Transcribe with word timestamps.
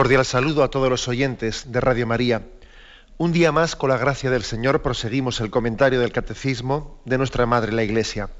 Cordial 0.00 0.24
saludo 0.24 0.62
a 0.62 0.70
todos 0.70 0.88
los 0.88 1.08
oyentes 1.08 1.72
de 1.72 1.78
Radio 1.78 2.06
María. 2.06 2.40
Un 3.18 3.32
día 3.32 3.52
más, 3.52 3.76
con 3.76 3.90
la 3.90 3.98
gracia 3.98 4.30
del 4.30 4.44
Señor, 4.44 4.80
proseguimos 4.80 5.42
el 5.42 5.50
comentario 5.50 6.00
del 6.00 6.10
Catecismo 6.10 7.02
de 7.04 7.18
nuestra 7.18 7.44
Madre 7.44 7.70
la 7.70 7.82
Iglesia. 7.82 8.30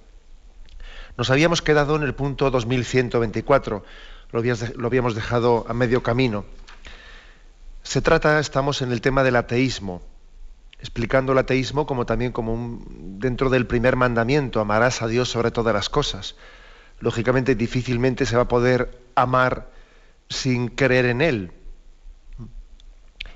Nos 1.19 1.29
habíamos 1.29 1.61
quedado 1.61 1.97
en 1.97 2.03
el 2.03 2.15
punto 2.15 2.51
2124, 2.51 3.85
lo 4.33 4.87
habíamos 4.87 5.15
dejado 5.15 5.67
a 5.69 5.75
medio 5.75 6.03
camino. 6.03 6.47
Se 7.83 8.01
trata, 8.01 8.41
estamos 8.41 8.81
en 8.81 8.91
el 8.91 9.03
tema 9.03 9.23
del 9.23 9.37
ateísmo, 9.37 10.01
explicando 10.79 11.33
el 11.33 11.39
ateísmo 11.41 11.85
como 11.85 12.07
también 12.07 12.33
como 12.33 12.55
un, 12.55 13.19
dentro 13.21 13.51
del 13.51 13.67
primer 13.67 13.97
mandamiento, 13.97 14.61
amarás 14.61 15.03
a 15.03 15.09
Dios 15.09 15.29
sobre 15.29 15.51
todas 15.51 15.75
las 15.75 15.91
cosas. 15.91 16.37
Lógicamente, 17.01 17.55
difícilmente 17.55 18.25
se 18.25 18.37
va 18.37 18.45
a 18.45 18.49
poder 18.49 18.99
amar 19.15 19.79
sin 20.31 20.69
creer 20.69 21.07
en 21.07 21.21
Él. 21.21 21.53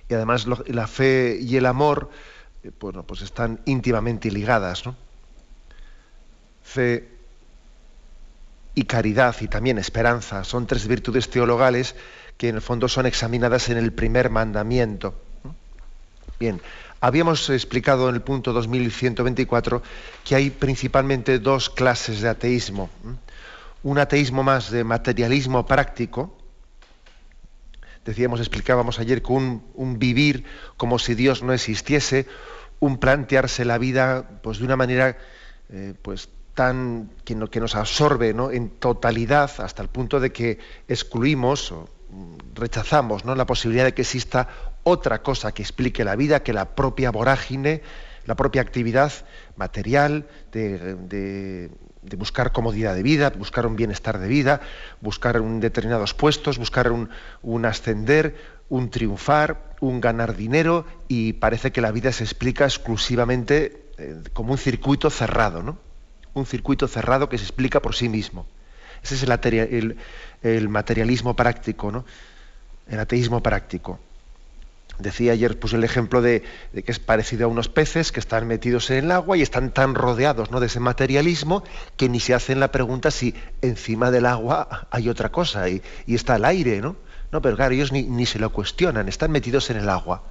Y 0.08 0.14
además 0.14 0.46
la 0.46 0.86
fe 0.86 1.38
y 1.40 1.56
el 1.56 1.66
amor, 1.66 2.10
eh, 2.62 2.70
bueno, 2.80 3.02
pues 3.02 3.22
están 3.22 3.60
íntimamente 3.66 4.30
ligadas. 4.30 4.84
Fe 6.62 7.08
y 8.74 8.84
caridad 8.84 9.36
y 9.40 9.48
también 9.48 9.78
esperanza 9.78 10.44
son 10.44 10.66
tres 10.66 10.86
virtudes 10.86 11.28
teologales 11.30 11.94
que 12.36 12.48
en 12.48 12.56
el 12.56 12.62
fondo 12.62 12.88
son 12.88 13.06
examinadas 13.06 13.68
en 13.68 13.76
el 13.76 13.92
primer 13.92 14.30
mandamiento. 14.30 15.14
Bien, 16.40 16.60
habíamos 17.00 17.48
explicado 17.50 18.08
en 18.08 18.16
el 18.16 18.22
punto 18.22 18.52
2124 18.52 19.82
que 20.24 20.34
hay 20.34 20.50
principalmente 20.50 21.38
dos 21.38 21.70
clases 21.70 22.20
de 22.20 22.28
ateísmo. 22.28 22.90
Un 23.82 23.98
ateísmo 23.98 24.42
más 24.42 24.70
de 24.70 24.82
materialismo 24.82 25.66
práctico, 25.66 26.36
decíamos, 28.04 28.40
explicábamos 28.40 28.98
ayer 28.98 29.22
que 29.22 29.32
un, 29.32 29.98
vivir 29.98 30.44
como 30.76 30.98
si 30.98 31.14
Dios 31.14 31.42
no 31.42 31.52
existiese, 31.52 32.26
un 32.80 32.98
plantearse 32.98 33.64
la 33.64 33.78
vida 33.78 34.40
pues, 34.42 34.58
de 34.58 34.64
una 34.64 34.76
manera 34.76 35.16
eh, 35.70 35.94
pues, 36.02 36.28
tan 36.54 37.10
que, 37.24 37.34
nos 37.34 37.74
absorbe 37.74 38.30
en 38.30 38.70
totalidad 38.70 39.50
hasta 39.58 39.82
el 39.82 39.88
punto 39.88 40.20
de 40.20 40.32
que 40.32 40.58
excluimos 40.86 41.72
o 41.72 41.88
rechazamos 42.54 43.24
¿no? 43.24 43.34
la 43.34 43.46
posibilidad 43.46 43.84
de 43.84 43.94
que 43.94 44.02
exista 44.02 44.48
otra 44.84 45.22
cosa 45.22 45.52
que 45.52 45.62
explique 45.62 46.04
la 46.04 46.14
vida 46.14 46.42
que 46.42 46.52
la 46.52 46.76
propia 46.76 47.10
vorágine, 47.10 47.82
la 48.26 48.36
propia 48.36 48.62
actividad 48.62 49.12
material 49.56 50.28
de 50.52 51.70
buscar 52.16 52.52
comodidad 52.52 52.94
de 52.94 53.02
vida, 53.02 53.30
buscar 53.30 53.66
un 53.66 53.76
bienestar 53.76 54.18
de 54.18 54.28
vida, 54.28 54.60
buscar 55.00 55.40
un 55.40 55.60
determinados 55.60 56.14
puestos, 56.14 56.58
buscar 56.58 56.92
un, 56.92 57.64
ascender, 57.64 58.36
un 58.68 58.90
triunfar, 58.90 59.74
un 59.80 60.00
ganar 60.00 60.36
dinero 60.36 60.86
y 61.08 61.34
parece 61.34 61.72
que 61.72 61.80
la 61.80 61.92
vida 61.92 62.12
se 62.12 62.24
explica 62.24 62.64
exclusivamente 62.64 63.86
eh, 63.98 64.22
como 64.32 64.52
un 64.52 64.58
circuito 64.58 65.10
cerrado, 65.10 65.62
¿no? 65.62 65.78
Un 66.34 66.46
circuito 66.46 66.88
cerrado 66.88 67.28
que 67.28 67.38
se 67.38 67.44
explica 67.44 67.80
por 67.80 67.94
sí 67.94 68.08
mismo. 68.08 68.46
Ese 69.02 69.14
es 69.14 69.22
el, 69.22 69.96
el 70.42 70.68
materialismo 70.68 71.36
práctico, 71.36 71.92
¿no? 71.92 72.04
El 72.88 72.98
ateísmo 72.98 73.42
práctico. 73.42 74.00
Decía 74.98 75.32
ayer, 75.32 75.58
puse 75.58 75.76
el 75.76 75.82
ejemplo 75.82 76.22
de, 76.22 76.42
que 76.72 76.92
es 76.92 77.00
parecido 77.00 77.46
a 77.46 77.48
unos 77.48 77.68
peces 77.68 78.12
que 78.12 78.20
están 78.20 78.46
metidos 78.46 78.90
en 78.90 79.04
el 79.04 79.10
agua 79.10 79.36
y 79.36 79.42
están 79.42 79.70
tan 79.70 79.94
rodeados 79.94 80.52
¿no? 80.52 80.60
de 80.60 80.66
ese 80.66 80.78
materialismo 80.78 81.64
que 81.96 82.08
ni 82.08 82.20
se 82.20 82.32
hacen 82.32 82.60
la 82.60 82.70
pregunta 82.70 83.10
si 83.10 83.34
encima 83.60 84.12
del 84.12 84.26
agua 84.26 84.86
hay 84.90 85.08
otra 85.08 85.30
cosa 85.32 85.68
y, 85.68 85.82
está 86.06 86.36
el 86.36 86.44
aire, 86.44 86.80
¿no? 86.80 86.96
No, 87.32 87.42
pero 87.42 87.56
claro, 87.56 87.74
ellos 87.74 87.90
ni, 87.90 88.26
se 88.26 88.38
lo 88.38 88.52
cuestionan, 88.52 89.08
están 89.08 89.32
metidos 89.32 89.68
en 89.70 89.78
el 89.78 89.88
agua. 89.88 90.22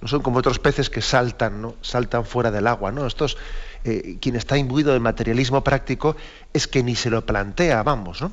No 0.00 0.06
son 0.06 0.22
como 0.22 0.38
otros 0.38 0.60
peces 0.60 0.90
que 0.90 1.02
saltan, 1.02 1.60
¿no? 1.60 1.74
Saltan 1.82 2.24
fuera 2.24 2.52
del 2.52 2.68
agua, 2.68 2.92
¿no? 2.92 3.04
Estos, 3.04 3.36
eh, 3.82 4.18
quien 4.20 4.36
está 4.36 4.56
imbuido 4.56 4.92
del 4.92 5.00
materialismo 5.00 5.64
práctico 5.64 6.14
es 6.52 6.68
que 6.68 6.84
ni 6.84 6.94
se 6.94 7.10
lo 7.10 7.26
plantea, 7.26 7.82
vamos, 7.82 8.22
¿no? 8.22 8.32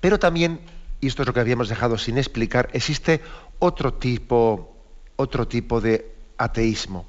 Pero 0.00 0.20
también 0.20 0.60
y 1.00 1.06
esto 1.06 1.22
es 1.22 1.28
lo 1.28 1.34
que 1.34 1.40
habíamos 1.40 1.68
dejado 1.68 1.96
sin 1.98 2.18
explicar, 2.18 2.68
existe 2.72 3.20
otro 3.58 3.94
tipo, 3.94 4.74
otro 5.16 5.48
tipo 5.48 5.80
de 5.80 6.12
ateísmo, 6.36 7.06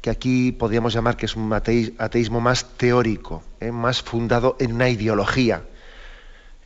que 0.00 0.10
aquí 0.10 0.52
podríamos 0.52 0.92
llamar 0.92 1.16
que 1.16 1.24
es 1.24 1.34
un 1.34 1.50
ateísmo 1.52 2.38
más 2.38 2.76
teórico, 2.76 3.42
¿eh? 3.60 3.72
más 3.72 4.02
fundado 4.02 4.54
en 4.60 4.74
una 4.74 4.90
ideología. 4.90 5.64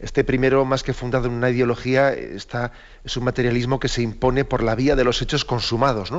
Este 0.00 0.24
primero, 0.24 0.64
más 0.64 0.82
que 0.82 0.92
fundado 0.92 1.26
en 1.26 1.34
una 1.34 1.50
ideología, 1.50 2.12
está, 2.12 2.72
es 3.04 3.16
un 3.16 3.22
materialismo 3.22 3.78
que 3.78 3.86
se 3.86 4.02
impone 4.02 4.44
por 4.44 4.64
la 4.64 4.74
vía 4.74 4.96
de 4.96 5.04
los 5.04 5.22
hechos 5.22 5.44
consumados. 5.44 6.12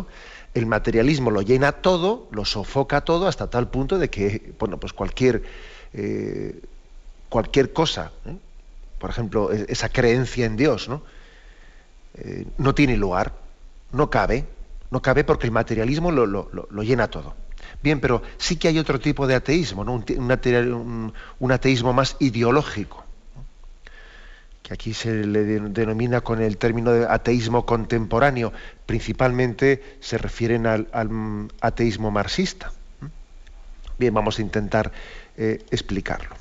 El 0.53 0.65
materialismo 0.65 1.29
lo 1.29 1.41
llena 1.41 1.73
todo, 1.73 2.29
lo 2.31 2.45
sofoca 2.45 3.01
todo, 3.01 3.27
hasta 3.27 3.49
tal 3.49 3.69
punto 3.69 3.97
de 3.97 4.09
que, 4.09 4.53
bueno, 4.57 4.79
pues 4.79 4.93
cualquier, 4.93 5.43
eh, 5.93 6.61
cualquier 7.27 7.73
cosa, 7.73 8.13
¿eh? 8.25 8.37
por 8.97 9.09
ejemplo, 9.09 9.51
e-, 9.51 9.65
esa 9.67 9.89
creencia 9.89 10.45
en 10.45 10.55
Dios, 10.55 10.87
¿no? 10.87 11.01
Eh, 12.15 12.45
no 12.57 12.73
tiene 12.73 12.97
lugar, 12.97 13.33
no 13.91 14.09
cabe, 14.09 14.45
no 14.91 15.01
cabe 15.01 15.23
porque 15.23 15.47
el 15.47 15.51
materialismo 15.51 16.11
lo, 16.11 16.83
llena 16.83 17.09
todo. 17.09 17.35
Bien, 17.83 17.99
pero 17.99 18.21
sí 18.37 18.55
que 18.55 18.67
hay 18.67 18.79
otro 18.79 18.99
tipo 18.99 19.27
de 19.27 19.35
ateísmo, 19.35 19.83
¿no? 19.83 19.93
un, 19.93 21.51
ateísmo 21.51 21.93
más 21.93 22.15
ideológico, 22.19 23.05
que 24.63 24.73
aquí 24.73 24.93
se 24.93 25.25
le 25.25 25.43
denomina 25.43 26.21
con 26.21 26.41
el 26.41 26.57
término 26.57 26.91
de 26.91 27.05
ateísmo 27.07 27.65
contemporáneo, 27.65 28.51
principalmente 28.85 29.97
se 29.99 30.17
refieren 30.17 30.65
al, 30.65 30.87
ateísmo 31.61 32.11
marxista. 32.11 32.71
Bien, 33.97 34.13
vamos 34.13 34.39
a 34.39 34.41
intentar 34.41 34.91
eh, 35.37 35.63
explicarlo. 35.71 36.35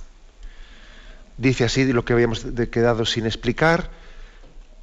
Dice 1.36 1.64
así 1.64 1.92
lo 1.92 2.04
que 2.04 2.12
habíamos 2.14 2.46
quedado 2.70 3.04
sin 3.04 3.26
explicar. 3.26 3.90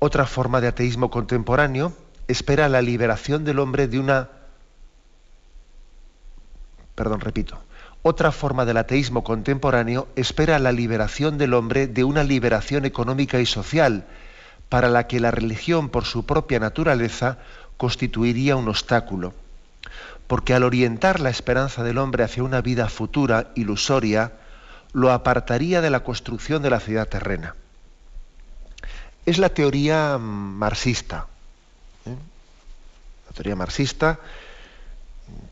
Otra 0.06 0.28
forma 0.28 0.62
de 0.62 0.68
ateísmo 0.68 1.10
contemporáneo 1.10 1.92
espera 2.28 2.70
la 2.70 2.84
liberación 2.84 3.44
del 3.44 3.58
hombre 3.58 3.88
de 3.88 3.98
una... 3.98 4.30
Perdón, 6.94 7.22
repito. 7.22 7.58
Otra 8.04 8.32
forma 8.32 8.66
del 8.66 8.78
ateísmo 8.78 9.24
contemporáneo 9.24 10.08
espera 10.16 10.60
la 10.60 10.72
liberación 10.72 11.40
del 11.40 11.56
hombre 11.56 11.88
de 11.88 12.04
una 12.04 12.24
liberación 12.24 12.86
económica 12.86 13.40
y 13.40 13.48
social, 13.48 14.06
para 14.70 14.90
la 14.90 15.08
que 15.08 15.20
la 15.20 15.32
religión 15.32 15.90
por 15.90 16.06
su 16.06 16.24
propia 16.24 16.60
naturaleza 16.60 17.40
constituiría 17.78 18.58
un 18.58 18.70
obstáculo. 18.70 19.34
Porque 20.28 20.54
al 20.54 20.62
orientar 20.62 21.20
la 21.20 21.32
esperanza 21.32 21.84
del 21.84 21.98
hombre 21.98 22.24
hacia 22.24 22.44
una 22.44 22.62
vida 22.62 22.90
futura, 22.90 23.48
ilusoria, 23.56 24.34
lo 24.94 25.12
apartaría 25.12 25.82
de 25.82 25.90
la 25.90 26.02
construcción 26.02 26.62
de 26.62 26.70
la 26.70 26.80
ciudad 26.80 27.08
terrena. 27.08 27.56
Es 29.26 29.40
la 29.40 29.50
teoría 29.50 30.18
marxista. 30.20 31.26
¿eh? 32.06 32.16
La 33.28 33.34
teoría 33.34 33.56
marxista 33.56 34.20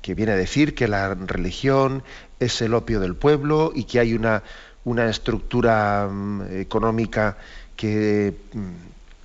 que 0.01 0.13
viene 0.13 0.33
a 0.33 0.35
decir 0.35 0.75
que 0.75 0.87
la 0.87 1.15
religión 1.15 2.03
es 2.39 2.61
el 2.61 2.75
opio 2.75 2.99
del 2.99 3.15
pueblo 3.15 3.71
y 3.73 3.85
que 3.85 3.99
hay 3.99 4.13
una, 4.13 4.43
una 4.83 5.09
estructura 5.09 6.07
mm, 6.07 6.59
económica 6.59 7.37
que 7.75 8.35
mm, 8.53 8.71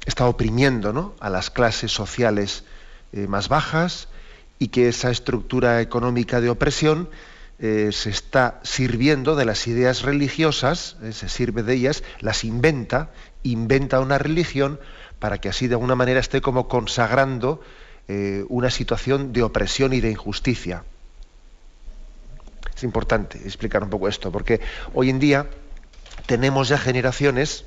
está 0.06 0.26
oprimiendo 0.26 1.14
a 1.20 1.28
las 1.28 1.50
clases 1.50 1.92
sociales 1.92 2.64
eh, 3.12 3.26
más 3.26 3.48
bajas 3.48 4.08
y 4.58 4.68
que 4.68 4.88
esa 4.88 5.10
estructura 5.10 5.82
económica 5.82 6.40
de 6.40 6.48
opresión 6.48 7.10
eh, 7.60 7.90
se 7.92 8.10
está 8.10 8.60
sirviendo 8.62 9.34
de 9.34 9.44
las 9.44 9.66
ideas 9.66 10.02
religiosas, 10.02 10.96
eh, 11.02 11.12
se 11.12 11.28
sirve 11.28 11.64
de 11.64 11.74
ellas, 11.74 12.04
las 12.20 12.44
inventa, 12.44 13.10
inventa 13.43 14.00
una 14.00 14.19
religión 14.19 14.81
para 15.19 15.38
que 15.38 15.49
así 15.49 15.69
de 15.69 15.75
alguna 15.75 15.94
manera 15.94 16.20
esté 16.20 16.40
como 16.40 16.69
consagrando 16.69 17.61
eh, 18.08 18.44
una 18.49 18.70
situación 18.70 19.32
de 19.32 19.43
opresión 19.43 19.93
y 19.93 20.00
de 20.00 20.11
injusticia. 20.11 20.85
Es 22.75 22.85
importante 22.85 23.38
explicar 23.38 23.82
un 23.82 23.90
poco 23.90 24.08
esto, 24.08 24.31
porque 24.31 24.61
hoy 24.94 25.11
en 25.11 25.19
día 25.19 25.46
tenemos 26.26 26.69
ya 26.69 26.79
generaciones, 26.79 27.64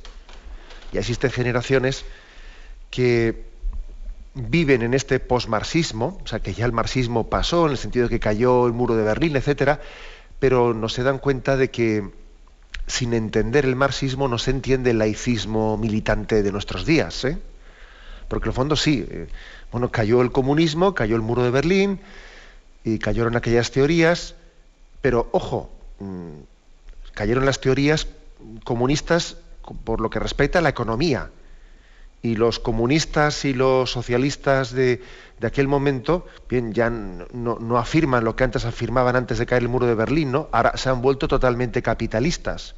Ya 0.94 1.00
existen 1.00 1.32
generaciones 1.32 2.04
que 2.90 3.46
viven 4.34 4.82
en 4.82 4.94
este 4.94 5.20
posmarxismo, 5.20 6.20
o 6.24 6.28
sea, 6.28 6.40
que 6.40 6.54
ya 6.54 6.66
el 6.66 6.72
marxismo 6.72 7.30
pasó 7.30 7.66
en 7.66 7.72
el 7.72 7.78
sentido 7.78 8.08
de 8.08 8.10
que 8.10 8.20
cayó 8.20 8.68
el 8.68 8.74
muro 8.74 8.96
de 8.96 9.04
Berlín, 9.04 9.36
etcétera, 9.36 9.80
pero 10.40 10.74
no 10.74 10.90
se 10.90 11.04
dan 11.04 11.20
cuenta 11.20 11.58
de 11.58 11.70
que 11.70 12.10
sin 12.88 13.14
entender 13.14 13.66
el 13.66 13.76
marxismo 13.76 14.28
no 14.28 14.38
se 14.38 14.52
entiende 14.52 14.92
el 14.92 15.00
laicismo 15.00 15.78
militante 15.78 16.44
de 16.44 16.52
nuestros 16.52 16.86
días, 16.86 17.24
¿eh? 17.26 17.38
Porque 18.28 18.46
en 18.46 18.52
el 18.52 18.56
fondo 18.56 18.76
sí, 18.76 19.06
eh, 19.10 19.28
bueno, 19.72 19.92
cayó 19.92 20.22
el 20.22 20.32
comunismo, 20.32 20.94
cayó 20.94 21.16
el 21.16 21.22
muro 21.22 21.44
de 21.44 21.52
Berlín 21.52 22.00
y 22.84 23.00
cayeron 23.00 23.36
aquellas 23.36 23.72
teorías, 23.72 24.36
pero 25.02 25.30
ojo, 25.32 25.70
mm, 26.00 26.40
cayeron 27.14 27.46
las 27.46 27.60
teorías 27.60 28.08
comunistas 28.64 29.38
por 29.84 30.02
lo 30.02 30.10
que 30.10 30.20
respecta 30.20 30.60
a 30.60 30.62
la 30.62 30.70
economía, 30.70 31.30
y 32.22 32.36
los 32.36 32.60
comunistas 32.60 33.46
y 33.46 33.54
los 33.54 33.92
socialistas 33.92 34.72
de, 34.72 35.02
aquel 35.42 35.68
momento, 35.68 36.26
bien, 36.48 36.72
ya 36.72 36.90
no, 36.90 37.78
afirman 37.78 38.24
lo 38.24 38.36
que 38.36 38.44
antes 38.44 38.66
afirmaban 38.66 39.16
antes 39.16 39.40
de 39.40 39.46
caer 39.46 39.64
el 39.64 39.70
muro 39.70 39.88
de 39.88 39.96
Berlín, 39.96 40.32
¿no? 40.32 40.48
Ahora 40.52 40.78
se 40.78 40.90
han 40.90 41.02
vuelto 41.02 41.28
totalmente 41.28 41.82
capitalistas 41.82 42.76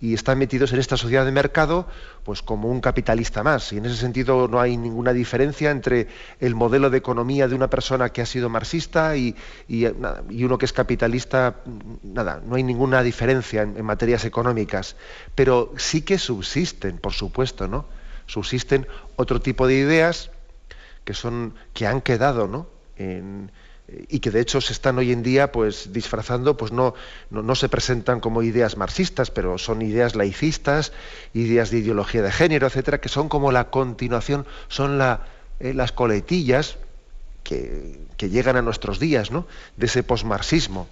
y 0.00 0.14
están 0.14 0.38
metidos 0.38 0.72
en 0.72 0.80
esta 0.80 0.96
sociedad 0.96 1.24
de 1.24 1.30
mercado, 1.30 1.86
pues 2.24 2.42
como 2.42 2.68
un 2.68 2.80
capitalista 2.80 3.44
más. 3.44 3.72
Y 3.72 3.78
en 3.78 3.86
ese 3.86 3.96
sentido 3.96 4.48
no 4.48 4.60
hay 4.60 4.76
ninguna 4.76 5.12
diferencia 5.12 5.70
entre 5.70 6.08
el 6.40 6.56
modelo 6.56 6.90
de 6.90 6.98
economía 6.98 7.46
de 7.46 7.54
una 7.54 7.70
persona 7.70 8.08
que 8.08 8.20
ha 8.20 8.26
sido 8.26 8.48
marxista 8.48 9.16
y, 9.16 9.36
uno 9.68 10.58
que 10.58 10.66
es 10.66 10.72
capitalista. 10.72 11.56
Nada, 12.02 12.42
no 12.44 12.56
hay 12.56 12.64
ninguna 12.64 13.02
diferencia 13.04 13.62
en, 13.62 13.76
en 13.76 13.84
materias 13.84 14.24
económicas. 14.24 14.96
Pero 15.36 15.72
sí 15.76 16.02
que 16.02 16.18
subsisten, 16.18 16.98
por 16.98 17.12
supuesto, 17.12 17.68
¿no? 17.68 17.86
Subsisten 18.32 18.86
otro 19.16 19.40
tipo 19.40 19.66
de 19.66 19.74
ideas 19.74 20.30
que 21.04 21.12
son 21.12 21.54
que 21.74 21.86
han 21.86 22.00
quedado 22.00 22.48
¿no? 22.48 22.66
y 24.08 24.20
que 24.20 24.30
de 24.30 24.40
hecho 24.40 24.60
se 24.62 24.72
están 24.72 24.96
hoy 24.96 25.12
en 25.12 25.22
día 25.22 25.52
pues 25.52 25.92
disfrazando 25.92 26.56
pues 26.56 26.72
no, 26.72 26.94
no, 27.30 27.54
se 27.54 27.68
presentan 27.68 28.20
como 28.20 28.42
ideas 28.42 28.78
marxistas 28.78 29.30
pero 29.30 29.58
son 29.58 29.82
ideas 29.82 30.14
laicistas 30.14 30.92
ideas 31.34 31.70
de 31.70 31.78
ideología 31.78 32.22
de 32.22 32.32
género 32.32 32.66
etcétera 32.66 33.00
que 33.02 33.10
son 33.10 33.28
como 33.28 33.52
la 33.52 33.68
continuación 33.68 34.46
son 34.68 34.98
eh, 35.60 35.74
las 35.74 35.92
coletillas 35.92 36.78
que, 37.42 38.00
que, 38.16 38.30
llegan 38.30 38.56
a 38.56 38.62
nuestros 38.62 38.98
días 38.98 39.30
¿no? 39.30 39.46
de 39.76 39.86
ese 39.86 40.02
posmarxismo 40.02 40.88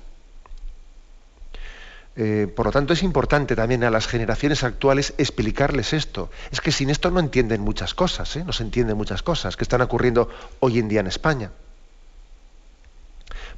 eh, 2.22 2.46
por 2.54 2.66
lo 2.66 2.72
tanto, 2.72 2.92
es 2.92 3.02
importante 3.02 3.56
también 3.56 3.82
a 3.82 3.88
las 3.88 4.06
generaciones 4.06 4.62
actuales 4.62 5.14
explicarles 5.16 5.94
esto. 5.94 6.28
Es 6.50 6.60
que 6.60 6.70
sin 6.70 6.90
esto 6.90 7.10
no 7.10 7.18
entienden 7.18 7.62
muchas 7.62 7.94
cosas, 7.94 8.36
¿eh? 8.36 8.44
no 8.44 8.52
se 8.52 8.62
entienden 8.62 8.98
muchas 8.98 9.22
cosas 9.22 9.56
que 9.56 9.64
están 9.64 9.80
ocurriendo 9.80 10.28
hoy 10.58 10.78
en 10.78 10.88
día 10.88 11.00
en 11.00 11.06
España. 11.06 11.50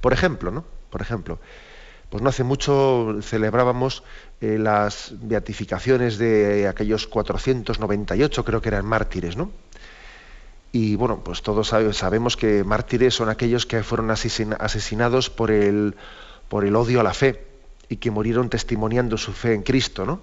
Por 0.00 0.12
ejemplo, 0.12 0.52
¿no? 0.52 0.64
Por 0.90 1.02
ejemplo, 1.02 1.40
pues 2.08 2.22
no 2.22 2.28
hace 2.28 2.44
mucho 2.44 3.16
celebrábamos 3.20 4.04
eh, 4.40 4.58
las 4.60 5.12
beatificaciones 5.20 6.16
de 6.18 6.68
aquellos 6.68 7.08
498, 7.08 8.44
creo 8.44 8.62
que 8.62 8.68
eran 8.68 8.86
mártires, 8.86 9.36
¿no? 9.36 9.50
Y 10.70 10.94
bueno, 10.94 11.24
pues 11.24 11.42
todos 11.42 11.74
sabemos 11.96 12.36
que 12.36 12.62
mártires 12.62 13.12
son 13.12 13.28
aquellos 13.28 13.66
que 13.66 13.82
fueron 13.82 14.12
asesinados 14.12 15.30
por 15.30 15.50
el, 15.50 15.96
por 16.48 16.64
el 16.64 16.76
odio 16.76 17.00
a 17.00 17.02
la 17.02 17.12
fe 17.12 17.50
y 17.92 17.98
que 17.98 18.10
murieron 18.10 18.48
testimoniando 18.48 19.18
su 19.18 19.34
fe 19.34 19.52
en 19.52 19.62
Cristo, 19.62 20.06
¿no? 20.06 20.22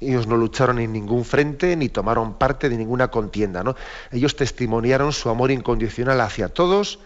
Ellos 0.00 0.26
no 0.26 0.36
lucharon 0.36 0.80
en 0.80 0.92
ningún 0.92 1.24
frente 1.24 1.76
ni 1.76 1.88
tomaron 1.88 2.34
parte 2.34 2.68
de 2.68 2.76
ninguna 2.76 3.12
contienda, 3.12 3.62
¿no? 3.62 3.76
Ellos 4.10 4.34
testimoniaron 4.34 5.12
su 5.12 5.30
amor 5.30 5.52
incondicional 5.52 6.20
hacia 6.20 6.48
todos 6.48 6.98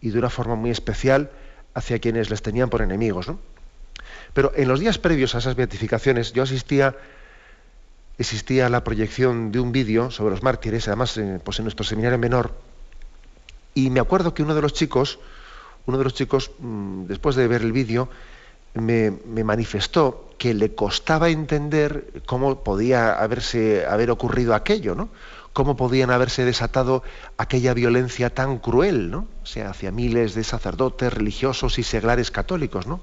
y 0.00 0.08
de 0.08 0.18
una 0.18 0.30
forma 0.30 0.54
muy 0.54 0.70
especial 0.70 1.30
hacia 1.74 1.98
quienes 1.98 2.30
les 2.30 2.40
tenían 2.40 2.70
por 2.70 2.80
enemigos, 2.80 3.28
¿no? 3.28 3.38
Pero 4.32 4.52
en 4.56 4.68
los 4.68 4.80
días 4.80 4.96
previos 4.96 5.34
a 5.34 5.38
esas 5.38 5.54
beatificaciones 5.54 6.32
yo 6.32 6.42
asistía 6.42 6.96
existía 8.16 8.70
la 8.70 8.84
proyección 8.84 9.52
de 9.52 9.60
un 9.60 9.70
vídeo 9.70 10.10
sobre 10.10 10.30
los 10.30 10.42
mártires, 10.42 10.88
además 10.88 11.14
eh, 11.18 11.40
pues 11.44 11.58
en 11.58 11.66
nuestro 11.66 11.84
seminario 11.84 12.16
menor, 12.16 12.54
y 13.74 13.90
me 13.90 14.00
acuerdo 14.00 14.32
que 14.32 14.42
uno 14.42 14.54
de 14.54 14.62
los 14.62 14.72
chicos, 14.72 15.18
uno 15.84 15.98
de 15.98 16.04
los 16.04 16.14
chicos, 16.14 16.52
mm, 16.58 17.04
después 17.04 17.36
de 17.36 17.46
ver 17.48 17.60
el 17.60 17.72
vídeo, 17.72 18.08
me, 18.74 19.10
manifestó 19.44 20.30
que 20.38 20.52
le 20.52 20.74
costaba 20.74 21.30
entender 21.30 22.22
cómo 22.26 22.62
podía 22.62 23.12
haberse, 23.12 23.86
haber 23.86 24.10
ocurrido 24.10 24.54
aquello, 24.54 24.94
¿no? 24.94 25.08
Cómo 25.52 25.76
podían 25.76 26.10
haberse 26.10 26.44
desatado 26.44 27.04
aquella 27.38 27.74
violencia 27.74 28.30
tan 28.30 28.58
cruel, 28.58 29.10
¿no? 29.10 29.28
O 29.42 29.46
sea, 29.46 29.70
hacia 29.70 29.92
miles 29.92 30.34
de 30.34 30.42
sacerdotes, 30.42 31.12
religiosos 31.12 31.78
y 31.78 31.84
seglares 31.84 32.32
católicos, 32.32 32.88
¿no? 32.88 33.00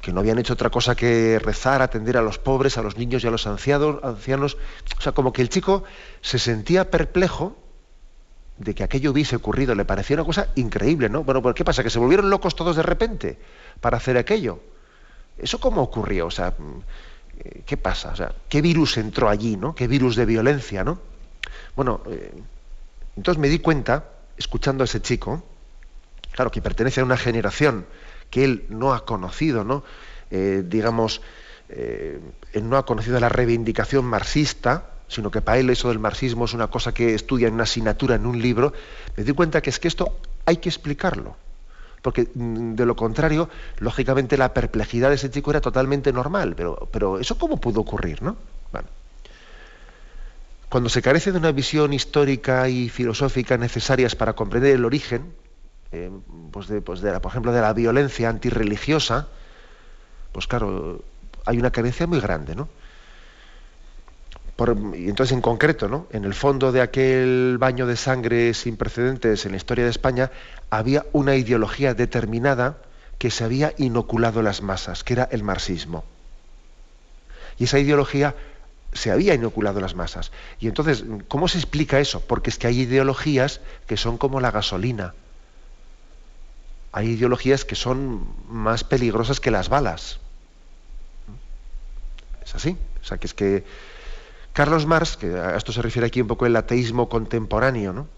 Que 0.00 0.12
no 0.12 0.20
habían 0.20 0.38
hecho 0.38 0.54
otra 0.54 0.70
cosa 0.70 0.96
que 0.96 1.38
rezar, 1.38 1.80
atender 1.80 2.16
a 2.16 2.22
los 2.22 2.38
pobres, 2.38 2.76
a 2.78 2.82
los 2.82 2.96
niños 2.96 3.22
y 3.22 3.28
a 3.28 3.30
los 3.30 3.46
ancianos, 3.46 4.02
ancianos. 4.02 4.56
O 4.98 5.00
sea, 5.00 5.12
como 5.12 5.32
que 5.32 5.42
el 5.42 5.48
chico 5.48 5.84
se 6.20 6.40
sentía 6.40 6.90
perplejo 6.90 7.56
de 8.58 8.74
que 8.74 8.84
aquello 8.84 9.10
hubiese 9.10 9.36
ocurrido, 9.36 9.74
le 9.74 9.84
parecía 9.84 10.16
una 10.16 10.24
cosa 10.24 10.48
increíble, 10.54 11.08
¿no? 11.08 11.24
Bueno, 11.24 11.42
pues 11.42 11.54
¿qué 11.54 11.64
pasa? 11.64 11.82
¿Que 11.82 11.90
se 11.90 11.98
volvieron 11.98 12.30
locos 12.30 12.56
todos 12.56 12.76
de 12.76 12.82
repente 12.82 13.38
para 13.80 13.98
hacer 13.98 14.16
aquello? 14.16 14.60
¿Eso 15.38 15.60
cómo 15.60 15.82
ocurrió? 15.82 16.26
O 16.26 16.30
sea, 16.30 16.54
mm, 16.56 17.62
¿qué 17.66 17.76
pasa? 17.76 18.10
O 18.12 18.16
sea, 18.16 18.32
¿qué 18.48 18.62
virus 18.62 18.96
entró 18.96 19.28
allí, 19.28 19.56
¿no? 19.56 19.74
¿Qué 19.74 19.86
virus 19.86 20.16
de 20.16 20.24
violencia, 20.24 20.84
¿no? 20.84 20.98
Bueno, 21.74 22.00
eh, 22.08 22.32
entonces 23.16 23.40
me 23.40 23.48
di 23.48 23.58
cuenta, 23.58 24.04
escuchando 24.38 24.84
a 24.84 24.86
ese 24.86 25.02
chico, 25.02 25.44
claro, 26.32 26.50
que 26.50 26.62
pertenece 26.62 27.00
a 27.00 27.04
una 27.04 27.16
generación 27.16 27.86
que 28.30 28.44
él 28.44 28.66
no 28.68 28.94
ha 28.94 29.04
conocido, 29.04 29.64
¿no? 29.64 29.84
Eh, 30.30 30.62
digamos, 30.66 31.20
eh, 31.68 32.20
él 32.52 32.68
no 32.68 32.76
ha 32.76 32.86
conocido 32.86 33.20
la 33.20 33.28
reivindicación 33.28 34.04
marxista, 34.04 34.90
sino 35.08 35.30
que 35.30 35.40
para 35.40 35.58
él 35.58 35.70
eso 35.70 35.88
del 35.88 35.98
marxismo 35.98 36.44
es 36.44 36.54
una 36.54 36.68
cosa 36.68 36.92
que 36.92 37.14
estudia 37.14 37.48
en 37.48 37.54
una 37.54 37.62
asignatura, 37.64 38.16
en 38.16 38.26
un 38.26 38.40
libro, 38.40 38.72
me 39.16 39.24
di 39.24 39.32
cuenta 39.32 39.60
que 39.60 39.70
es 39.70 39.78
que 39.78 39.88
esto 39.88 40.18
hay 40.44 40.56
que 40.56 40.68
explicarlo. 40.68 41.36
Porque 42.02 42.28
mm, 42.34 42.74
de 42.74 42.86
lo 42.86 42.96
contrario, 42.96 43.48
lógicamente 43.78 44.36
la 44.36 44.52
perplejidad 44.52 45.08
de 45.08 45.16
ese 45.16 45.30
chico 45.30 45.50
era 45.50 45.60
totalmente 45.60 46.12
normal, 46.12 46.54
pero, 46.56 46.88
pero 46.92 47.18
¿eso 47.18 47.38
cómo 47.38 47.60
pudo 47.60 47.80
ocurrir? 47.80 48.22
¿no? 48.22 48.36
Cuando 50.68 50.88
se 50.88 51.00
carece 51.00 51.30
de 51.30 51.38
una 51.38 51.52
visión 51.52 51.92
histórica 51.92 52.68
y 52.68 52.88
filosófica 52.88 53.56
necesarias 53.56 54.16
para 54.16 54.34
comprender 54.34 54.74
el 54.74 54.84
origen, 54.84 55.32
eh, 55.92 56.10
pues 56.50 56.66
de, 56.66 56.80
pues 56.80 57.00
por 57.00 57.30
ejemplo, 57.30 57.52
de 57.52 57.60
la 57.60 57.72
violencia 57.72 58.28
antirreligiosa, 58.28 59.28
pues 60.32 60.46
claro, 60.48 61.02
hay 61.44 61.58
una 61.58 61.70
carencia 61.70 62.06
muy 62.06 62.20
grande, 62.20 62.56
¿no? 62.56 62.68
Y 64.58 65.08
entonces, 65.10 65.32
en 65.32 65.42
concreto, 65.42 65.86
¿no? 65.86 66.06
en 66.12 66.24
el 66.24 66.32
fondo 66.32 66.72
de 66.72 66.80
aquel 66.80 67.58
baño 67.58 67.86
de 67.86 67.96
sangre 67.96 68.54
sin 68.54 68.78
precedentes 68.78 69.44
en 69.44 69.52
la 69.52 69.58
historia 69.58 69.84
de 69.84 69.90
España, 69.90 70.30
había 70.70 71.04
una 71.12 71.36
ideología 71.36 71.92
determinada 71.92 72.78
que 73.18 73.30
se 73.30 73.44
había 73.44 73.74
inoculado 73.76 74.40
las 74.40 74.62
masas, 74.62 75.04
que 75.04 75.12
era 75.12 75.28
el 75.30 75.42
marxismo. 75.42 76.04
Y 77.58 77.64
esa 77.64 77.78
ideología 77.78 78.34
se 78.94 79.10
había 79.10 79.34
inoculado 79.34 79.78
las 79.80 79.94
masas. 79.94 80.32
Y 80.58 80.68
entonces, 80.68 81.04
¿cómo 81.28 81.48
se 81.48 81.58
explica 81.58 82.00
eso? 82.00 82.20
Porque 82.20 82.48
es 82.48 82.58
que 82.58 82.66
hay 82.66 82.80
ideologías 82.80 83.60
que 83.86 83.98
son 83.98 84.16
como 84.16 84.40
la 84.40 84.50
gasolina. 84.50 85.14
Hay 86.92 87.10
ideologías 87.10 87.66
que 87.66 87.74
son 87.74 88.26
más 88.48 88.84
peligrosas 88.84 89.38
que 89.38 89.50
las 89.50 89.68
balas. 89.68 90.18
Es 92.42 92.54
así. 92.54 92.78
O 93.02 93.04
sea, 93.04 93.18
que 93.18 93.26
es 93.26 93.34
que 93.34 93.64
Carlos 94.56 94.86
Marx, 94.86 95.18
que 95.18 95.26
a 95.36 95.54
esto 95.54 95.70
se 95.70 95.82
refiere 95.82 96.06
aquí 96.06 96.22
un 96.22 96.28
poco 96.28 96.46
el 96.46 96.56
ateísmo 96.56 97.10
contemporáneo, 97.10 97.92
¿no? 97.92 98.08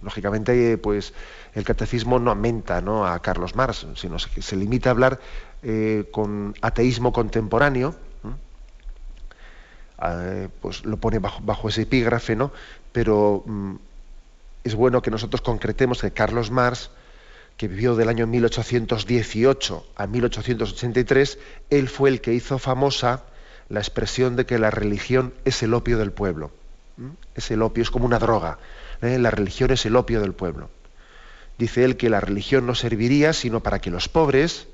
Lógicamente, 0.00 0.78
pues 0.78 1.12
el 1.52 1.64
catecismo 1.64 2.18
no 2.18 2.30
aumenta 2.30 2.80
¿no? 2.80 3.06
a 3.06 3.18
Carlos 3.20 3.54
Marx, 3.54 3.86
sino 3.96 4.16
que 4.34 4.40
se 4.40 4.56
limita 4.56 4.88
a 4.88 4.92
hablar 4.92 5.20
eh, 5.62 6.08
con 6.10 6.54
ateísmo 6.62 7.12
contemporáneo, 7.12 7.94
eh, 10.02 10.48
pues 10.62 10.82
lo 10.86 10.96
pone 10.96 11.18
bajo, 11.18 11.68
ese 11.68 11.82
epígrafe, 11.82 12.36
¿no? 12.36 12.52
Pero 12.92 13.42
mm, 13.44 13.74
es 14.64 14.74
bueno 14.74 15.02
que 15.02 15.10
nosotros 15.10 15.42
concretemos 15.42 16.00
que 16.00 16.10
Carlos 16.10 16.50
Marx, 16.50 16.88
que 17.58 17.68
vivió 17.68 17.96
del 17.96 18.08
año 18.08 18.26
1818 18.26 19.86
a 19.94 20.06
1883, 20.06 21.38
él 21.68 21.90
fue 21.90 22.08
el 22.08 22.22
que 22.22 22.32
hizo 22.32 22.58
famosa 22.58 23.24
la 23.72 23.80
expresión 23.80 24.36
de 24.36 24.44
que 24.44 24.58
la 24.58 24.70
religión 24.70 25.32
es 25.46 25.62
el 25.62 25.72
opio 25.72 25.96
del 25.96 26.12
pueblo. 26.12 26.50
Es 27.34 27.50
el 27.50 27.62
opio, 27.62 27.82
es 27.82 27.90
como 27.90 28.04
una 28.04 28.18
droga. 28.18 28.58
¿eh? 29.00 29.18
La 29.18 29.30
religión 29.30 29.70
es 29.70 29.86
el 29.86 29.96
opio 29.96 30.20
del 30.20 30.34
pueblo. 30.34 30.68
Dice 31.56 31.82
él 31.82 31.96
que 31.96 32.10
la 32.10 32.20
religión 32.20 32.66
no 32.66 32.74
serviría 32.74 33.32
sino 33.32 33.60
para 33.60 33.80
que 33.80 33.90
los 33.90 34.10
pobres 34.10 34.68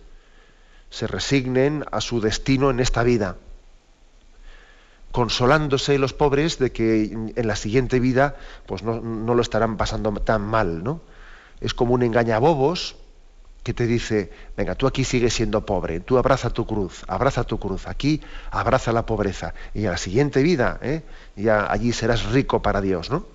se 0.90 1.06
resignen 1.06 1.84
a 1.92 2.00
su 2.00 2.20
destino 2.20 2.70
en 2.70 2.80
esta 2.80 3.04
vida. 3.04 3.36
consolándose 5.12 5.96
los 5.98 6.12
pobres 6.12 6.58
de 6.58 6.70
que 6.72 7.04
en 7.04 7.46
la 7.46 7.56
siguiente 7.56 8.00
vida 8.00 8.36
pues 8.66 8.82
no, 8.82 9.00
no 9.00 9.34
lo 9.34 9.42
estarán 9.42 9.76
pasando 9.76 10.12
tan 10.12 10.42
mal, 10.42 10.82
¿no? 10.82 11.00
Es 11.60 11.72
como 11.72 11.94
un 11.94 12.02
engañabobos 12.02 12.96
que 13.68 13.74
te 13.74 13.86
dice, 13.86 14.30
venga, 14.56 14.76
tú 14.76 14.86
aquí 14.86 15.04
sigues 15.04 15.34
siendo 15.34 15.66
pobre, 15.66 16.00
tú 16.00 16.16
abraza 16.16 16.48
tu 16.48 16.64
cruz, 16.64 17.04
abraza 17.06 17.44
tu 17.44 17.58
cruz, 17.58 17.86
aquí 17.86 18.22
abraza 18.50 18.92
la 18.92 19.04
pobreza, 19.04 19.52
y 19.74 19.84
en 19.84 19.90
la 19.90 19.98
siguiente 19.98 20.42
vida, 20.42 20.78
¿eh? 20.80 21.02
ya 21.36 21.70
allí 21.70 21.92
serás 21.92 22.24
rico 22.32 22.62
para 22.62 22.80
Dios, 22.80 23.10
¿no? 23.10 23.26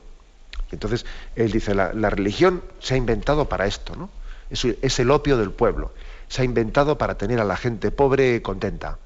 Entonces, 0.71 1.05
él 1.35 1.51
dice, 1.51 1.75
la, 1.75 2.09
religión 2.09 2.63
se 2.79 2.95
ha 2.95 2.97
inventado 2.97 3.47
para 3.47 3.67
esto, 3.67 3.95
¿no? 3.95 4.09
Es, 4.49 4.65
es 4.65 4.99
el 4.99 5.11
opio 5.11 5.37
del 5.37 5.51
pueblo, 5.51 5.93
se 6.29 6.41
ha 6.41 6.45
inventado 6.45 6.97
para 6.97 7.15
tener 7.15 7.39
a 7.39 7.43
la 7.43 7.55
gente 7.55 7.91
pobre 7.91 8.41
contenta. 8.41 8.97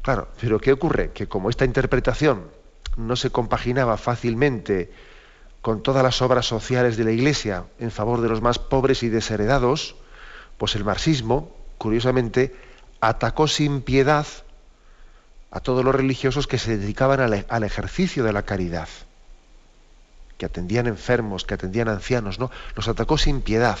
Claro, 0.00 0.28
pero 0.40 0.58
¿qué 0.58 0.72
ocurre? 0.72 1.10
Que 1.12 1.26
como 1.28 1.50
esta 1.50 1.66
interpretación 1.66 2.44
no 2.96 3.16
se 3.16 3.28
compaginaba 3.28 3.98
fácilmente 3.98 4.90
con 5.66 5.82
todas 5.82 6.04
las 6.04 6.22
obras 6.22 6.46
sociales 6.46 6.96
de 6.96 7.02
la 7.02 7.10
Iglesia 7.10 7.64
en 7.80 7.90
favor 7.90 8.20
de 8.20 8.28
los 8.28 8.40
más 8.40 8.60
pobres 8.60 9.02
y 9.02 9.08
desheredados, 9.08 9.96
pues 10.58 10.76
el 10.76 10.84
marxismo, 10.84 11.52
curiosamente, 11.76 12.54
atacó 13.00 13.48
sin 13.48 13.82
piedad 13.82 14.28
a 15.50 15.58
todos 15.58 15.84
los 15.84 15.92
religiosos 15.92 16.46
que 16.46 16.58
se 16.58 16.76
dedicaban 16.76 17.18
al, 17.18 17.64
ejercicio 17.64 18.22
de 18.22 18.32
la 18.32 18.44
caridad, 18.44 18.88
que 20.38 20.46
atendían 20.46 20.86
enfermos, 20.86 21.44
que 21.44 21.54
atendían 21.54 21.88
ancianos, 21.88 22.38
¿no? 22.38 22.52
Los 22.76 22.86
atacó 22.86 23.18
sin 23.18 23.40
piedad, 23.40 23.80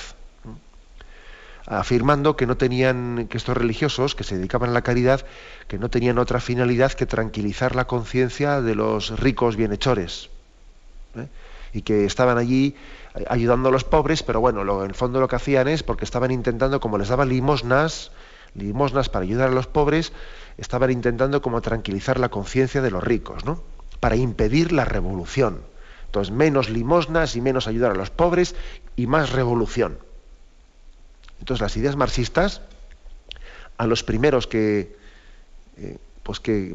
afirmando 1.66 2.34
que 2.34 2.48
no 2.48 2.56
tenían, 2.56 3.28
que 3.30 3.36
estos 3.36 3.56
religiosos 3.56 4.16
que 4.16 4.24
se 4.24 4.36
dedicaban 4.36 4.70
a 4.70 4.72
la 4.72 4.82
caridad, 4.82 5.24
que 5.68 5.78
no 5.78 5.88
tenían 5.88 6.18
otra 6.18 6.40
finalidad 6.40 6.94
que 6.94 7.06
tranquilizar 7.06 7.76
la 7.76 7.86
conciencia 7.86 8.60
de 8.60 8.74
los 8.74 9.16
ricos 9.20 9.54
bienhechores. 9.54 10.30
¿eh? 11.14 11.28
Y 11.72 11.82
que 11.82 12.04
estaban 12.04 12.38
allí 12.38 12.74
eh, 13.14 13.24
ayudando 13.28 13.68
a 13.68 13.72
los 13.72 13.84
pobres, 13.84 14.22
pero 14.22 14.40
bueno, 14.40 14.62
en 14.82 14.90
el 14.90 14.94
fondo 14.94 15.20
lo 15.20 15.28
que 15.28 15.36
hacían 15.36 15.68
es 15.68 15.82
porque 15.82 16.04
estaban 16.04 16.30
intentando, 16.30 16.80
como 16.80 16.98
les 16.98 17.08
daban 17.08 17.28
limosnas, 17.28 18.12
limosnas 18.54 19.08
para 19.08 19.24
ayudar 19.24 19.48
a 19.50 19.52
los 19.52 19.66
pobres, 19.66 20.12
estaban 20.58 20.90
intentando 20.90 21.42
como 21.42 21.60
tranquilizar 21.60 22.18
la 22.18 22.28
conciencia 22.28 22.82
de 22.82 22.90
los 22.90 23.04
ricos, 23.04 23.44
¿no? 23.44 23.62
Para 24.00 24.16
impedir 24.16 24.72
la 24.72 24.84
revolución. 24.84 25.60
Entonces, 26.06 26.32
menos 26.32 26.70
limosnas 26.70 27.36
y 27.36 27.40
menos 27.40 27.66
ayudar 27.66 27.90
a 27.90 27.94
los 27.94 28.10
pobres 28.10 28.54
y 28.94 29.06
más 29.06 29.32
revolución. 29.32 29.98
Entonces, 31.40 31.60
las 31.60 31.76
ideas 31.76 31.96
marxistas, 31.96 32.62
a 33.76 33.86
los 33.86 34.02
primeros 34.02 34.46
que, 34.46 34.96
eh, 35.76 35.98
pues 36.22 36.40
que 36.40 36.74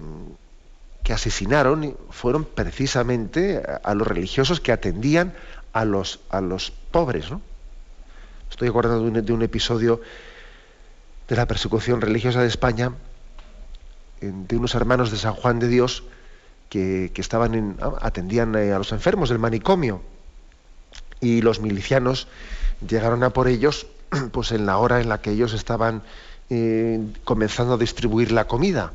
que 1.03 1.13
asesinaron 1.13 1.98
fueron 2.10 2.46
precisamente 2.46 3.62
a 3.84 3.93
los 3.96 4.08
religiosos 4.08 4.60
que 4.60 4.72
atendían 4.72 5.34
a 5.74 5.86
los, 5.86 6.20
a 6.29 6.41
los 6.41 6.72
pobres. 6.91 7.31
¿no? 7.31 7.41
Estoy 8.50 8.70
acordando 8.70 9.10
de 9.10 9.34
un, 9.34 9.41
episodio 9.41 10.01
de 11.27 11.36
la 11.36 11.48
persecución 11.48 12.01
religiosa 12.01 12.41
de 12.41 12.48
España, 12.48 12.93
de 14.20 14.58
unos 14.58 14.75
hermanos 14.75 15.10
de 15.10 15.17
San 15.17 15.34
Juan 15.34 15.60
de 15.60 15.67
Dios 15.67 16.03
que, 16.70 17.12
estaban 17.15 17.55
en, 17.55 17.77
atendían 18.01 18.55
eh, 18.55 18.72
a 18.72 18.77
los 18.77 18.91
enfermos 18.91 19.29
del 19.29 19.39
manicomio. 19.39 20.01
Y 21.20 21.41
los 21.41 21.60
milicianos 21.60 22.27
llegaron 22.88 23.24
a 23.24 23.31
por 23.31 23.48
ellos 23.48 23.88
pues 24.31 24.51
en 24.51 24.65
la 24.65 24.77
hora 24.77 25.01
en 25.01 25.10
la 25.10 25.22
que 25.22 25.31
ellos 25.31 25.53
estaban 25.53 26.03
eh, 26.50 27.00
comenzando 27.24 27.74
a 27.74 27.77
distribuir 27.77 28.31
la 28.31 28.48
comida 28.48 28.91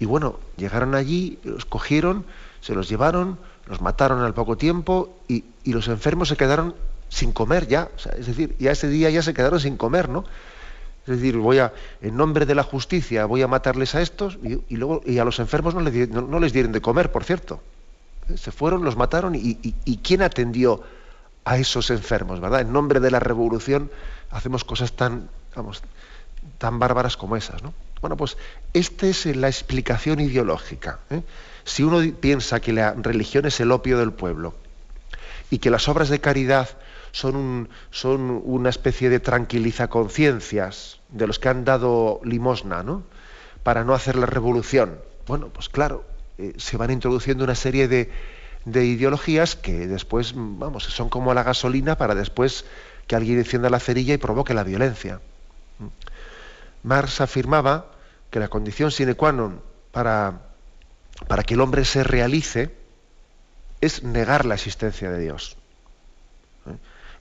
y 0.00 0.06
bueno, 0.06 0.40
llegaron 0.56 0.94
allí, 0.94 1.38
los 1.44 1.66
cogieron, 1.66 2.24
se 2.62 2.74
los 2.74 2.88
llevaron, 2.88 3.38
los 3.66 3.82
mataron 3.82 4.22
al 4.22 4.32
poco 4.32 4.56
tiempo 4.56 5.14
y, 5.28 5.44
los 5.64 5.88
enfermos 5.88 6.28
se 6.28 6.36
quedaron 6.36 6.74
sin 7.10 7.32
comer 7.32 7.68
ya. 7.68 7.90
es 8.18 8.26
decir, 8.26 8.56
ya 8.58 8.72
ese 8.72 8.88
día 8.88 9.10
ya 9.10 9.22
se 9.22 9.34
quedaron 9.34 9.60
sin 9.60 9.76
comer, 9.76 10.08
¿no? 10.08 10.24
Es 11.06 11.16
decir, 11.16 11.36
voy 11.36 11.58
a, 11.58 11.72
en 12.00 12.16
nombre 12.16 12.46
de 12.46 12.54
la 12.54 12.62
justicia, 12.62 13.26
voy 13.26 13.42
a 13.42 13.48
matarles 13.48 13.94
a 13.94 14.00
estos 14.00 14.38
y, 14.42 14.76
luego 14.76 15.02
y 15.04 15.18
a 15.18 15.24
los 15.24 15.38
enfermos 15.38 15.74
no 15.74 15.80
les, 15.80 16.08
no, 16.08 16.40
les, 16.40 16.52
dieron 16.52 16.72
de 16.72 16.80
comer, 16.80 17.12
por 17.12 17.24
cierto. 17.24 17.60
¿Eh? 18.28 18.38
Se 18.38 18.52
fueron, 18.52 18.84
los 18.84 18.96
mataron 18.96 19.34
y, 19.34 19.58
y, 19.62 19.96
quién 19.98 20.22
atendió 20.22 20.82
a 21.44 21.58
esos 21.58 21.90
enfermos, 21.90 22.40
¿verdad? 22.40 22.62
En 22.62 22.72
nombre 22.72 23.00
de 23.00 23.10
la 23.10 23.20
revolución 23.20 23.90
hacemos 24.30 24.64
cosas 24.64 24.92
tan, 24.92 25.28
vamos, 25.54 25.82
tan 26.58 26.78
bárbaras 26.78 27.16
como 27.16 27.36
esas, 27.36 27.62
¿no? 27.62 27.74
Bueno, 28.00 28.16
pues 28.16 28.36
esta 28.72 29.06
es 29.06 29.26
la 29.26 29.48
explicación 29.48 30.20
ideológica. 30.20 31.00
¿eh? 31.10 31.22
Si 31.64 31.82
uno 31.82 32.00
piensa 32.18 32.60
que 32.60 32.72
la 32.72 32.94
religión 32.94 33.46
es 33.46 33.60
el 33.60 33.72
opio 33.72 33.98
del 33.98 34.12
pueblo 34.12 34.54
y 35.50 35.58
que 35.58 35.70
las 35.70 35.88
obras 35.88 36.08
de 36.08 36.20
caridad 36.20 36.68
son, 37.12 37.68
son 37.90 38.40
una 38.44 38.70
especie 38.70 39.10
de 39.10 39.20
tranquiliza 39.20 39.88
conciencias 39.88 41.00
de 41.08 41.26
los 41.26 41.38
que 41.38 41.48
han 41.48 41.64
dado 41.64 42.20
limosna, 42.24 42.82
¿no? 42.82 43.02
Para 43.62 43.84
no 43.84 43.94
hacer 43.94 44.16
la 44.16 44.26
revolución. 44.26 45.00
Bueno, 45.26 45.48
pues 45.48 45.68
claro, 45.68 46.04
eh, 46.38 46.54
se 46.56 46.76
van 46.76 46.90
introduciendo 46.90 47.44
una 47.44 47.54
serie 47.54 47.88
de, 47.88 48.10
de 48.64 48.86
ideologías 48.86 49.56
que 49.56 49.86
después, 49.86 50.32
vamos, 50.34 50.84
son 50.84 51.08
como 51.08 51.34
la 51.34 51.42
gasolina 51.42 51.98
para 51.98 52.14
después 52.14 52.64
que 53.06 53.16
alguien 53.16 53.38
encienda 53.38 53.68
la 53.70 53.80
cerilla 53.80 54.14
y 54.14 54.18
provoque 54.18 54.54
la 54.54 54.64
violencia. 54.64 55.20
Marx 56.82 57.20
afirmaba 57.20 57.86
que 58.30 58.40
la 58.40 58.48
condición 58.48 58.90
sine 58.90 59.14
qua 59.14 59.32
non 59.32 59.60
para, 59.92 60.40
para 61.26 61.42
que 61.42 61.54
el 61.54 61.60
hombre 61.60 61.84
se 61.84 62.04
realice 62.04 62.72
es 63.80 64.02
negar 64.02 64.46
la 64.46 64.54
existencia 64.54 65.10
de 65.10 65.20
Dios. 65.20 65.56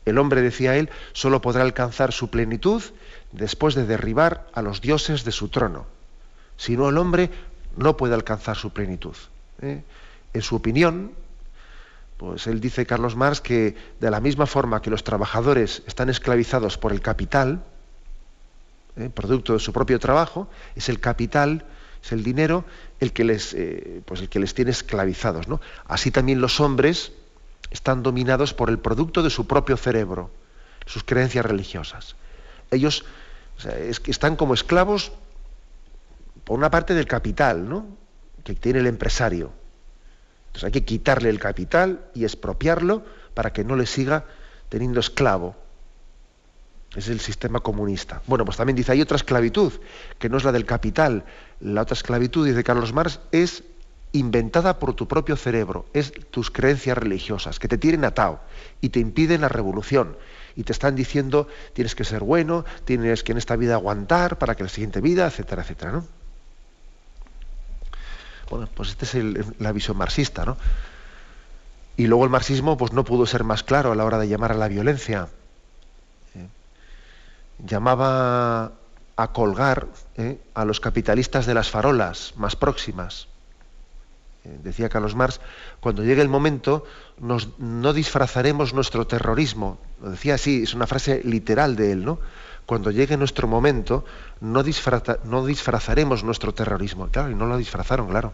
El 0.05 0.17
hombre, 0.17 0.41
decía 0.41 0.75
él, 0.75 0.89
solo 1.13 1.41
podrá 1.41 1.61
alcanzar 1.61 2.11
su 2.13 2.29
plenitud 2.29 2.81
después 3.31 3.75
de 3.75 3.85
derribar 3.85 4.47
a 4.53 4.61
los 4.61 4.81
dioses 4.81 5.23
de 5.23 5.31
su 5.31 5.49
trono. 5.49 5.85
Si 6.57 6.75
no, 6.75 6.89
el 6.89 6.97
hombre 6.97 7.29
no 7.77 7.95
puede 7.97 8.15
alcanzar 8.15 8.55
su 8.55 8.71
plenitud. 8.71 9.15
¿Eh? 9.61 9.83
En 10.33 10.41
su 10.41 10.55
opinión, 10.55 11.11
pues 12.17 12.47
él 12.47 12.59
dice, 12.59 12.85
Carlos 12.85 13.15
Marx, 13.15 13.39
que 13.39 13.75
de 13.99 14.11
la 14.11 14.19
misma 14.19 14.45
forma 14.45 14.81
que 14.81 14.89
los 14.89 15.03
trabajadores 15.03 15.83
están 15.85 16.09
esclavizados 16.09 16.77
por 16.77 16.91
el 16.91 17.01
capital, 17.01 17.63
¿eh? 18.99 19.09
producto 19.09 19.53
de 19.53 19.59
su 19.59 19.73
propio 19.73 19.99
trabajo, 19.99 20.49
es 20.75 20.89
el 20.89 20.99
capital, 20.99 21.65
es 22.03 22.11
el 22.11 22.23
dinero 22.23 22.65
el 22.99 23.13
que 23.13 23.23
les, 23.23 23.53
eh, 23.53 24.01
pues 24.05 24.21
el 24.21 24.29
que 24.29 24.39
les 24.39 24.53
tiene 24.53 24.71
esclavizados. 24.71 25.47
¿no? 25.47 25.61
Así 25.85 26.11
también 26.11 26.41
los 26.41 26.59
hombres 26.59 27.11
están 27.71 28.03
dominados 28.03 28.53
por 28.53 28.69
el 28.69 28.79
producto 28.79 29.21
de 29.23 29.29
su 29.29 29.47
propio 29.47 29.77
cerebro, 29.77 30.31
sus 30.85 31.03
creencias 31.03 31.45
religiosas. 31.45 32.15
Ellos 32.71 33.05
están 34.05 34.35
como 34.35 34.53
esclavos, 34.53 35.11
por 36.43 36.57
una 36.57 36.71
parte, 36.71 36.93
del 36.93 37.05
capital 37.05 37.85
que 38.43 38.55
tiene 38.55 38.79
el 38.79 38.87
empresario. 38.87 39.51
Entonces 40.47 40.63
hay 40.63 40.71
que 40.71 40.85
quitarle 40.85 41.29
el 41.29 41.39
capital 41.39 42.05
y 42.15 42.23
expropiarlo 42.23 43.03
para 43.33 43.53
que 43.53 43.63
no 43.63 43.75
le 43.75 43.85
siga 43.85 44.25
teniendo 44.69 44.99
esclavo. 44.99 45.55
Es 46.95 47.07
el 47.07 47.19
sistema 47.19 47.59
comunista. 47.59 48.21
Bueno, 48.25 48.45
pues 48.45 48.57
también 48.57 48.75
dice, 48.75 48.91
hay 48.91 49.01
otra 49.01 49.17
esclavitud, 49.17 49.73
que 50.17 50.29
no 50.29 50.37
es 50.37 50.43
la 50.43 50.51
del 50.51 50.65
capital. 50.65 51.23
La 51.59 51.83
otra 51.83 51.93
esclavitud, 51.93 52.47
dice 52.47 52.63
Carlos 52.63 52.93
Marx, 52.93 53.19
es 53.31 53.63
inventada 54.11 54.79
por 54.79 54.95
tu 54.95 55.07
propio 55.07 55.35
cerebro, 55.35 55.85
es 55.93 56.11
tus 56.31 56.49
creencias 56.49 56.97
religiosas, 56.97 57.59
que 57.59 57.67
te 57.67 57.77
tienen 57.77 58.05
atado 58.05 58.39
y 58.81 58.89
te 58.89 58.99
impiden 58.99 59.41
la 59.41 59.49
revolución. 59.49 60.17
Y 60.55 60.63
te 60.63 60.73
están 60.73 60.95
diciendo, 60.95 61.47
tienes 61.73 61.93
que 61.93 62.03
ser 62.03 62.21
bueno, 62.21 62.65
tienes 62.85 63.23
que 63.23 63.33
en 63.33 63.37
esta 63.37 63.55
vida 63.55 63.75
aguantar 63.75 64.39
para 64.39 64.55
que 64.55 64.63
la 64.63 64.69
siguiente 64.69 64.99
vida, 64.99 65.27
etcétera, 65.27 65.61
etcétera, 65.61 65.91
¿no? 65.91 66.05
Bueno, 68.49 68.67
pues 68.73 68.89
esta 68.89 69.05
es 69.05 69.15
la 69.59 69.71
visión 69.71 69.95
marxista, 69.95 70.43
¿no? 70.43 70.57
Y 71.97 72.07
luego 72.07 72.23
el 72.23 72.31
marxismo 72.31 72.77
pues, 72.77 72.93
no 72.93 73.03
pudo 73.03 73.27
ser 73.27 73.43
más 73.43 73.61
claro 73.61 73.91
a 73.91 73.95
la 73.95 74.05
hora 74.05 74.17
de 74.17 74.27
llamar 74.27 74.51
a 74.51 74.55
la 74.55 74.67
violencia 74.67 75.29
llamaba 77.65 78.71
a 79.15 79.33
colgar 79.33 79.87
eh, 80.15 80.39
a 80.53 80.65
los 80.65 80.79
capitalistas 80.79 81.45
de 81.45 81.53
las 81.53 81.69
farolas 81.69 82.33
más 82.37 82.55
próximas. 82.55 83.27
Eh, 84.45 84.57
decía 84.63 84.87
Carlos 84.87 85.15
Marx, 85.15 85.41
cuando 85.81 86.03
llegue 86.03 86.21
el 86.21 86.29
momento 86.29 86.85
no 87.19 87.93
disfrazaremos 87.93 88.73
nuestro 88.73 89.05
terrorismo. 89.05 89.77
Lo 90.01 90.11
decía 90.11 90.35
así, 90.35 90.63
es 90.63 90.73
una 90.73 90.87
frase 90.87 91.21
literal 91.25 91.75
de 91.75 91.91
él, 91.91 92.05
¿no? 92.05 92.19
Cuando 92.65 92.91
llegue 92.91 93.17
nuestro 93.17 93.47
momento 93.47 94.05
no, 94.39 94.63
no 95.25 95.45
disfrazaremos 95.45 96.23
nuestro 96.23 96.53
terrorismo. 96.53 97.07
Claro, 97.07 97.31
y 97.31 97.35
no 97.35 97.45
lo 97.45 97.57
disfrazaron, 97.57 98.07
claro. 98.07 98.31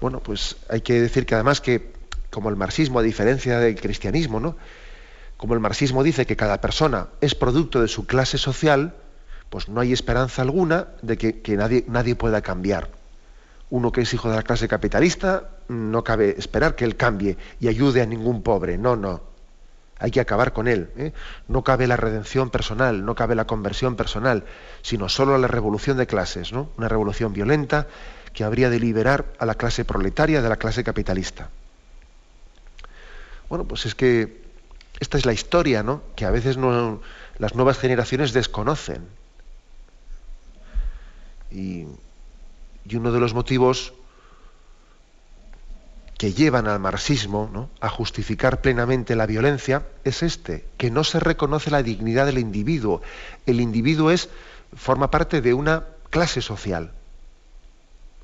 Bueno, 0.00 0.20
pues 0.20 0.56
hay 0.68 0.80
que 0.80 1.00
decir 1.00 1.26
que 1.26 1.34
además 1.34 1.60
que, 1.60 1.92
como 2.30 2.48
el 2.48 2.56
marxismo, 2.56 2.98
a 2.98 3.02
diferencia 3.02 3.58
del 3.58 3.78
cristianismo, 3.80 4.40
¿no? 4.40 4.56
Como 5.42 5.54
el 5.54 5.60
marxismo 5.60 6.04
dice 6.04 6.24
que 6.24 6.36
cada 6.36 6.60
persona 6.60 7.08
es 7.20 7.34
producto 7.34 7.80
de 7.82 7.88
su 7.88 8.06
clase 8.06 8.38
social, 8.38 8.94
pues 9.50 9.68
no 9.68 9.80
hay 9.80 9.92
esperanza 9.92 10.40
alguna 10.40 10.90
de 11.02 11.18
que, 11.18 11.56
nadie, 11.56 11.84
nadie 11.88 12.14
pueda 12.14 12.42
cambiar. 12.42 12.90
Uno 13.68 13.90
que 13.90 14.02
es 14.02 14.14
hijo 14.14 14.30
de 14.30 14.36
la 14.36 14.44
clase 14.44 14.68
capitalista, 14.68 15.48
no 15.66 16.04
cabe 16.04 16.36
esperar 16.38 16.76
que 16.76 16.84
él 16.84 16.94
cambie 16.94 17.38
y 17.58 17.66
ayude 17.66 18.02
a 18.02 18.06
ningún 18.06 18.44
pobre. 18.44 18.78
No, 18.78 18.94
no 18.94 19.20
hay 19.98 20.12
que 20.12 20.20
acabar 20.20 20.52
con 20.52 20.68
él. 20.68 20.90
¿eh? 20.96 21.12
No 21.48 21.64
cabe 21.64 21.88
la 21.88 21.96
redención 21.96 22.50
personal, 22.50 23.04
no 23.04 23.16
cabe 23.16 23.34
la 23.34 23.48
conversión 23.48 23.96
personal, 23.96 24.44
sino 24.82 25.08
solo 25.08 25.36
la 25.38 25.48
revolución 25.48 25.96
de 25.96 26.06
clases, 26.06 26.52
¿no? 26.52 26.70
una 26.78 26.86
revolución 26.86 27.32
violenta 27.32 27.88
que 28.32 28.44
habría 28.44 28.70
de 28.70 28.78
liberar 28.78 29.24
a 29.40 29.46
la 29.46 29.56
clase 29.56 29.84
proletaria 29.84 30.40
de 30.40 30.48
la 30.48 30.56
clase 30.56 30.84
capitalista. 30.84 31.50
Bueno, 33.48 33.64
pues 33.64 33.86
es 33.86 33.96
que 33.96 34.41
esta 35.00 35.18
es 35.18 35.26
la 35.26 35.32
historia, 35.32 35.82
¿no? 35.82 36.02
Que 36.16 36.24
a 36.24 36.30
veces 36.30 36.56
las 37.38 37.54
nuevas 37.54 37.78
generaciones 37.78 38.32
desconocen. 38.32 39.06
Y, 41.50 41.86
y 42.84 42.96
uno 42.96 43.12
de 43.12 43.20
los 43.20 43.34
motivos 43.34 43.92
que 46.22 46.32
llevan 46.32 46.68
al 46.68 46.78
marxismo 46.78 47.68
a 47.80 47.88
justificar 47.88 48.60
plenamente 48.60 49.16
la 49.16 49.26
violencia 49.26 49.82
es 50.04 50.22
este, 50.22 50.64
que 50.76 50.88
no 50.88 51.02
se 51.02 51.18
reconoce 51.18 51.68
la 51.68 51.82
dignidad 51.82 52.26
del 52.26 52.38
individuo. 52.38 53.02
El 53.44 53.60
individuo 53.60 54.12
es, 54.12 54.28
forma 54.76 55.10
parte 55.10 55.40
de 55.40 55.52
una 55.52 55.82
clase 56.10 56.40
social. 56.40 56.92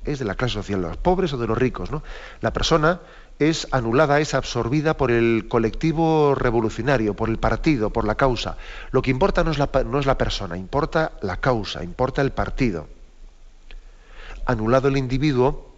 Es 0.05 0.17
de 0.19 0.23
la 0.23 0.35
clase 0.35 0.53
social, 0.53 0.81
de 0.81 0.87
los 0.87 0.95
pobres 0.95 1.33
o 1.33 1.37
de 1.37 1.47
los 1.47 1.57
ricos. 1.57 1.91
¿no? 1.91 2.01
La 2.39 2.53
persona 2.53 3.01
es 3.39 3.67
anulada, 3.71 4.19
es 4.19 4.33
absorbida 4.33 4.97
por 4.97 5.11
el 5.11 5.47
colectivo 5.47 6.35
revolucionario, 6.35 7.15
por 7.15 7.29
el 7.29 7.37
partido, 7.37 7.89
por 7.89 8.05
la 8.05 8.15
causa. 8.15 8.57
Lo 8.91 9.01
que 9.01 9.11
importa 9.11 9.43
no 9.45 9.51
es 9.51 9.57
la, 9.57 9.69
no 9.85 9.99
es 9.99 10.05
la 10.05 10.17
persona, 10.17 10.57
importa 10.57 11.13
la 11.21 11.37
causa, 11.37 11.83
importa 11.83 12.21
el 12.21 12.31
partido. 12.31 12.87
Anulado 14.45 14.89
el 14.89 14.97
individuo, 14.97 15.73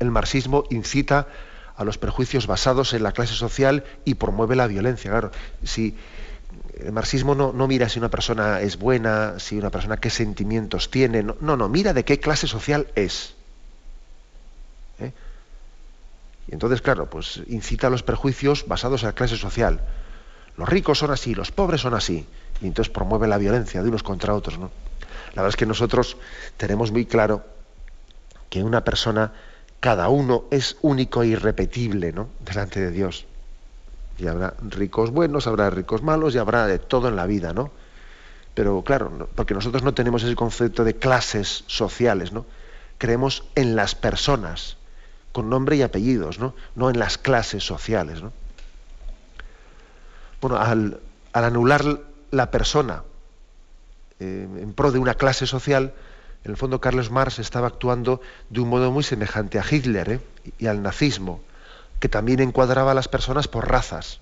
el 0.00 0.10
marxismo 0.10 0.64
incita 0.70 1.28
a 1.76 1.84
los 1.84 1.98
prejuicios 1.98 2.46
basados 2.46 2.94
en 2.94 3.02
la 3.02 3.12
clase 3.12 3.34
social 3.34 3.84
y 4.04 4.14
promueve 4.14 4.56
la 4.56 4.66
violencia. 4.66 5.10
Claro, 5.10 5.30
si 5.62 5.96
el 6.80 6.92
marxismo 6.92 7.34
no, 7.34 7.52
mira 7.68 7.88
si 7.88 7.98
una 7.98 8.10
persona 8.10 8.60
es 8.60 8.78
buena, 8.78 9.38
si 9.38 9.56
una 9.56 9.70
persona 9.70 9.96
qué 9.98 10.10
sentimientos 10.10 10.90
tiene, 10.90 11.22
no, 11.22 11.36
no, 11.40 11.68
mira 11.68 11.92
de 11.92 12.04
qué 12.04 12.18
clase 12.18 12.48
social 12.48 12.88
es. 12.96 13.34
¿eh? 14.98 15.12
Y 16.43 16.43
entonces, 16.54 16.80
claro, 16.80 17.10
pues 17.10 17.42
incita 17.48 17.88
a 17.88 17.90
los 17.90 18.02
prejuicios 18.02 18.66
basados 18.66 19.02
en 19.02 19.08
la 19.08 19.14
clase 19.14 19.36
social. 19.36 19.80
Los 20.56 20.68
ricos 20.68 20.98
son 20.98 21.10
así, 21.10 21.34
los 21.34 21.50
pobres 21.50 21.80
son 21.80 21.94
así. 21.94 22.26
Y 22.60 22.66
entonces 22.66 22.92
promueve 22.92 23.26
la 23.26 23.38
violencia 23.38 23.82
de 23.82 23.88
unos 23.88 24.02
contra 24.02 24.34
otros. 24.34 24.58
¿no? 24.58 24.70
La 25.34 25.42
verdad 25.42 25.48
es 25.48 25.56
que 25.56 25.66
nosotros 25.66 26.16
tenemos 26.56 26.92
muy 26.92 27.06
claro 27.06 27.44
que 28.48 28.62
una 28.62 28.84
persona 28.84 29.32
cada 29.80 30.08
uno 30.08 30.44
es 30.50 30.78
único 30.80 31.22
e 31.22 31.28
irrepetible 31.28 32.12
¿no? 32.12 32.28
delante 32.40 32.80
de 32.80 32.90
Dios. 32.90 33.26
Y 34.16 34.28
habrá 34.28 34.54
ricos 34.62 35.10
buenos, 35.10 35.46
habrá 35.46 35.70
ricos 35.70 36.02
malos 36.02 36.34
y 36.34 36.38
habrá 36.38 36.66
de 36.66 36.78
todo 36.78 37.08
en 37.08 37.16
la 37.16 37.26
vida, 37.26 37.52
¿no? 37.52 37.72
Pero 38.54 38.82
claro, 38.82 39.28
porque 39.34 39.54
nosotros 39.54 39.82
no 39.82 39.92
tenemos 39.92 40.22
ese 40.22 40.36
concepto 40.36 40.84
de 40.84 40.94
clases 40.94 41.64
sociales, 41.66 42.30
¿no? 42.32 42.46
Creemos 42.98 43.42
en 43.56 43.74
las 43.74 43.96
personas, 43.96 44.76
con 45.34 45.50
nombre 45.50 45.74
y 45.74 45.82
apellidos, 45.82 46.38
¿no? 46.38 46.54
No 46.76 46.90
en 46.90 46.98
las 47.00 47.18
clases 47.18 47.64
sociales, 47.64 48.22
¿no? 48.22 48.32
Bueno, 50.40 50.58
al, 50.58 51.00
anular 51.32 52.02
la 52.30 52.52
persona 52.52 53.02
eh, 54.20 54.46
en 54.60 54.72
pro 54.74 54.92
de 54.92 55.00
una 55.00 55.14
clase 55.14 55.48
social, 55.48 55.92
en 56.44 56.52
el 56.52 56.56
fondo 56.56 56.80
Carlos 56.80 57.10
Marx 57.10 57.40
estaba 57.40 57.66
actuando 57.66 58.20
de 58.48 58.60
un 58.60 58.68
modo 58.68 58.92
muy 58.92 59.02
semejante 59.02 59.58
a 59.58 59.64
Hitler 59.68 60.08
¿eh? 60.08 60.20
y 60.60 60.68
al 60.68 60.82
nazismo, 60.82 61.40
que 61.98 62.08
también 62.08 62.38
encuadraba 62.38 62.92
a 62.92 62.94
las 62.94 63.08
personas 63.08 63.48
por 63.48 63.68
razas. 63.68 64.20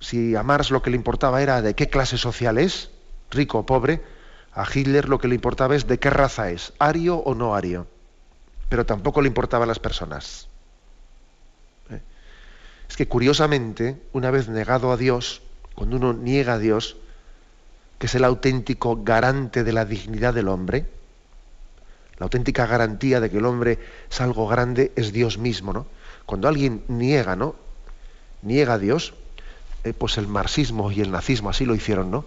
Si 0.00 0.34
a 0.34 0.42
Marx 0.42 0.72
lo 0.72 0.82
que 0.82 0.90
le 0.90 0.96
importaba 0.96 1.42
era 1.42 1.62
de 1.62 1.74
qué 1.76 1.88
clase 1.88 2.18
social 2.18 2.58
es, 2.58 2.90
rico 3.30 3.60
o 3.60 3.66
pobre, 3.66 4.02
a 4.52 4.66
Hitler 4.68 5.08
lo 5.08 5.20
que 5.20 5.28
le 5.28 5.36
importaba 5.36 5.76
es 5.76 5.86
de 5.86 6.00
qué 6.00 6.10
raza 6.10 6.50
es, 6.50 6.72
ario 6.80 7.18
o 7.18 7.36
no 7.36 7.54
ario. 7.54 7.86
Pero 8.68 8.86
tampoco 8.86 9.20
le 9.22 9.28
importaban 9.28 9.68
las 9.68 9.78
personas. 9.78 10.48
¿eh? 11.90 12.00
Es 12.88 12.96
que 12.96 13.08
curiosamente, 13.08 14.00
una 14.12 14.30
vez 14.30 14.48
negado 14.48 14.92
a 14.92 14.96
Dios, 14.96 15.42
cuando 15.74 15.96
uno 15.96 16.12
niega 16.12 16.54
a 16.54 16.58
Dios, 16.58 16.96
que 17.98 18.06
es 18.06 18.14
el 18.14 18.24
auténtico 18.24 19.02
garante 19.02 19.64
de 19.64 19.72
la 19.72 19.84
dignidad 19.84 20.34
del 20.34 20.48
hombre, 20.48 20.86
la 22.18 22.24
auténtica 22.24 22.66
garantía 22.66 23.20
de 23.20 23.30
que 23.30 23.38
el 23.38 23.44
hombre 23.44 23.78
es 24.10 24.20
algo 24.20 24.48
grande 24.48 24.92
es 24.96 25.12
Dios 25.12 25.38
mismo, 25.38 25.72
¿no? 25.72 25.86
Cuando 26.24 26.48
alguien 26.48 26.82
niega, 26.88 27.36
¿no? 27.36 27.54
Niega 28.42 28.74
a 28.74 28.78
Dios, 28.78 29.14
eh, 29.84 29.92
pues 29.92 30.16
el 30.18 30.26
marxismo 30.26 30.90
y 30.90 31.00
el 31.00 31.10
nazismo 31.10 31.50
así 31.50 31.64
lo 31.64 31.74
hicieron, 31.74 32.10
¿no? 32.10 32.24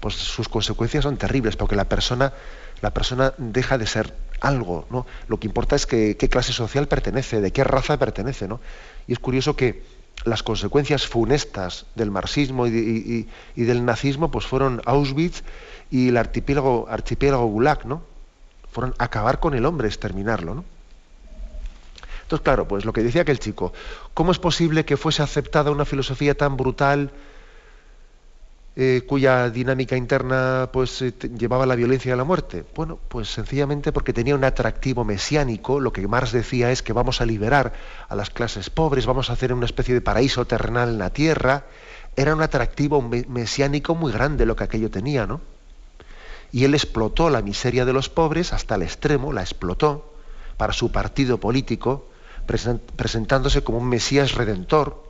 Pues 0.00 0.14
sus 0.14 0.48
consecuencias 0.48 1.04
son 1.04 1.16
terribles, 1.16 1.56
porque 1.56 1.76
la 1.76 1.84
persona, 1.84 2.32
la 2.80 2.92
persona 2.92 3.34
deja 3.36 3.78
de 3.78 3.86
ser 3.86 4.14
algo, 4.42 4.86
¿no? 4.90 5.06
Lo 5.28 5.38
que 5.38 5.46
importa 5.46 5.76
es 5.76 5.86
que, 5.86 6.16
qué 6.16 6.28
clase 6.28 6.52
social 6.52 6.88
pertenece, 6.88 7.40
de 7.40 7.52
qué 7.52 7.64
raza 7.64 7.98
pertenece, 7.98 8.48
¿no? 8.48 8.60
Y 9.06 9.12
es 9.12 9.18
curioso 9.18 9.56
que 9.56 9.82
las 10.24 10.42
consecuencias 10.42 11.06
funestas 11.06 11.86
del 11.94 12.10
marxismo 12.10 12.66
y, 12.66 13.26
del 13.56 13.84
nazismo 13.84 14.30
pues 14.30 14.46
fueron 14.46 14.82
Auschwitz 14.84 15.42
y 15.90 16.08
el 16.08 16.16
archipiélago, 16.16 16.86
archipiélago 16.88 17.46
Gulag, 17.46 17.86
¿no? 17.86 18.02
Fueron 18.70 18.94
acabar 18.98 19.40
con 19.40 19.54
el 19.54 19.64
hombre, 19.64 19.88
exterminarlo, 19.88 20.54
¿no? 20.54 20.64
Entonces, 22.22 22.44
claro, 22.44 22.66
pues 22.66 22.84
lo 22.84 22.92
que 22.92 23.02
decía 23.02 23.22
aquel 23.22 23.38
chico, 23.38 23.72
¿cómo 24.14 24.32
es 24.32 24.38
posible 24.38 24.84
que 24.84 24.96
fuese 24.96 25.22
aceptada 25.22 25.70
una 25.70 25.84
filosofía 25.84 26.34
tan 26.34 26.56
brutal, 26.56 27.10
eh, 28.74 29.02
cuya 29.06 29.50
dinámica 29.50 29.96
interna 29.96 30.70
pues 30.72 31.02
eh, 31.02 31.12
llevaba 31.36 31.66
la 31.66 31.74
violencia 31.74 32.14
a 32.14 32.16
la 32.16 32.24
muerte? 32.24 32.64
Bueno, 32.74 32.98
pues 33.08 33.28
sencillamente 33.28 33.92
porque 33.92 34.14
tenía 34.14 34.34
un 34.34 34.44
atractivo 34.44 35.04
mesiánico, 35.04 35.78
lo 35.78 35.92
que 35.92 36.08
Marx 36.08 36.32
decía 36.32 36.70
es 36.70 36.82
que 36.82 36.94
vamos 36.94 37.20
a 37.20 37.26
liberar 37.26 37.74
a 38.08 38.16
las 38.16 38.30
clases 38.30 38.70
pobres, 38.70 39.04
vamos 39.04 39.28
a 39.28 39.34
hacer 39.34 39.52
una 39.52 39.66
especie 39.66 39.92
de 39.92 40.00
paraíso 40.00 40.46
terrenal 40.46 40.88
en 40.88 40.98
la 40.98 41.10
tierra, 41.10 41.66
era 42.16 42.34
un 42.34 42.40
atractivo 42.40 43.02
mesiánico 43.02 43.94
muy 43.94 44.10
grande 44.10 44.46
lo 44.46 44.56
que 44.56 44.64
aquello 44.64 44.90
tenía, 44.90 45.26
¿no? 45.26 45.40
Y 46.50 46.64
él 46.64 46.74
explotó 46.74 47.30
la 47.30 47.42
miseria 47.42 47.84
de 47.84 47.92
los 47.92 48.08
pobres 48.08 48.52
hasta 48.52 48.74
el 48.74 48.82
extremo, 48.82 49.32
la 49.32 49.40
explotó 49.42 50.14
para 50.56 50.72
su 50.72 50.92
partido 50.92 51.38
político, 51.38 52.08
presentándose 52.46 53.62
como 53.62 53.78
un 53.78 53.88
Mesías 53.88 54.34
redentor, 54.34 55.02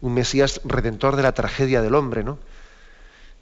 un 0.00 0.14
Mesías 0.14 0.60
redentor 0.64 1.16
de 1.16 1.22
la 1.22 1.32
tragedia 1.32 1.80
del 1.80 1.94
hombre, 1.94 2.24
¿no? 2.24 2.38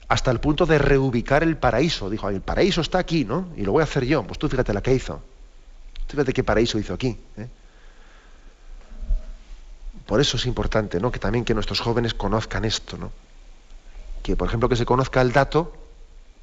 Hasta 0.07 0.31
el 0.31 0.39
punto 0.39 0.65
de 0.65 0.77
reubicar 0.77 1.43
el 1.43 1.57
paraíso. 1.57 2.09
Dijo, 2.09 2.29
el 2.29 2.41
paraíso 2.41 2.81
está 2.81 2.99
aquí, 2.99 3.25
¿no? 3.25 3.49
Y 3.55 3.63
lo 3.63 3.71
voy 3.71 3.81
a 3.81 3.85
hacer 3.85 4.05
yo. 4.05 4.23
Pues 4.23 4.37
tú 4.37 4.47
fíjate 4.47 4.73
la 4.73 4.81
que 4.81 4.93
hizo. 4.93 5.21
Fíjate 6.07 6.33
qué 6.33 6.43
paraíso 6.43 6.77
hizo 6.77 6.93
aquí. 6.93 7.17
¿eh? 7.37 7.47
Por 10.05 10.21
eso 10.21 10.37
es 10.37 10.45
importante, 10.45 10.99
¿no? 10.99 11.11
Que 11.11 11.19
también 11.19 11.43
que 11.43 11.53
nuestros 11.53 11.79
jóvenes 11.79 12.13
conozcan 12.13 12.65
esto, 12.65 12.97
¿no? 12.97 13.11
Que, 14.21 14.35
por 14.35 14.47
ejemplo, 14.47 14.69
que 14.69 14.75
se 14.75 14.85
conozca 14.85 15.21
el 15.21 15.31
dato, 15.31 15.75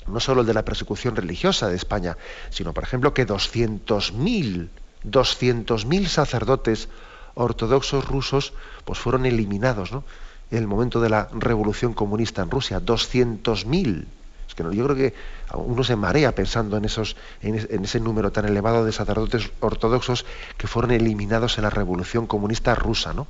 no 0.07 0.19
solo 0.19 0.41
el 0.41 0.47
de 0.47 0.55
la 0.55 0.65
persecución 0.65 1.15
religiosa 1.15 1.69
de 1.69 1.77
España, 1.77 2.17
sino, 2.51 2.73
por 2.73 2.83
ejemplo, 2.83 3.15
que 3.15 3.27
200.000, 3.27 4.69
200.000 5.05 6.07
sacerdotes 6.07 6.89
ortodoxos 7.35 8.05
rusos, 8.05 8.53
pues 8.85 8.99
fueron 8.99 9.27
eliminados, 9.27 9.93
¿no? 9.93 10.05
En 10.53 10.59
el 10.59 10.67
momento 10.67 11.01
de 11.01 11.09
la 11.09 11.29
revolución 11.33 11.95
comunista 11.95 12.43
en 12.43 12.51
Rusia, 12.51 12.79
200.000. 12.79 14.05
Es 14.47 14.55
que 14.55 14.63
yo 14.63 14.85
creo 14.85 14.95
que 14.95 15.15
uno 15.55 15.83
se 15.83 15.97
marea 15.97 16.35
pensando 16.35 16.77
en, 16.77 16.85
esos, 16.85 17.17
en 17.41 17.85
ese 17.85 18.01
número 18.01 18.33
tan 18.33 18.45
elevado 18.45 18.85
de 18.85 18.93
sacerdotes 18.93 19.51
ortodoxos 19.61 20.27
que 20.59 20.67
fueron 20.67 20.91
eliminados 20.91 21.57
en 21.57 21.65
la 21.65 21.71
revolución 21.71 22.27
comunista 22.27 22.75
rusa. 22.75 23.15
¿no? 23.15 23.27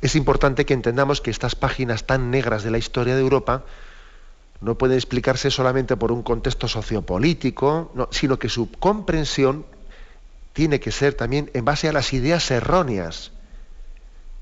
Es 0.00 0.14
importante 0.14 0.64
que 0.64 0.74
entendamos 0.74 1.20
que 1.20 1.32
estas 1.32 1.56
páginas 1.56 2.04
tan 2.04 2.30
negras 2.30 2.62
de 2.62 2.70
la 2.70 2.78
historia 2.78 3.16
de 3.16 3.20
Europa 3.20 3.64
no 4.60 4.76
pueden 4.76 4.96
explicarse 4.96 5.50
solamente 5.50 5.96
por 5.96 6.12
un 6.12 6.22
contexto 6.22 6.68
sociopolítico, 6.68 7.92
sino 8.12 8.38
que 8.38 8.48
su 8.48 8.70
comprensión 8.70 9.66
tiene 10.52 10.78
que 10.78 10.92
ser 10.92 11.14
también 11.14 11.50
en 11.52 11.64
base 11.64 11.88
a 11.88 11.92
las 11.92 12.12
ideas 12.12 12.48
erróneas 12.52 13.32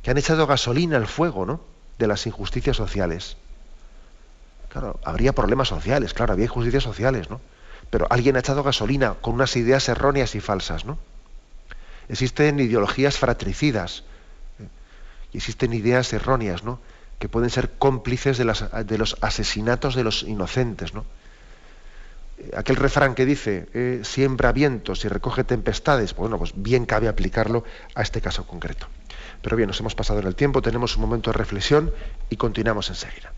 que 0.08 0.12
han 0.12 0.16
echado 0.16 0.46
gasolina 0.46 0.96
al 0.96 1.06
fuego 1.06 1.44
¿no? 1.44 1.60
de 1.98 2.06
las 2.06 2.26
injusticias 2.26 2.78
sociales. 2.78 3.36
Claro, 4.70 4.98
habría 5.04 5.34
problemas 5.34 5.68
sociales, 5.68 6.14
claro, 6.14 6.32
había 6.32 6.46
injusticias 6.46 6.82
sociales, 6.82 7.28
¿no? 7.28 7.42
Pero 7.90 8.06
alguien 8.08 8.34
ha 8.36 8.38
echado 8.38 8.62
gasolina 8.62 9.16
con 9.20 9.34
unas 9.34 9.54
ideas 9.56 9.86
erróneas 9.90 10.34
y 10.34 10.40
falsas, 10.40 10.86
¿no? 10.86 10.96
Existen 12.08 12.58
ideologías 12.58 13.18
fratricidas 13.18 14.02
¿eh? 14.58 14.68
y 15.34 15.36
existen 15.36 15.74
ideas 15.74 16.10
erróneas, 16.14 16.64
¿no? 16.64 16.80
que 17.18 17.28
pueden 17.28 17.50
ser 17.50 17.72
cómplices 17.72 18.38
de, 18.38 18.46
los 18.46 19.16
asesinatos 19.20 19.94
de 19.94 20.04
los 20.04 20.22
inocentes. 20.22 20.94
¿no? 20.94 21.04
Aquel 22.56 22.76
refrán 22.76 23.14
que 23.14 23.26
dice, 23.26 23.68
eh, 23.74 24.00
siembra 24.04 24.52
vientos 24.52 25.04
y 25.04 25.08
recoge 25.08 25.44
tempestades, 25.44 26.14
pues 26.14 26.30
bueno, 26.30 26.38
pues 26.38 26.52
bien 26.56 26.86
cabe 26.86 27.08
aplicarlo 27.08 27.62
a 27.94 28.00
este 28.00 28.22
caso 28.22 28.46
concreto. 28.46 28.88
Pero 29.40 29.56
bien, 29.56 29.68
nos 29.68 29.80
hemos 29.80 29.94
pasado 29.94 30.20
en 30.20 30.26
el 30.26 30.36
tiempo, 30.36 30.62
tenemos 30.62 30.96
un 30.96 31.02
momento 31.02 31.30
de 31.30 31.38
reflexión 31.38 31.92
y 32.28 32.36
continuamos 32.36 32.88
enseguida. 32.90 33.34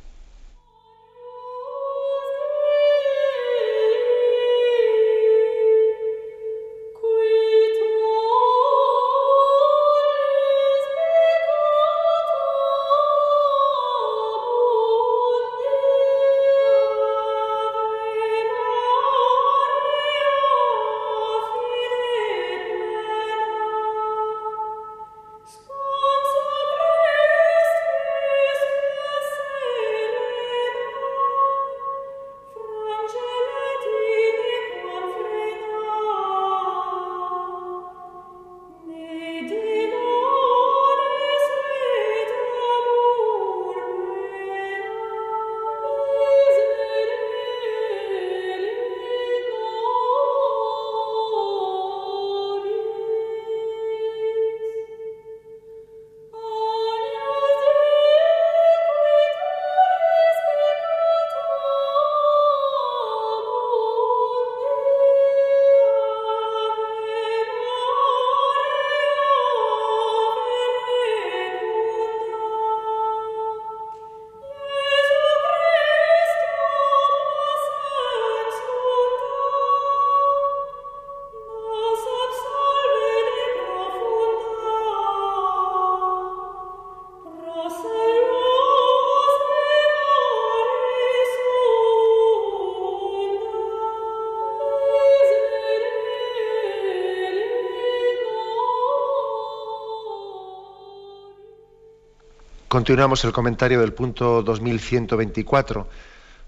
Continuamos 102.71 103.25
el 103.25 103.33
comentario 103.33 103.81
del 103.81 103.93
punto 103.93 104.45
2124, 104.45 105.89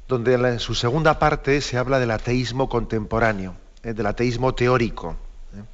donde 0.07 0.35
en 0.35 0.61
su 0.61 0.77
segunda 0.77 1.19
parte 1.19 1.61
se 1.61 1.77
habla 1.77 1.99
del 1.99 2.13
ateísmo 2.13 2.69
contemporáneo, 2.69 3.57
eh, 3.83 3.93
del 3.93 4.07
ateísmo 4.07 4.55
teórico. 4.55 5.17
Eh. 5.53 5.65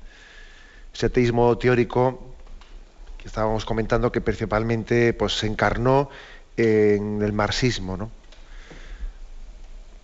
Ese 0.95 1.05
ateísmo 1.05 1.59
teórico 1.59 2.35
que 3.19 3.29
estábamos 3.29 3.67
comentando 3.67 4.11
que 4.11 4.23
principalmente 4.23 5.13
pues, 5.13 5.37
se 5.37 5.49
encarnó 5.49 6.09
en 6.57 7.21
el 7.21 7.35
marxismo. 7.35 8.11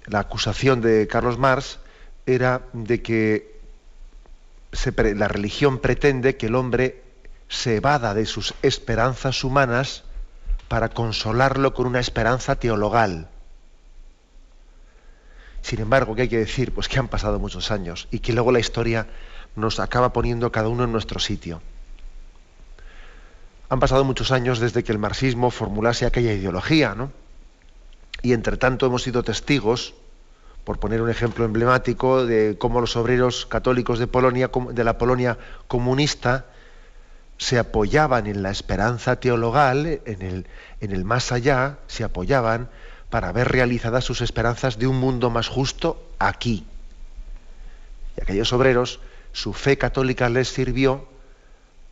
La 0.05 0.19
acusación 0.19 0.83
de 0.83 1.09
Carlos 1.09 1.39
Marx 1.39 1.79
era 2.27 2.61
de 2.75 3.01
que 3.01 3.61
la 5.15 5.27
religión 5.27 5.79
pretende 5.79 6.37
que 6.37 6.49
el 6.49 6.55
hombre 6.55 7.03
se 7.49 7.77
evada 7.77 8.13
de 8.13 8.27
sus 8.27 8.53
esperanzas 8.61 9.43
humanas 9.43 10.04
para 10.75 10.89
consolarlo 10.89 11.73
con 11.73 11.87
una 11.87 12.01
esperanza 12.01 12.57
teologal. 12.57 13.29
Sin 15.63 15.79
embargo, 15.79 16.17
¿qué 16.17 16.23
hay 16.23 16.29
que 16.29 16.39
decir? 16.39 16.75
Pues 16.75 16.89
que 16.89 16.99
han 16.99 17.07
pasado 17.07 17.39
muchos 17.39 17.71
años 17.71 18.09
y 18.11 18.19
que 18.19 18.33
luego 18.33 18.51
la 18.51 18.59
historia 18.59 19.07
nos 19.55 19.79
acaba 19.79 20.13
poniendo 20.13 20.51
cada 20.51 20.67
uno 20.67 20.83
en 20.83 20.91
nuestro 20.91 21.21
sitio. 21.21 21.63
Han 23.69 23.79
pasado 23.79 24.03
muchos 24.03 24.33
años 24.33 24.59
desde 24.59 24.83
que 24.83 24.91
el 24.91 24.99
marxismo 24.99 25.53
formulase 25.53 26.07
aquella 26.07 26.33
ideología, 26.33 26.97
¿no? 26.97 27.13
Y 28.23 28.33
entre 28.33 28.57
tanto 28.57 28.87
hemos 28.87 29.05
sido 29.05 29.23
testigos, 29.23 29.95
por 30.65 30.81
poner 30.81 31.03
un 31.03 31.09
ejemplo 31.09 31.45
emblemático, 31.45 32.27
de 32.27 32.57
cómo 32.59 32.81
los 32.81 32.97
obreros 32.97 33.47
católicos 33.47 34.01
de 34.01 34.09
Polonia, 34.09 34.51
de 34.73 34.83
la 34.83 34.99
Polonia 34.99 35.39
comunista, 35.69 36.47
se 37.39 37.59
apoyaban 37.59 38.27
en 38.27 38.43
la 38.43 38.51
esperanza 38.51 39.17
teologal, 39.17 40.01
en 40.05 40.23
el, 40.23 40.47
en 40.81 40.93
el 40.93 41.05
más 41.05 41.33
allá, 41.33 41.79
se 41.87 42.05
apoyaban 42.05 42.69
para 43.11 43.33
ver 43.33 43.49
realizadas 43.49 44.05
sus 44.05 44.21
esperanzas 44.21 44.79
de 44.79 44.87
un 44.87 44.99
mundo 44.99 45.31
más 45.31 45.49
justo 45.49 46.03
aquí. 46.19 46.67
Y 48.17 48.23
aquellos 48.23 48.53
obreros, 48.53 49.01
su 49.33 49.53
fe 49.53 49.79
católica 49.79 50.29
les 50.29 50.49
sirvió 50.49 51.07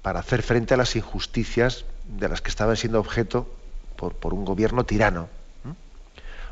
para 0.02 0.20
hacer 0.20 0.42
frente 0.42 0.74
a 0.74 0.76
las 0.76 0.96
injusticias 0.96 1.84
de 2.06 2.28
las 2.28 2.40
que 2.40 2.50
estaban 2.50 2.76
siendo 2.76 3.00
objeto 3.00 3.48
por, 3.96 4.14
por 4.14 4.34
un 4.34 4.44
gobierno 4.44 4.84
tirano. 4.84 5.28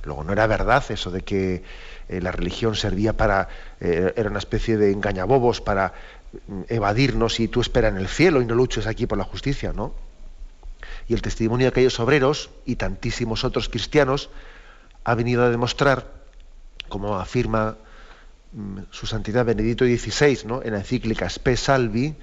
Luego 0.05 0.25
no 0.25 0.33
era 0.33 0.47
verdad 0.47 0.83
eso 0.89 1.11
de 1.11 1.23
que 1.23 1.63
eh, 2.09 2.21
la 2.21 2.33
religión 2.33 2.75
servía 2.75 3.17
para, 3.17 3.49
eh, 3.81 4.13
era 4.17 4.31
una 4.31 4.39
especie 4.39 4.77
de 4.77 4.93
engañabobos 4.93 5.61
para 5.61 5.93
evadirnos 6.69 7.41
y 7.41 7.49
tú 7.49 7.61
esperas 7.61 7.93
en 7.93 7.99
el 7.99 8.09
cielo 8.09 8.41
y 8.41 8.47
no 8.47 8.55
luches 8.55 8.87
aquí 8.87 9.07
por 9.07 9.19
la 9.19 9.25
justicia, 9.25 9.73
¿no? 9.73 9.95
Y 11.09 11.15
el 11.15 11.23
testimonio 11.23 11.65
de 11.65 11.71
aquellos 11.71 11.99
obreros 12.01 12.51
y 12.65 12.77
tantísimos 12.77 13.45
otros 13.45 13.69
cristianos 13.69 14.31
ha 15.05 15.15
venido 15.15 15.45
a 15.45 15.51
demostrar, 15.51 16.07
como 16.89 17.19
afirma 17.19 17.77
mm, 18.53 18.79
su 18.91 19.07
santidad 19.07 19.45
Benedito 19.45 19.85
XVI 19.85 20.47
¿no? 20.47 20.63
en 20.63 20.73
la 20.73 20.79
encíclica 20.79 21.29
Spe 21.29 21.57
Salvi, 21.57 22.15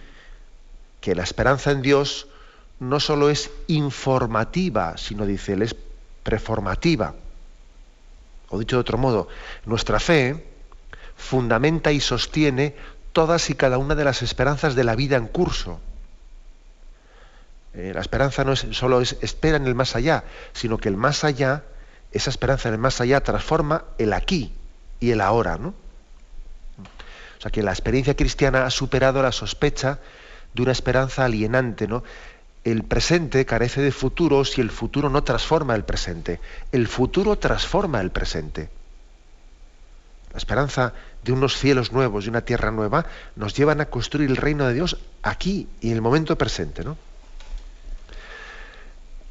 que 1.02 1.16
la 1.16 1.24
esperanza 1.24 1.72
en 1.72 1.82
Dios 1.82 2.28
no 2.80 3.00
solo 3.00 3.30
es 3.30 3.50
informativa, 3.68 4.98
sino 4.98 5.26
dice 5.26 5.54
él, 5.54 5.64
es 5.64 5.76
preformativa. 6.24 7.16
O 8.50 8.60
dicho 8.60 8.78
de 8.78 8.82
otro 8.82 8.98
modo, 8.98 9.28
nuestra 9.66 10.00
fe 10.00 10.46
fundamenta 11.16 11.92
y 11.92 12.00
sostiene 12.00 12.76
todas 13.18 13.50
y 13.50 13.56
cada 13.56 13.80
una 13.80 13.96
de 13.96 14.04
las 14.04 14.22
esperanzas 14.22 14.76
de 14.76 14.84
la 14.84 14.96
vida 14.96 15.18
en 15.18 15.26
curso. 15.26 15.80
Eh, 17.74 17.92
la 17.92 18.02
esperanza 18.02 18.44
no 18.44 18.54
es, 18.54 18.68
solo 18.74 19.02
es 19.02 19.18
espera 19.22 19.58
en 19.58 19.66
el 19.66 19.74
más 19.74 19.96
allá, 19.96 20.24
sino 20.54 20.78
que 20.78 20.88
el 20.88 20.98
más 20.98 21.24
allá, 21.24 21.64
esa 22.12 22.30
esperanza 22.30 22.70
en 22.70 22.76
el 22.76 22.80
más 22.80 23.02
allá 23.02 23.22
transforma 23.22 23.86
el 23.98 24.14
aquí 24.14 24.54
y 25.00 25.10
el 25.10 25.22
ahora. 25.22 25.58
¿no? 25.58 25.70
O 25.70 27.42
sea 27.42 27.50
que 27.50 27.64
la 27.64 27.72
experiencia 27.72 28.16
cristiana 28.16 28.68
ha 28.68 28.70
superado 28.70 29.24
la 29.24 29.32
sospecha 29.32 29.98
de 30.54 30.62
una 30.62 30.72
esperanza 30.72 31.26
alienante. 31.26 31.88
¿no? 31.88 32.04
El 32.64 32.84
presente 32.84 33.48
carece 33.48 33.82
de 33.82 33.92
futuro 33.92 34.46
si 34.46 34.62
el 34.62 34.70
futuro 34.70 35.10
no 35.10 35.24
transforma 35.24 35.74
el 35.74 35.86
presente. 35.86 36.40
El 36.72 36.88
futuro 36.88 37.40
transforma 37.40 38.00
el 38.00 38.12
presente. 38.12 38.70
La 40.34 40.38
esperanza 40.38 40.94
de 41.28 41.34
unos 41.34 41.58
cielos 41.58 41.92
nuevos 41.92 42.26
y 42.26 42.30
una 42.30 42.42
tierra 42.42 42.72
nueva, 42.72 43.06
nos 43.36 43.54
llevan 43.54 43.82
a 43.82 43.86
construir 43.88 44.30
el 44.30 44.38
reino 44.38 44.66
de 44.66 44.74
Dios 44.74 44.98
aquí 45.22 45.68
y 45.82 45.90
en 45.90 45.96
el 45.96 46.02
momento 46.02 46.38
presente, 46.38 46.86
¿no? 46.86 46.98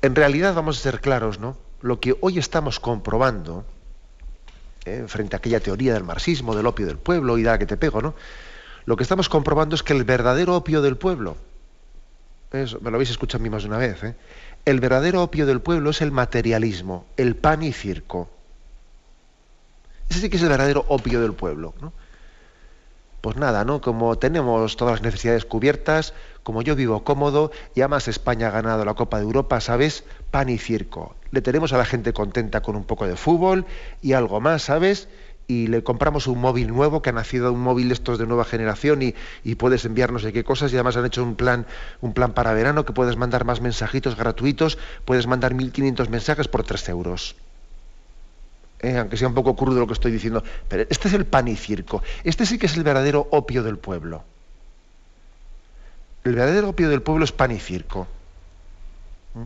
En 0.02 0.14
realidad, 0.14 0.54
vamos 0.54 0.78
a 0.78 0.82
ser 0.82 1.00
claros, 1.00 1.40
¿no? 1.40 1.56
Lo 1.80 1.98
que 1.98 2.14
hoy 2.20 2.38
estamos 2.38 2.78
comprobando, 2.80 3.64
¿eh? 4.84 5.04
frente 5.08 5.36
a 5.36 5.38
aquella 5.38 5.58
teoría 5.58 5.94
del 5.94 6.04
marxismo, 6.04 6.54
del 6.54 6.66
opio 6.66 6.86
del 6.86 6.98
pueblo 6.98 7.38
y 7.38 7.42
da 7.42 7.58
que 7.58 7.66
te 7.66 7.78
pego, 7.78 8.02
¿no? 8.02 8.14
Lo 8.84 8.96
que 8.96 9.02
estamos 9.02 9.30
comprobando 9.30 9.74
es 9.74 9.82
que 9.82 9.94
el 9.94 10.04
verdadero 10.04 10.54
opio 10.54 10.82
del 10.82 10.98
pueblo, 10.98 11.38
eso 12.52 12.78
me 12.82 12.90
lo 12.90 12.96
habéis 12.96 13.10
escuchado 13.10 13.40
a 13.40 13.42
mí 13.42 13.48
más 13.48 13.62
de 13.62 13.68
una 13.68 13.78
vez, 13.78 14.04
¿eh? 14.04 14.14
el 14.66 14.80
verdadero 14.80 15.22
opio 15.22 15.46
del 15.46 15.60
pueblo 15.60 15.90
es 15.90 16.02
el 16.02 16.12
materialismo, 16.12 17.06
el 17.16 17.36
pan 17.36 17.62
y 17.62 17.72
circo. 17.72 18.28
Ese 20.08 20.20
sí 20.20 20.30
que 20.30 20.36
es 20.36 20.42
el 20.42 20.48
verdadero 20.48 20.84
opio 20.88 21.20
del 21.20 21.34
pueblo. 21.34 21.74
pues 23.20 23.36
nada, 23.36 23.64
¿no? 23.64 23.80
Como 23.80 24.18
tenemos 24.18 24.76
todas 24.76 24.94
las 24.94 25.02
necesidades 25.02 25.44
cubiertas, 25.44 26.14
como 26.44 26.62
yo 26.62 26.76
vivo 26.76 27.02
cómodo 27.02 27.50
y 27.74 27.80
además 27.80 28.06
España 28.06 28.48
ha 28.48 28.50
ganado 28.52 28.84
la 28.84 28.94
Copa 28.94 29.18
de 29.18 29.24
Europa, 29.24 29.60
¿sabes? 29.60 30.04
Pan 30.30 30.48
y 30.48 30.58
circo. 30.58 31.16
Le 31.32 31.42
tenemos 31.42 31.72
a 31.72 31.78
la 31.78 31.84
gente 31.84 32.12
contenta 32.12 32.60
con 32.62 32.76
un 32.76 32.84
poco 32.84 33.06
de 33.06 33.16
fútbol 33.16 33.66
y 34.00 34.12
algo 34.12 34.40
más, 34.40 34.62
¿sabes? 34.62 35.08
y 35.48 35.68
le 35.68 35.82
compramos 35.82 36.26
un 36.26 36.40
móvil 36.40 36.68
nuevo 36.68 37.02
que 37.02 37.10
ha 37.10 37.12
nacido 37.12 37.52
un 37.52 37.60
móvil 37.60 37.92
estos 37.92 38.18
de 38.18 38.26
nueva 38.26 38.44
generación 38.44 39.02
y, 39.02 39.14
y, 39.44 39.54
puedes 39.54 39.84
enviar 39.84 40.12
no 40.12 40.18
sé 40.18 40.32
qué 40.32 40.44
cosas 40.44 40.72
y 40.72 40.76
además 40.76 40.96
han 40.96 41.06
hecho 41.06 41.22
un 41.22 41.36
plan 41.36 41.66
un 42.00 42.12
plan 42.12 42.32
para 42.32 42.52
verano 42.52 42.84
que 42.84 42.92
puedes 42.92 43.16
mandar 43.16 43.44
más 43.44 43.60
mensajitos 43.60 44.16
gratuitos 44.16 44.78
puedes 45.04 45.26
mandar 45.26 45.54
1500 45.54 46.10
mensajes 46.10 46.48
por 46.48 46.64
3 46.64 46.88
euros 46.88 47.36
eh, 48.86 48.98
aunque 48.98 49.16
sea 49.16 49.28
un 49.28 49.34
poco 49.34 49.56
crudo 49.56 49.80
lo 49.80 49.86
que 49.86 49.94
estoy 49.94 50.12
diciendo 50.12 50.42
pero 50.68 50.84
este 50.88 51.08
es 51.08 51.14
el 51.14 51.26
pan 51.26 51.48
y 51.48 51.56
circo 51.56 52.02
este 52.24 52.46
sí 52.46 52.58
que 52.58 52.66
es 52.66 52.76
el 52.76 52.84
verdadero 52.84 53.28
opio 53.30 53.62
del 53.62 53.78
pueblo 53.78 54.24
el 56.24 56.34
verdadero 56.34 56.70
opio 56.70 56.88
del 56.88 57.02
pueblo 57.02 57.24
es 57.24 57.32
pan 57.32 57.50
y 57.52 57.58
circo 57.58 58.06
¿Mm? 59.34 59.42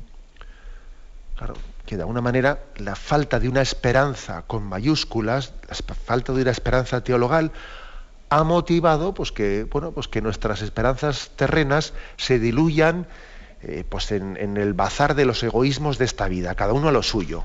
claro 1.37 1.55
que 1.91 1.97
de 1.97 2.03
alguna 2.03 2.21
manera 2.21 2.61
la 2.77 2.95
falta 2.95 3.41
de 3.41 3.49
una 3.49 3.63
esperanza 3.63 4.45
con 4.47 4.63
mayúsculas, 4.63 5.55
la 5.69 5.95
falta 5.97 6.33
de 6.33 6.43
una 6.43 6.53
esperanza 6.53 7.03
teologal, 7.03 7.51
ha 8.29 8.45
motivado 8.45 9.13
pues, 9.13 9.33
que, 9.33 9.65
bueno, 9.65 9.91
pues, 9.91 10.07
que 10.07 10.23
nuestras 10.23 10.63
esperanzas 10.63 11.33
terrenas 11.35 11.93
se 12.17 12.39
diluyan 12.39 13.09
eh, 13.63 13.85
pues, 13.89 14.13
en, 14.13 14.37
el 14.57 14.73
bazar 14.73 15.17
de 15.17 15.25
los 15.25 15.43
egoísmos 15.43 15.99
de 15.99 16.05
esta 16.05 16.29
vida, 16.29 16.55
cada 16.55 16.75
uno 16.75 16.91
a 16.91 16.93
lo 16.93 17.03
suyo. 17.03 17.43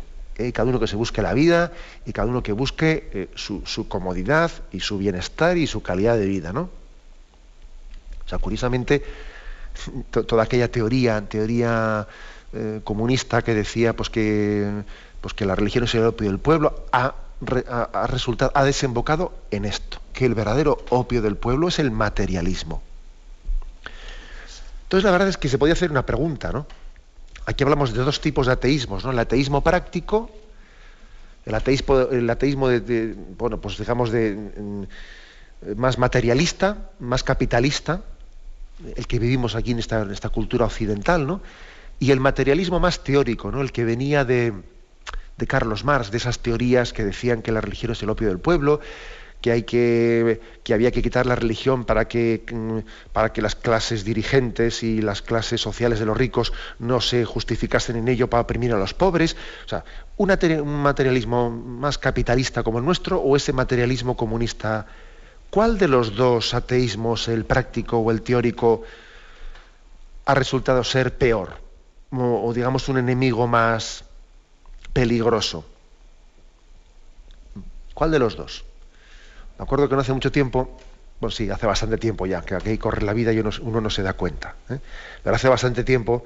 Cada 0.54 0.70
uno 0.70 0.80
que 0.80 0.88
se 0.88 0.96
busque 0.96 1.22
la 1.22 1.34
vida 1.34 1.72
y 2.06 2.12
cada 2.12 2.28
uno 2.28 2.44
que 2.44 2.52
busque 2.52 3.10
eh, 3.14 3.30
su, 3.36 3.62
su, 3.66 3.88
comodidad 3.88 4.52
y 4.72 4.82
su 4.82 4.98
bienestar 4.98 5.58
y 5.58 5.68
su 5.68 5.82
calidad 5.82 6.18
de 6.18 6.26
vida. 6.26 6.52
¿no? 6.52 6.70
O 8.26 8.30
sea, 8.30 8.40
curiosamente, 8.40 9.04
toda 10.12 10.44
aquella 10.44 10.70
teoría, 10.70 11.22
teoría 11.22 12.08
eh, 12.54 12.82
comunista 12.84 13.42
que 13.42 13.54
decía 13.54 13.96
pues 13.96 14.10
que, 14.10 14.84
pues 15.22 15.34
que 15.34 15.46
la 15.46 15.56
religión 15.56 15.84
es 15.84 15.96
el 15.96 16.06
opio 16.06 16.30
del 16.30 16.40
pueblo, 16.40 16.86
ha, 16.92 17.16
ha, 17.68 18.08
resultado, 18.08 18.52
ha 18.56 18.64
desembocado 18.64 19.34
en 19.52 19.66
esto, 19.66 20.00
que 20.14 20.26
el 20.26 20.36
verdadero 20.36 20.84
opio 20.90 21.22
del 21.22 21.36
pueblo 21.36 21.68
es 21.68 21.80
el 21.80 21.92
materialismo. 21.92 22.82
Entonces 24.84 25.04
la 25.04 25.12
verdad 25.12 25.28
es 25.28 25.38
que 25.38 25.50
se 25.50 25.58
podía 25.58 25.74
hacer 25.74 25.92
una 25.92 26.06
pregunta, 26.06 26.52
¿no? 26.52 26.66
Aquí 27.46 27.64
hablamos 27.64 27.94
de 27.94 28.04
dos 28.04 28.22
tipos 28.22 28.48
de 28.48 28.54
ateísmos, 28.54 29.04
¿no? 29.06 29.12
El 29.12 29.20
ateísmo 29.20 29.62
práctico, 29.62 30.32
el 31.46 31.54
ateísmo, 31.54 32.00
el 32.00 32.30
ateísmo 32.30 32.70
de, 32.70 33.16
bueno, 33.38 33.62
pues 33.62 33.78
digamos 33.78 34.12
de 34.12 34.88
más 35.76 35.98
materialista, 35.98 36.90
más 37.00 37.24
capitalista, 37.24 38.02
el 38.96 39.08
que 39.08 39.20
vivimos 39.20 39.56
aquí 39.56 39.72
en 39.72 39.80
esta, 39.80 40.30
cultura 40.30 40.66
occidental, 40.66 41.26
¿no? 41.26 41.42
y 42.00 42.12
el 42.12 42.20
materialismo 42.20 42.80
más 42.80 43.04
teórico, 43.04 43.52
¿no? 43.52 43.62
el 43.62 43.72
que 43.72 43.86
venía 43.86 44.26
de 44.26 44.54
Carlos 45.48 45.84
Marx, 45.84 46.12
de 46.12 46.18
esas 46.18 46.40
teorías 46.40 46.94
que 46.94 47.04
decían 47.04 47.42
que 47.42 47.52
la 47.52 47.62
religión 47.62 47.92
es 47.94 48.04
el 48.04 48.10
opio 48.10 48.28
del 48.28 48.40
pueblo, 48.40 48.82
que, 49.46 49.52
hay 49.52 49.62
que, 49.62 50.42
que 50.64 50.74
había 50.74 50.90
que 50.90 51.04
quitar 51.04 51.28
la 51.28 51.36
religión 51.36 51.86
para 51.86 52.08
que, 52.08 52.44
mm, 52.52 52.80
para 53.14 53.32
que 53.32 53.44
las 53.44 53.54
clases 53.54 54.04
dirigentes 54.04 54.82
y 54.82 55.04
las 55.04 55.22
clases 55.22 55.62
sociales 55.62 56.00
de 56.00 56.08
los 56.08 56.18
ricos 56.18 56.52
no 56.80 57.00
se 57.00 57.26
justificasen 57.26 57.96
en 57.96 58.08
ello 58.08 58.28
para 58.28 58.42
oprimir 58.42 58.74
a 58.74 58.80
los 58.80 58.96
pobres. 58.96 59.38
O 59.64 59.70
sea, 59.70 59.86
un 60.18 60.82
materialismo 60.82 61.52
más 61.52 62.00
capitalista 62.00 62.64
como 62.64 62.80
el 62.80 62.86
nuestro 62.86 63.20
o 63.20 63.36
ese 63.36 63.54
materialismo 63.54 64.18
comunista. 64.18 64.88
¿Cuál 65.52 65.78
de 65.78 65.90
los 65.90 66.16
dos 66.16 66.56
ateísmos, 66.56 67.28
el 67.28 67.46
práctico 67.46 68.00
o 68.00 68.10
el 68.10 68.24
teórico, 68.24 68.82
ha 70.26 70.34
resultado 70.34 70.84
ser 70.84 71.20
peor? 71.20 71.64
o, 72.10 72.52
digamos 72.52 72.90
un 72.90 72.98
enemigo 72.98 73.46
más 73.46 74.06
peligroso? 74.92 75.66
¿Cuál 77.94 78.10
de 78.10 78.18
los 78.18 78.36
dos? 78.36 78.66
Me 79.58 79.64
acuerdo 79.64 79.88
que 79.88 79.96
no 79.96 80.02
hace 80.02 80.14
mucho 80.14 80.32
tiempo, 80.32 80.78
bueno, 81.20 81.32
sí, 81.32 81.50
hace 81.50 81.66
bastante 81.66 81.98
tiempo 81.98 82.26
ya, 82.26 82.42
que 82.42 82.56
aquí 82.56 82.78
corre 82.78 83.04
la 83.04 83.14
vida 83.14 83.32
y 83.32 83.40
uno, 83.40 83.82
no 83.82 83.90
se 83.90 84.04
da 84.04 84.14
cuenta. 84.14 84.56
¿eh? 84.70 84.80
Pero 85.24 85.36
hace 85.36 85.48
bastante 85.48 85.84
tiempo 85.84 86.24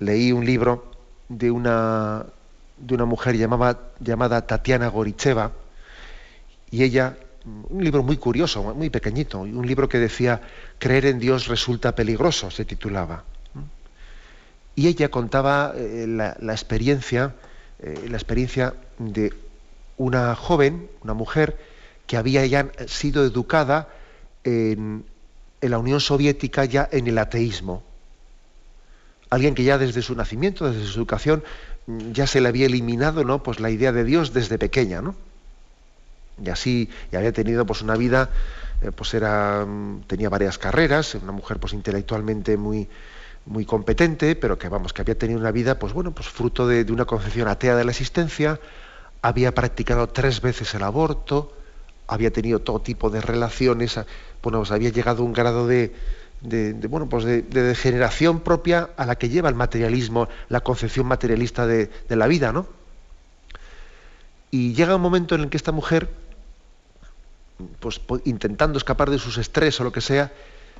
leí 0.00 0.32
un 0.32 0.44
libro 0.44 0.90
de 1.28 1.50
una, 1.50 2.26
de 2.76 2.94
una 2.94 3.04
mujer 3.04 3.36
llamada, 3.36 3.78
llamada 4.00 4.46
Tatiana 4.46 4.88
Goricheva, 4.88 5.52
y 6.70 6.82
ella, 6.82 7.16
un 7.44 7.84
libro 7.84 8.02
muy 8.02 8.16
curioso, 8.16 8.74
muy 8.74 8.90
pequeñito, 8.90 9.38
un 9.40 9.66
libro 9.66 9.88
que 9.88 9.98
decía, 9.98 10.40
Creer 10.78 11.06
en 11.06 11.20
Dios 11.20 11.46
resulta 11.46 11.94
peligroso, 11.94 12.50
se 12.50 12.64
titulaba. 12.64 13.22
Y 14.74 14.88
ella 14.88 15.08
contaba 15.08 15.72
eh, 15.74 16.04
la, 16.06 16.52
experiencia, 16.52 17.34
eh, 17.78 18.08
la 18.10 18.16
experiencia 18.16 18.74
de 18.98 19.32
una 19.96 20.34
joven, 20.34 20.90
una 21.02 21.14
mujer, 21.14 21.56
que 22.06 22.16
había 22.16 22.44
ya 22.46 22.70
sido 22.86 23.24
educada 23.24 23.88
en, 24.44 25.04
la 25.60 25.78
Unión 25.78 26.00
Soviética 26.00 26.64
ya 26.64 26.88
en 26.92 27.06
el 27.06 27.18
ateísmo. 27.18 27.82
Alguien 29.30 29.54
que 29.54 29.64
ya 29.64 29.78
desde 29.78 30.02
su 30.02 30.14
nacimiento, 30.14 30.70
desde 30.70 30.86
su 30.86 30.98
educación, 31.00 31.42
ya 32.12 32.26
se 32.26 32.40
le 32.40 32.48
había 32.48 32.66
eliminado 32.66 33.24
¿no? 33.24 33.42
pues 33.42 33.58
la 33.58 33.70
idea 33.70 33.90
de 33.90 34.04
Dios 34.04 34.32
desde 34.32 34.58
pequeña, 34.58 35.00
¿no? 35.02 35.16
Y 36.44 36.50
así, 36.50 36.90
y 37.10 37.16
había 37.16 37.32
tenido 37.32 37.64
pues 37.64 37.82
una 37.82 37.96
vida, 37.96 38.30
eh, 38.82 38.92
pues 38.92 39.14
era, 39.14 39.66
tenía 40.06 40.28
varias 40.28 40.58
carreras, 40.58 41.14
una 41.14 41.32
mujer 41.32 41.58
pues 41.58 41.72
intelectualmente 41.72 42.58
muy, 42.58 42.88
muy 43.46 43.64
competente, 43.64 44.36
pero 44.36 44.58
que 44.58 44.68
vamos, 44.68 44.92
que 44.92 45.02
había 45.02 45.16
tenido 45.16 45.40
una 45.40 45.52
vida, 45.52 45.78
pues 45.78 45.92
bueno, 45.92 46.12
pues 46.12 46.28
fruto 46.28 46.66
de, 46.66 46.82
una 46.92 47.04
concepción 47.04 47.48
atea 47.48 47.76
de 47.76 47.84
la 47.84 47.90
existencia, 47.92 48.60
había 49.22 49.54
practicado 49.54 50.08
tres 50.08 50.40
veces 50.40 50.74
el 50.74 50.82
aborto, 50.82 51.55
había 52.06 52.32
tenido 52.32 52.60
todo 52.60 52.80
tipo 52.80 53.10
de 53.10 53.20
relaciones, 53.20 53.98
bueno, 54.42 54.58
pues 54.58 54.70
había 54.70 54.90
llegado 54.90 55.22
a 55.22 55.26
un 55.26 55.32
grado 55.32 55.66
de, 55.66 55.92
bueno, 56.88 57.08
pues 57.08 57.24
de, 57.24 57.42
degeneración 57.42 58.40
propia 58.40 58.90
a 58.96 59.06
la 59.06 59.16
que 59.16 59.28
lleva 59.28 59.48
el 59.48 59.54
materialismo, 59.54 60.28
la 60.48 60.60
concepción 60.60 61.06
materialista 61.06 61.66
de, 61.66 61.90
la 62.08 62.26
vida, 62.26 62.52
¿no? 62.52 62.66
Y 64.50 64.74
llega 64.74 64.96
un 64.96 65.02
momento 65.02 65.34
en 65.34 65.42
el 65.42 65.48
que 65.48 65.56
esta 65.56 65.72
mujer, 65.72 66.08
pues 67.80 68.00
intentando 68.24 68.78
escapar 68.78 69.10
de 69.10 69.18
sus 69.18 69.38
estrés 69.38 69.80
o 69.80 69.84
lo 69.84 69.92
que 69.92 70.00
sea, 70.00 70.32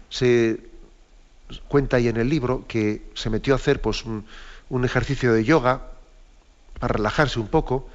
se 0.08 0.60
cuenta 1.68 1.96
ahí 1.96 2.08
en 2.08 2.16
el 2.16 2.28
libro 2.28 2.64
que 2.66 3.02
se 3.14 3.30
metió 3.30 3.54
a 3.54 3.56
hacer 3.56 3.80
pues, 3.80 4.04
un, 4.04 4.24
ejercicio 4.84 5.32
de 5.32 5.44
yoga 5.44 5.90
para 6.78 6.94
relajarse 6.94 7.38
un 7.38 7.48
poco 7.48 7.88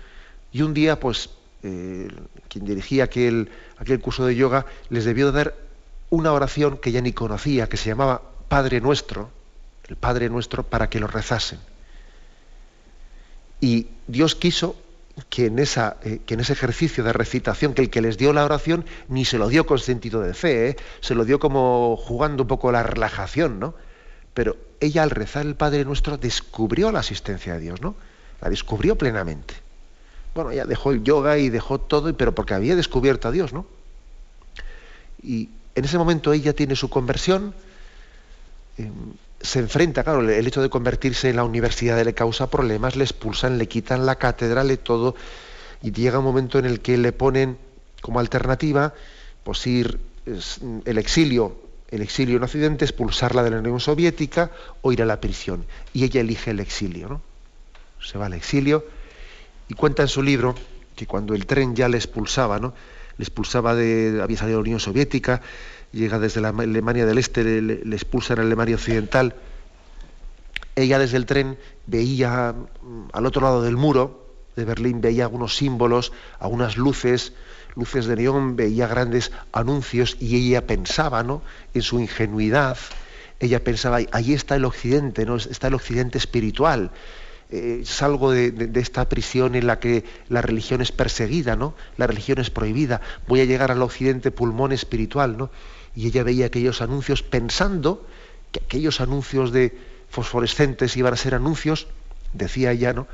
y 0.52 0.62
un 0.62 0.74
día 0.74 1.00
pues 1.00 1.30
eh, 1.64 2.10
quien 2.48 2.66
dirigía 2.66 3.06
aquel, 3.06 3.50
aquel 3.78 4.00
curso 4.00 4.26
de 4.26 4.36
yoga 4.36 4.66
les 4.90 5.06
debió 5.06 5.32
dar 5.32 5.56
una 6.10 6.34
oración 6.34 6.78
que 6.78 6.92
ya 6.92 7.02
ni 7.02 7.14
conocía, 7.14 7.70
que 7.70 7.78
se 7.78 7.90
llamaba 7.90 8.22
Padre 8.48 8.82
Nuestro, 8.82 9.30
el 9.88 9.96
Padre 9.96 10.30
Nuestro, 10.30 10.64
para 10.64 10.90
que 10.90 11.00
lo 11.00 11.08
rezasen. 11.08 11.60
Y 13.60 13.88
Dios 14.08 14.36
quiso 14.36 14.76
que 15.30 15.46
en, 15.46 15.60
esa, 15.60 15.98
eh, 16.04 16.20
que 16.26 16.34
en 16.34 16.40
ese 16.40 16.54
ejercicio 16.54 17.04
de 17.04 17.14
recitación, 17.14 17.74
que 17.74 17.84
el 17.84 17.90
que 17.90 18.02
les 18.02 18.18
dio 18.18 18.34
la 18.34 18.44
oración 18.44 18.86
ni 19.08 19.26
se 19.26 19.38
lo 19.38 19.48
dio 19.48 19.66
con 19.66 19.80
sentido 19.80 20.22
de 20.22 20.34
fe, 20.34 20.70
¿eh? 20.70 20.76
se 21.00 21.16
lo 21.16 21.26
dio 21.26 21.40
como 21.40 21.96
jugando 21.98 22.44
un 22.44 22.48
poco 22.48 22.72
la 22.72 22.84
relajación, 22.84 23.60
¿no? 23.60 23.76
Pero 24.34 24.58
ella 24.80 25.04
al 25.04 25.10
rezar 25.12 25.46
el 25.46 25.56
Padre 25.56 25.86
Nuestro 25.86 26.18
descubrió 26.18 26.92
la 26.92 27.00
asistencia 27.00 27.54
de 27.54 27.60
Dios, 27.60 27.82
¿no? 27.82 27.96
La 28.42 28.50
descubrió 28.50 28.98
plenamente. 28.98 29.54
Bueno, 30.34 30.52
ella 30.52 30.66
dejó 30.66 30.92
el 30.92 31.04
yoga 31.04 31.38
y 31.38 31.50
dejó 31.50 31.80
todo, 31.80 32.16
pero 32.16 32.34
porque 32.34 32.54
había 32.54 32.76
descubierto 32.76 33.28
a 33.28 33.32
Dios, 33.32 33.52
¿no? 33.52 33.66
Y 35.22 35.50
en 35.76 35.86
ese 35.86 35.98
momento 35.98 36.34
ella 36.34 36.54
tiene 36.54 36.76
su 36.76 36.90
conversión, 36.90 37.54
em, 38.78 38.92
se 39.42 39.60
enfrenta, 39.60 40.04
claro, 40.04 40.22
el 40.22 40.48
hecho 40.48 40.62
de 40.62 40.70
convertirse 40.70 41.30
en 41.30 41.36
la 41.36 41.44
universidad 41.44 42.02
le 42.04 42.14
causa 42.14 42.50
problemas, 42.50 42.96
le 42.96 43.04
expulsan, 43.04 43.58
le 43.58 43.68
quitan 43.68 44.06
la 44.06 44.16
cátedra, 44.16 44.64
le 44.64 44.78
todo, 44.78 45.16
y 45.82 45.92
llega 45.92 46.20
un 46.20 46.26
momento 46.26 46.60
en 46.60 46.66
el 46.66 46.80
que 46.80 46.98
le 46.98 47.12
ponen 47.12 47.58
como 48.02 48.20
alternativa, 48.20 48.94
pues 49.44 49.66
ir 49.68 50.00
el 50.86 50.98
exilio, 50.98 51.56
el 51.90 52.02
exilio 52.02 52.38
en 52.38 52.44
Occidente, 52.44 52.86
expulsarla 52.86 53.44
de 53.44 53.50
la 53.50 53.60
Unión 53.60 53.80
Soviética 53.80 54.52
o 54.82 54.92
ir 54.92 55.02
a 55.02 55.06
la 55.06 55.20
prisión. 55.20 55.66
Y 55.94 56.04
ella 56.04 56.22
elige 56.22 56.52
el 56.52 56.60
exilio, 56.60 57.10
¿no? 57.10 57.22
Se 58.00 58.18
va 58.18 58.28
al 58.28 58.34
exilio 58.34 58.86
y 59.72 59.74
cuenta 59.74 60.02
en 60.02 60.10
su 60.10 60.22
libro 60.22 60.54
que 60.98 61.08
cuando 61.08 61.34
el 61.34 61.46
tren 61.46 61.74
ya 61.74 61.88
le 61.88 61.96
expulsaba, 61.96 62.60
¿no? 62.60 62.74
Le 63.18 63.24
expulsaba 63.24 63.74
de, 63.74 64.20
había 64.22 64.36
salido 64.36 64.58
de 64.58 64.64
la 64.64 64.68
Unión 64.68 64.80
Soviética, 64.82 65.42
llega 65.94 66.20
desde 66.20 66.42
la 66.42 66.50
Alemania 66.50 67.06
del 67.06 67.18
Este, 67.18 67.62
le, 67.62 67.96
expulsa 67.96 68.34
en 68.34 68.40
la 68.40 68.46
Alemania 68.48 68.76
Occidental. 68.76 69.34
Ella 70.76 71.00
desde 71.00 71.16
el 71.16 71.26
tren 71.26 71.58
veía 71.88 72.54
mm, 72.54 73.12
al 73.14 73.26
otro 73.26 73.44
lado 73.44 73.62
del 73.62 73.78
muro 73.78 74.34
de 74.58 74.66
Berlín, 74.66 75.00
veía 75.00 75.24
algunos 75.24 75.56
símbolos, 75.56 76.12
algunas 76.38 76.76
luces, 76.76 77.32
luces 77.74 78.08
de 78.08 78.18
neón, 78.18 78.58
veía 78.58 78.88
grandes 78.88 79.32
anuncios 79.54 80.18
y 80.20 80.36
ella 80.36 80.68
pensaba, 80.68 81.24
¿no? 81.24 81.44
En 81.74 81.82
su 81.82 81.98
ingenuidad, 82.02 82.78
ella 83.40 83.64
pensaba, 83.64 84.00
ahí 84.12 84.34
está 84.34 84.58
el 84.58 84.66
occidente, 84.66 85.26
¿no? 85.26 85.38
Está 85.38 85.68
el 85.68 85.76
occidente 85.76 86.18
espiritual. 86.18 86.92
Eh, 87.54 87.82
salgo 87.84 88.32
de, 88.32 88.72
esta 88.76 89.10
prisión 89.10 89.56
en 89.56 89.68
la 89.68 89.78
que 89.78 90.06
la 90.30 90.42
religión 90.42 90.80
es 90.80 90.94
perseguida, 90.94 91.58
¿no? 91.58 91.74
La 91.98 92.08
religión 92.08 92.40
es 92.40 92.50
prohibida. 92.50 93.02
Voy 93.28 93.42
a 93.42 93.46
llegar 93.46 93.72
al 93.72 93.82
occidente 93.82 94.32
pulmón 94.32 94.72
espiritual, 94.72 95.38
¿no? 95.38 95.52
Y 95.94 96.08
ella 96.08 96.24
veía 96.24 96.46
aquellos 96.46 96.82
anuncios 96.82 97.24
pensando 97.24 98.08
que 98.54 98.62
aquellos 98.64 99.02
anuncios 99.02 99.52
de 99.52 99.78
fosforescentes 100.10 100.96
iban 100.96 101.14
a 101.14 101.18
ser 101.18 101.36
anuncios, 101.36 101.88
decía 102.32 102.72
ella, 102.72 102.94
¿no? 102.94 103.08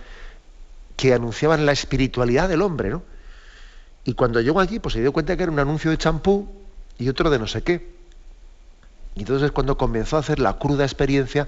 Que 0.96 1.16
anunciaban 1.16 1.66
la 1.66 1.72
espiritualidad 1.72 2.48
del 2.48 2.62
hombre, 2.62 2.92
¿no? 2.92 3.02
Y 4.04 4.14
cuando 4.14 4.40
llegó 4.40 4.60
allí, 4.60 4.78
pues 4.78 4.94
se 4.94 5.02
dio 5.02 5.14
cuenta 5.14 5.36
que 5.36 5.44
era 5.44 5.52
un 5.52 5.60
anuncio 5.60 5.90
de 5.90 5.98
champú 5.98 6.48
y 7.00 7.10
otro 7.10 7.32
de 7.32 7.40
no 7.40 7.48
sé 7.48 7.64
qué. 7.64 7.90
Y 9.16 9.22
entonces 9.22 9.48
es 9.48 9.52
cuando 9.52 9.80
comenzó 9.80 10.16
a 10.16 10.20
hacer 10.20 10.38
la 10.38 10.60
cruda 10.60 10.84
experiencia 10.86 11.48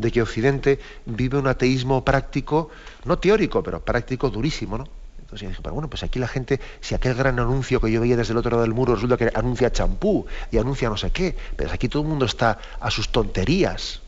de 0.00 0.10
que 0.10 0.22
Occidente 0.22 0.80
vive 1.04 1.38
un 1.38 1.46
ateísmo 1.46 2.04
práctico, 2.04 2.70
no 3.04 3.18
teórico, 3.18 3.62
pero 3.62 3.80
práctico 3.80 4.30
durísimo, 4.30 4.78
¿no? 4.78 4.88
Entonces 5.18 5.42
yo 5.42 5.48
dije, 5.48 5.60
pero 5.62 5.74
bueno, 5.74 5.88
pues 5.88 6.02
aquí 6.02 6.18
la 6.18 6.26
gente, 6.26 6.58
si 6.80 6.94
aquel 6.94 7.14
gran 7.14 7.38
anuncio 7.38 7.80
que 7.80 7.92
yo 7.92 8.00
veía 8.00 8.16
desde 8.16 8.32
el 8.32 8.38
otro 8.38 8.50
lado 8.50 8.62
del 8.62 8.72
muro 8.72 8.94
resulta 8.94 9.16
que 9.16 9.30
anuncia 9.32 9.70
champú 9.70 10.26
y 10.50 10.58
anuncia 10.58 10.88
no 10.88 10.96
sé 10.96 11.10
qué, 11.10 11.36
pero 11.56 11.70
aquí 11.70 11.88
todo 11.88 12.02
el 12.02 12.08
mundo 12.08 12.24
está 12.24 12.58
a 12.80 12.90
sus 12.90 13.10
tonterías. 13.10 14.00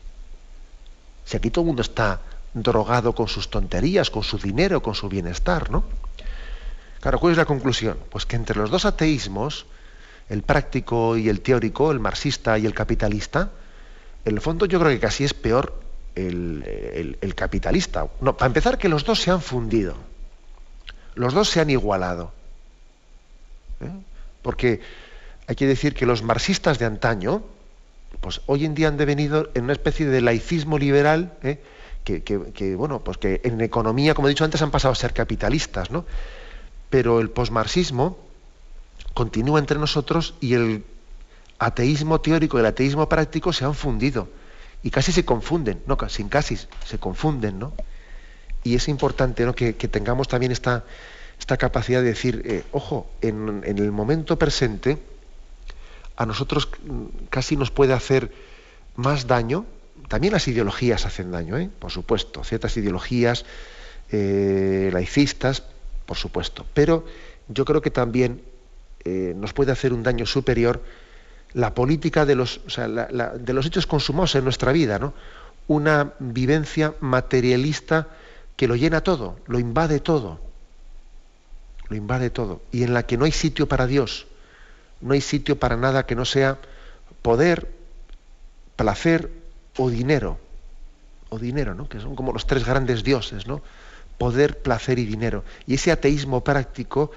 Si 1.23 1.37
aquí 1.37 1.49
todo 1.49 1.61
el 1.61 1.67
mundo 1.67 1.81
está 1.81 2.19
drogado 2.53 3.13
con 3.13 3.27
sus 3.27 3.49
tonterías, 3.49 4.09
con 4.09 4.23
su 4.23 4.37
dinero, 4.37 4.81
con 4.81 4.95
su 4.95 5.07
bienestar, 5.07 5.69
¿no? 5.69 5.85
Claro, 6.99 7.19
¿cuál 7.19 7.31
es 7.31 7.37
la 7.37 7.45
conclusión? 7.45 7.97
Pues 8.09 8.25
que 8.25 8.35
entre 8.35 8.57
los 8.57 8.69
dos 8.69 8.85
ateísmos, 8.85 9.65
el 10.29 10.41
práctico 10.41 11.15
y 11.17 11.29
el 11.29 11.41
teórico, 11.41 11.91
el 11.91 11.99
marxista 11.99 12.57
y 12.57 12.65
el 12.65 12.73
capitalista, 12.73 13.51
en 14.25 14.35
el 14.35 14.41
fondo 14.41 14.65
yo 14.65 14.79
creo 14.79 14.91
que 14.91 14.99
casi 14.99 15.23
es 15.23 15.33
peor 15.33 15.82
el, 16.15 17.33
capitalista. 17.35 18.07
No, 18.21 18.37
para 18.37 18.47
empezar, 18.47 18.77
que 18.77 18.89
los 18.89 19.05
dos 19.05 19.21
se 19.21 19.31
han 19.31 19.41
fundido. 19.41 19.95
Los 21.15 21.33
dos 21.33 21.49
se 21.49 21.59
han 21.59 21.69
igualado. 21.69 22.31
¿eh? 23.81 23.89
Porque 24.41 24.81
hay 25.47 25.55
que 25.55 25.67
decir 25.67 25.93
que 25.93 26.05
los 26.05 26.23
marxistas 26.23 26.79
de 26.79 26.85
antaño, 26.85 27.43
pues 28.21 28.41
hoy 28.45 28.65
en 28.65 28.75
día 28.75 28.87
han 28.87 28.97
devenido 28.97 29.49
en 29.53 29.65
una 29.65 29.73
especie 29.73 30.05
de 30.05 30.21
laicismo 30.21 30.77
liberal, 30.77 31.33
¿eh? 31.43 31.61
que, 32.03 32.21
que, 32.21 32.75
bueno, 32.75 33.03
pues 33.03 33.17
que 33.17 33.41
en 33.43 33.61
economía, 33.61 34.13
como 34.13 34.27
he 34.27 34.31
dicho 34.31 34.43
antes, 34.43 34.61
han 34.61 34.71
pasado 34.71 34.91
a 34.91 34.95
ser 34.95 35.13
capitalistas, 35.13 35.89
¿no? 35.89 36.05
pero 36.89 37.21
el 37.21 37.29
posmarxismo 37.29 38.17
continúa 39.13 39.59
entre 39.59 39.79
nosotros 39.79 40.35
y 40.41 40.53
el 40.53 40.83
ateísmo 41.57 42.21
teórico 42.21 42.57
y 42.57 42.59
el 42.59 42.67
ateísmo 42.67 43.07
práctico 43.09 43.53
se 43.53 43.65
han 43.65 43.73
fundido 43.73 44.27
y 44.83 44.91
casi 44.91 45.11
se 45.11 45.25
confunden, 45.25 45.81
no, 45.87 45.97
sin 46.09 46.29
casi 46.29 46.57
se 46.57 46.99
confunden, 46.99 47.57
¿no? 47.57 47.73
Y 48.63 48.75
es 48.75 48.87
importante 48.87 49.45
¿no? 49.45 49.55
que, 49.55 49.73
tengamos 49.73 50.27
también 50.27 50.51
esta, 50.51 50.83
esta 51.39 51.57
capacidad 51.57 52.01
de 52.01 52.07
decir, 52.07 52.41
eh, 52.45 52.63
ojo, 52.71 53.09
en, 53.21 53.63
el 53.65 53.91
momento 53.91 54.37
presente 54.37 54.97
a 56.15 56.25
nosotros 56.25 56.69
casi 57.29 57.57
nos 57.57 57.71
puede 57.71 57.93
hacer 57.93 58.31
más 58.95 59.27
daño, 59.27 59.65
también 60.07 60.33
las 60.33 60.47
ideologías 60.47 61.05
hacen 61.05 61.31
daño, 61.31 61.57
¿eh? 61.57 61.69
por 61.79 61.91
supuesto, 61.91 62.43
ciertas 62.43 62.77
ideologías 62.77 63.45
eh, 64.11 64.89
laicistas, 64.93 65.63
por 66.05 66.17
supuesto. 66.17 66.65
Pero 66.73 67.05
yo 67.47 67.65
creo 67.65 67.81
que 67.81 67.89
también 67.89 68.41
eh, 69.03 69.33
nos 69.35 69.53
puede 69.53 69.71
hacer 69.71 69.91
un 69.91 70.03
daño 70.03 70.25
superior 70.25 70.81
la 71.53 71.73
política 71.73 72.25
de 72.25 72.35
los, 72.35 72.61
de 72.67 73.53
los 73.53 73.65
hechos 73.65 73.85
consumados 73.85 74.35
en 74.35 74.43
nuestra 74.43 74.71
vida, 74.71 74.99
¿no? 74.99 75.13
Una 75.67 76.13
vivencia 76.19 76.93
materialista 76.99 78.07
que 78.55 78.67
lo 78.67 78.75
llena 78.75 79.01
todo, 79.01 79.39
lo 79.47 79.59
invade 79.59 79.99
todo, 79.99 80.39
lo 81.89 81.95
invade 81.95 82.29
todo, 82.29 82.61
y 82.71 82.83
en 82.83 82.93
la 82.93 83.03
que 83.03 83.17
no 83.17 83.25
hay 83.25 83.31
sitio 83.31 83.67
para 83.67 83.87
Dios, 83.87 84.27
no 85.01 85.13
hay 85.13 85.21
sitio 85.21 85.59
para 85.59 85.77
nada 85.77 86.05
que 86.05 86.15
no 86.15 86.25
sea 86.25 86.57
poder, 87.21 87.69
placer 88.75 89.29
o 89.77 89.89
dinero, 89.89 90.39
o 91.29 91.39
dinero, 91.39 91.75
¿no? 91.75 91.87
Que 91.87 91.99
son 91.99 92.15
como 92.15 92.33
los 92.33 92.45
tres 92.45 92.65
grandes 92.65 93.03
dioses, 93.03 93.47
¿no? 93.47 93.61
poder, 94.17 94.59
placer 94.59 94.99
y 94.99 95.05
dinero. 95.05 95.43
Y 95.67 95.75
ese 95.75 95.91
ateísmo 95.91 96.43
práctico 96.43 97.11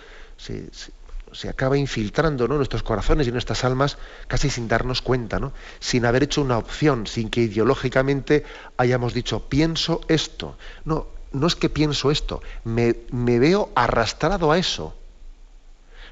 acaba 1.45 1.77
infiltrando 1.77 2.47
en 2.47 2.57
nuestros 2.57 2.83
corazones 2.83 3.27
y 3.27 3.33
nuestras 3.33 3.65
almas 3.65 3.99
casi 4.27 4.51
sin 4.51 4.69
darnos 4.69 5.03
cuenta, 5.03 5.39
¿no? 5.39 5.53
sin 5.79 6.07
haber 6.07 6.23
hecho 6.23 6.43
una 6.43 6.59
opción, 6.59 7.07
sin 7.07 7.31
que 7.31 7.43
ideológicamente 7.43 8.45
hayamos 8.77 9.13
dicho, 9.13 9.49
pienso 9.49 10.01
esto. 10.09 10.57
No, 10.85 11.07
no 11.33 11.47
es 11.47 11.55
que 11.55 11.69
pienso 11.69 12.11
esto, 12.11 12.43
me, 12.65 12.97
me 13.11 13.39
veo 13.39 13.71
arrastrado 13.75 14.51
a 14.51 14.59
eso. 14.59 14.97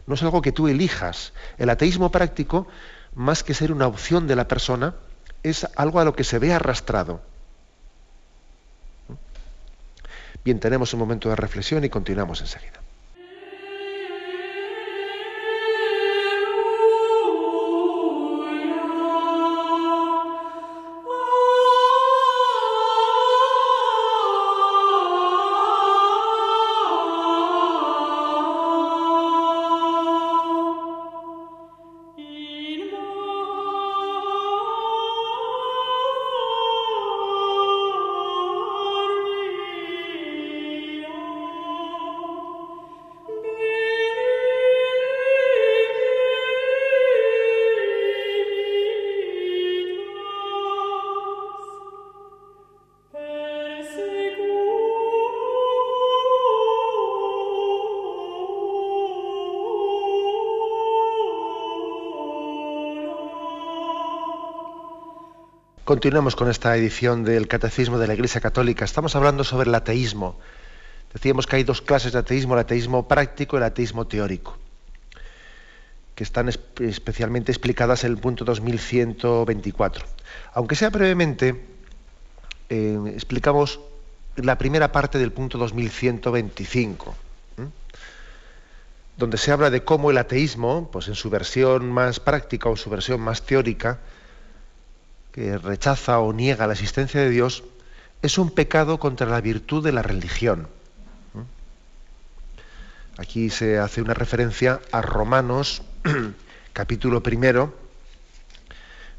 No 0.06 0.14
es 0.14 0.22
algo 0.22 0.42
que 0.42 0.52
tú 0.52 0.68
elijas. 0.68 1.32
El 1.56 1.70
ateísmo 1.70 2.10
práctico, 2.10 2.66
más 3.14 3.42
que 3.42 3.54
ser 3.54 3.72
una 3.72 3.87
opción 3.87 4.26
de 4.26 4.37
la 4.37 4.46
persona, 4.46 4.94
es 5.42 5.66
algo 5.76 6.00
a 6.00 6.04
lo 6.04 6.14
que 6.14 6.24
se 6.24 6.38
ve 6.38 6.52
arrastrado. 6.52 7.22
Bien, 10.44 10.60
tenemos 10.60 10.92
un 10.92 11.00
momento 11.00 11.30
de 11.30 11.37
reflexión 11.37 11.84
y 11.84 11.88
continuamos 11.88 12.42
enseguida. 12.42 12.84
Continuamos 65.85 66.35
con 66.35 66.49
esta 66.49 66.75
edición 66.79 67.25
del 67.25 67.47
Catecismo 67.47 67.99
de 67.99 68.07
la 68.07 68.14
Iglesia 68.14 68.40
Católica. 68.40 68.87
Estamos 68.87 69.14
hablando 69.16 69.44
sobre 69.44 69.68
el 69.68 69.75
ateísmo. 69.75 70.38
Decíamos 71.12 71.47
que 71.47 71.57
hay 71.57 71.62
dos 71.62 71.82
clases 71.82 72.14
de 72.14 72.20
ateísmo, 72.20 72.55
el 72.55 72.61
ateísmo 72.61 73.07
práctico 73.07 73.57
y 73.57 73.59
el 73.59 73.64
ateísmo 73.64 74.07
teórico, 74.07 74.57
que 76.14 76.24
están 76.24 76.49
especialmente 76.49 77.53
explicadas 77.53 78.05
en 78.05 78.12
el 78.12 78.16
punto 78.16 78.47
2124. 78.47 80.07
Aunque 80.55 80.74
sea 80.74 80.89
brevemente, 80.89 81.66
eh, 82.70 82.99
explicamos 83.12 83.78
la 84.37 84.57
primera 84.57 84.91
parte 84.91 85.18
del 85.18 85.32
punto 85.32 85.59
2125, 85.59 87.14
donde 89.18 89.37
se 89.37 89.53
habla 89.53 89.68
de 89.68 89.85
cómo 89.85 90.11
el 90.11 90.16
ateísmo, 90.16 90.89
pues 90.91 91.09
en 91.09 91.14
su 91.14 91.28
versión 91.28 91.93
más 91.93 92.20
práctica 92.20 92.70
o 92.70 92.76
su 92.76 92.89
versión 92.89 93.20
más 93.20 93.43
teórica, 93.43 93.99
que 95.35 95.59
rechaza 95.59 96.20
o 96.20 96.32
niega 96.32 96.68
la 96.68 96.74
existencia 96.74 97.20
de 97.20 97.28
Dios, 97.28 97.64
es 98.22 98.39
un 98.39 98.53
pecado 98.53 99.01
contra 99.01 99.26
la 99.26 99.41
virtud 99.41 99.82
de 99.82 99.91
la 99.91 100.01
religión. 100.01 100.68
Aquí 103.18 103.51
se 103.51 103.78
hace 103.78 104.01
una 104.01 104.14
referencia 104.14 104.80
a 104.93 105.03
Romanos, 105.03 105.82
capítulo 106.72 107.20
primero, 107.20 107.76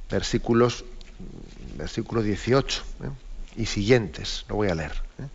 versículos, 0.10 0.86
versículo 1.76 2.22
18 2.22 2.84
¿eh? 3.04 3.10
y 3.58 3.66
siguientes. 3.66 4.46
Lo 4.48 4.56
voy 4.56 4.70
a 4.70 4.76
leer. 4.76 4.94
¿eh? 5.20 5.28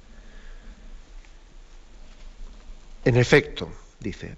En 3.04 3.16
efecto, 3.18 3.70
dice, 3.98 4.36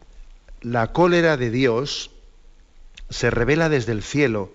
la 0.61 0.93
cólera 0.93 1.37
de 1.37 1.51
Dios 1.51 2.11
se 3.11 3.31
revela 3.31 3.69
desde 3.69 3.93
el 3.93 4.03
cielo 4.03 4.51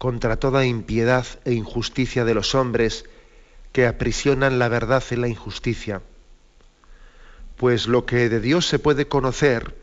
contra 0.00 0.38
toda 0.38 0.64
impiedad 0.64 1.26
e 1.44 1.52
injusticia 1.52 2.24
de 2.24 2.32
los 2.32 2.54
hombres 2.54 3.04
que 3.70 3.86
aprisionan 3.86 4.58
la 4.58 4.68
verdad 4.68 5.04
en 5.10 5.20
la 5.20 5.28
injusticia. 5.28 6.00
Pues 7.58 7.86
lo 7.86 8.06
que 8.06 8.30
de 8.30 8.40
Dios 8.40 8.66
se 8.66 8.78
puede 8.78 9.08
conocer 9.08 9.76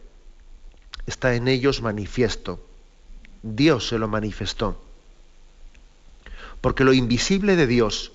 está 1.05 1.35
en 1.35 1.47
ellos 1.47 1.83
manifiesto. 1.83 2.59
Dios 3.43 3.89
se 3.89 3.99
lo 3.99 4.07
manifestó. 4.07 4.81
Porque 6.61 6.83
lo 6.83 6.93
invisible 6.93 7.55
de 7.55 7.67
Dios, 7.67 8.11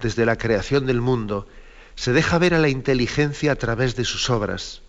desde 0.00 0.26
la 0.26 0.34
creación 0.34 0.84
del 0.84 1.00
mundo, 1.00 1.46
se 1.94 2.12
deja 2.12 2.38
ver 2.38 2.54
a 2.54 2.58
la 2.58 2.70
inteligencia 2.70 3.52
a 3.52 3.56
través 3.56 3.94
de 3.94 4.04
sus 4.04 4.30
obras, 4.30 4.82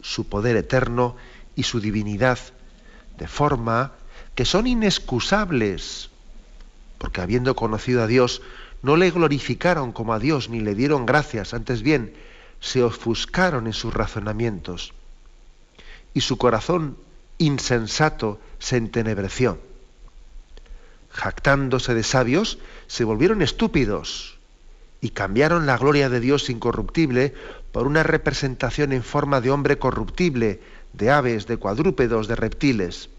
su 0.00 0.28
poder 0.28 0.54
eterno 0.56 1.16
y 1.56 1.64
su 1.64 1.80
divinidad, 1.80 2.38
de 3.18 3.26
forma 3.26 3.94
que 4.36 4.44
son 4.44 4.68
inexcusables, 4.68 6.10
porque 6.98 7.20
habiendo 7.20 7.56
conocido 7.56 8.02
a 8.02 8.06
Dios, 8.06 8.42
no 8.82 8.96
le 8.96 9.10
glorificaron 9.10 9.90
como 9.90 10.12
a 10.12 10.20
Dios 10.20 10.48
ni 10.48 10.60
le 10.60 10.76
dieron 10.76 11.06
gracias, 11.06 11.54
antes 11.54 11.82
bien, 11.82 12.14
se 12.60 12.82
ofuscaron 12.84 13.66
en 13.66 13.72
sus 13.72 13.92
razonamientos 13.92 14.92
y 16.14 16.20
su 16.20 16.38
corazón 16.38 16.96
insensato 17.38 18.40
se 18.58 18.76
entenebreció. 18.76 19.58
Jactándose 21.10 21.94
de 21.94 22.02
sabios, 22.02 22.58
se 22.86 23.04
volvieron 23.04 23.42
estúpidos 23.42 24.38
y 25.00 25.10
cambiaron 25.10 25.66
la 25.66 25.76
gloria 25.76 26.08
de 26.08 26.20
Dios 26.20 26.48
incorruptible 26.50 27.34
por 27.72 27.86
una 27.86 28.02
representación 28.02 28.92
en 28.92 29.02
forma 29.02 29.40
de 29.40 29.50
hombre 29.50 29.78
corruptible, 29.78 30.60
de 30.92 31.10
aves, 31.10 31.46
de 31.46 31.56
cuadrúpedos, 31.56 32.28
de 32.28 32.36
reptiles. 32.36 33.10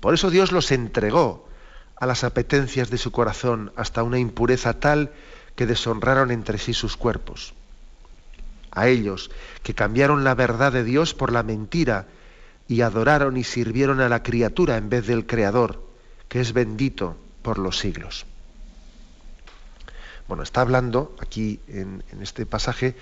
Por 0.00 0.14
eso 0.14 0.30
Dios 0.30 0.52
los 0.52 0.70
entregó 0.70 1.48
a 1.96 2.06
las 2.06 2.24
apetencias 2.24 2.90
de 2.90 2.98
su 2.98 3.10
corazón 3.10 3.72
hasta 3.76 4.02
una 4.02 4.18
impureza 4.18 4.78
tal 4.78 5.12
que 5.56 5.66
deshonraron 5.66 6.30
entre 6.30 6.58
sí 6.58 6.72
sus 6.72 6.96
cuerpos. 6.96 7.54
A 8.70 8.88
ellos, 8.88 9.30
que 9.62 9.74
cambiaron 9.74 10.22
la 10.22 10.34
verdad 10.34 10.72
de 10.72 10.84
Dios 10.84 11.14
por 11.14 11.32
la 11.32 11.42
mentira 11.42 12.06
y 12.68 12.82
adoraron 12.82 13.36
y 13.36 13.44
sirvieron 13.44 14.00
a 14.00 14.08
la 14.08 14.22
criatura 14.22 14.76
en 14.76 14.88
vez 14.88 15.06
del 15.06 15.26
Creador, 15.26 15.82
que 16.28 16.40
es 16.40 16.52
bendito 16.52 17.16
por 17.42 17.58
los 17.58 17.78
siglos. 17.78 18.26
Bueno, 20.28 20.42
está 20.42 20.60
hablando 20.60 21.16
aquí 21.20 21.58
en, 21.66 22.04
este 22.20 22.44
pasaje, 22.44 22.94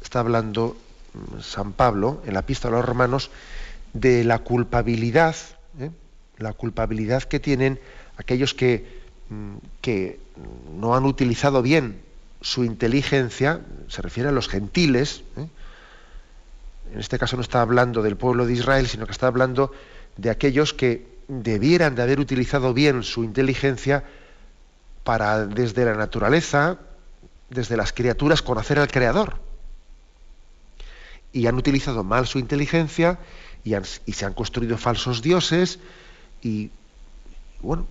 está 0.00 0.20
hablando 0.20 0.76
mm, 1.12 1.40
San 1.40 1.72
Pablo 1.72 2.22
en 2.24 2.34
la 2.34 2.40
epístola 2.40 2.76
a 2.76 2.78
los 2.78 2.88
romanos 2.88 3.30
de 3.92 4.22
la 4.22 4.38
culpabilidad. 4.38 5.34
La 6.42 6.52
culpabilidad 6.52 7.22
que 7.22 7.40
tienen 7.40 7.80
aquellos 8.16 8.54
que, 8.54 9.00
mm, 9.28 9.56
que 9.80 10.20
no 10.78 10.94
han 10.94 11.04
utilizado 11.04 11.62
bien 11.62 12.00
su 12.40 12.64
inteligencia, 12.64 13.60
se 13.88 14.02
refiere 14.02 14.28
a 14.28 14.32
los 14.32 14.48
gentiles, 14.48 15.22
¿eh? 15.36 15.46
en 16.92 17.00
este 17.00 17.18
caso 17.18 17.36
no 17.36 17.42
está 17.42 17.62
hablando 17.62 18.02
del 18.02 18.16
pueblo 18.16 18.46
de 18.46 18.52
Israel, 18.52 18.86
sino 18.86 19.06
que 19.06 19.12
está 19.12 19.28
hablando 19.28 19.72
de 20.16 20.28
aquellos 20.28 20.74
que 20.74 21.06
debieran 21.28 21.94
de 21.94 22.02
haber 22.02 22.20
utilizado 22.20 22.74
bien 22.74 23.02
su 23.02 23.24
inteligencia 23.24 24.04
para 25.04 25.46
desde 25.46 25.84
la 25.84 25.94
naturaleza, 25.94 26.78
desde 27.48 27.76
las 27.76 27.92
criaturas, 27.92 28.42
conocer 28.42 28.78
al 28.78 28.88
Creador. 28.88 29.38
Y 31.32 31.46
han 31.46 31.54
utilizado 31.54 32.04
mal 32.04 32.26
su 32.26 32.38
inteligencia 32.38 33.18
y, 33.64 33.74
y 33.74 34.12
se 34.12 34.26
han 34.26 34.34
construido 34.34 34.76
falsos 34.76 35.22
dioses 35.22 35.78
y 36.42 36.70
bueno, 37.60 37.86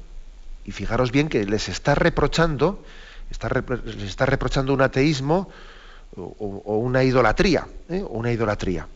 y 0.66 0.72
fijaros 0.72 1.12
bien 1.12 1.30
que 1.30 1.46
les 1.46 1.70
está 1.70 1.96
reprochando, 1.96 2.84
está, 3.30 3.50
les 3.86 4.04
está 4.04 4.26
reprochando 4.26 4.74
un 4.74 4.82
ateísmo 4.82 5.50
o, 6.16 6.78
una 6.78 7.04
idolatría, 7.04 7.68
¿eh? 7.90 8.04
o 8.04 8.18
una 8.18 8.32
idolatría. 8.32 8.88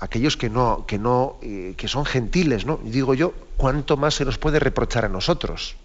Aquellos 0.00 0.36
que 0.36 0.48
no, 0.48 0.86
que 0.86 0.98
no, 0.98 1.38
eh, 1.42 1.74
que 1.76 1.88
son 1.88 2.04
gentiles, 2.04 2.64
¿no? 2.64 2.78
Digo 2.84 3.14
yo, 3.14 3.34
¿cuánto 3.56 3.96
más 3.96 4.14
se 4.14 4.24
nos 4.24 4.38
puede 4.38 4.60
reprochar 4.60 5.04
a 5.04 5.08
nosotros? 5.08 5.76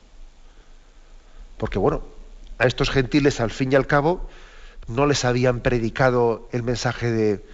Porque 1.57 1.79
bueno, 1.79 2.03
a 2.59 2.65
estos 2.65 2.89
gentiles 2.89 3.41
al 3.41 3.51
fin 3.51 3.71
y 3.71 3.75
al 3.75 3.87
cabo 3.87 4.29
no 4.87 5.05
les 5.05 5.25
habían 5.25 5.61
predicado 5.61 6.47
el 6.51 6.63
mensaje 6.63 7.11
de 7.11 7.45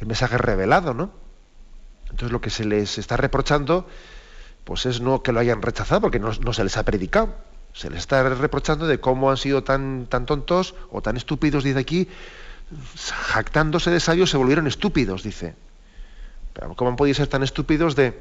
el 0.00 0.06
mensaje 0.06 0.38
revelado, 0.38 0.94
¿no? 0.94 1.10
Entonces 2.04 2.32
lo 2.32 2.40
que 2.40 2.50
se 2.50 2.64
les 2.64 2.98
está 2.98 3.16
reprochando 3.16 3.86
pues 4.70 4.86
es 4.86 5.00
no 5.00 5.20
que 5.20 5.32
lo 5.32 5.40
hayan 5.40 5.62
rechazado, 5.62 6.00
porque 6.00 6.20
no, 6.20 6.52
se 6.52 6.62
les 6.62 6.76
ha 6.76 6.84
predicado. 6.84 7.34
Se 7.72 7.90
les 7.90 7.98
está 7.98 8.22
reprochando 8.28 8.86
de 8.86 9.00
cómo 9.00 9.28
han 9.28 9.36
sido 9.36 9.64
tan, 9.64 10.06
tan 10.06 10.26
tontos 10.26 10.76
o 10.92 11.02
tan 11.02 11.16
estúpidos, 11.16 11.64
dice 11.64 11.80
aquí, 11.80 12.06
jactándose 12.94 13.90
de 13.90 13.98
sabios 13.98 14.30
se 14.30 14.36
volvieron 14.36 14.68
estúpidos, 14.68 15.24
dice. 15.24 15.56
Pero 16.52 16.76
¿cómo 16.76 16.88
han 16.88 16.94
podido 16.94 17.16
ser 17.16 17.26
tan 17.26 17.42
estúpidos 17.42 17.96
de, 17.96 18.16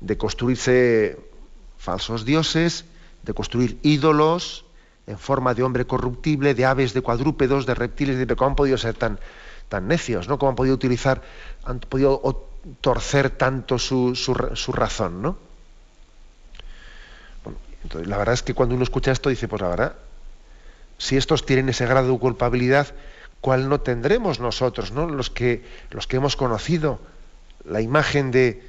de 0.00 0.16
construirse 0.16 1.18
falsos 1.76 2.24
dioses, 2.24 2.86
de 3.24 3.34
construir 3.34 3.78
ídolos 3.82 4.64
en 5.06 5.18
forma 5.18 5.52
de 5.52 5.64
hombre 5.64 5.86
corruptible, 5.86 6.54
de 6.54 6.64
aves, 6.64 6.94
de 6.94 7.02
cuadrúpedos, 7.02 7.66
de 7.66 7.74
reptiles, 7.74 8.26
de, 8.26 8.36
¿cómo 8.36 8.52
han 8.52 8.56
podido 8.56 8.78
ser 8.78 8.94
tan, 8.94 9.20
tan 9.68 9.86
necios? 9.86 10.28
¿no? 10.28 10.38
¿Cómo 10.38 10.48
han 10.48 10.56
podido 10.56 10.74
utilizar, 10.74 11.20
han 11.62 11.80
podido 11.80 12.22
torcer 12.80 13.30
tanto 13.30 13.78
su, 13.78 14.14
su, 14.14 14.72
razón, 14.72 15.22
¿no? 15.22 15.36
entonces, 17.82 18.08
la 18.08 18.16
verdad 18.16 18.34
es 18.34 18.42
que 18.42 18.54
cuando 18.54 18.74
uno 18.74 18.84
escucha 18.84 19.12
esto 19.12 19.28
dice, 19.28 19.48
pues 19.48 19.60
la 19.60 19.68
verdad, 19.68 19.94
si 20.96 21.16
estos 21.16 21.44
tienen 21.44 21.68
ese 21.68 21.86
grado 21.86 22.12
de 22.12 22.18
culpabilidad, 22.18 22.94
¿cuál 23.40 23.68
no 23.68 23.80
tendremos 23.80 24.40
nosotros, 24.40 24.92
¿no? 24.92 25.06
Los 25.06 25.28
que, 25.28 25.64
los 25.90 26.06
que 26.06 26.16
hemos 26.16 26.36
conocido 26.36 26.98
la 27.66 27.82
imagen 27.82 28.30
de, 28.30 28.62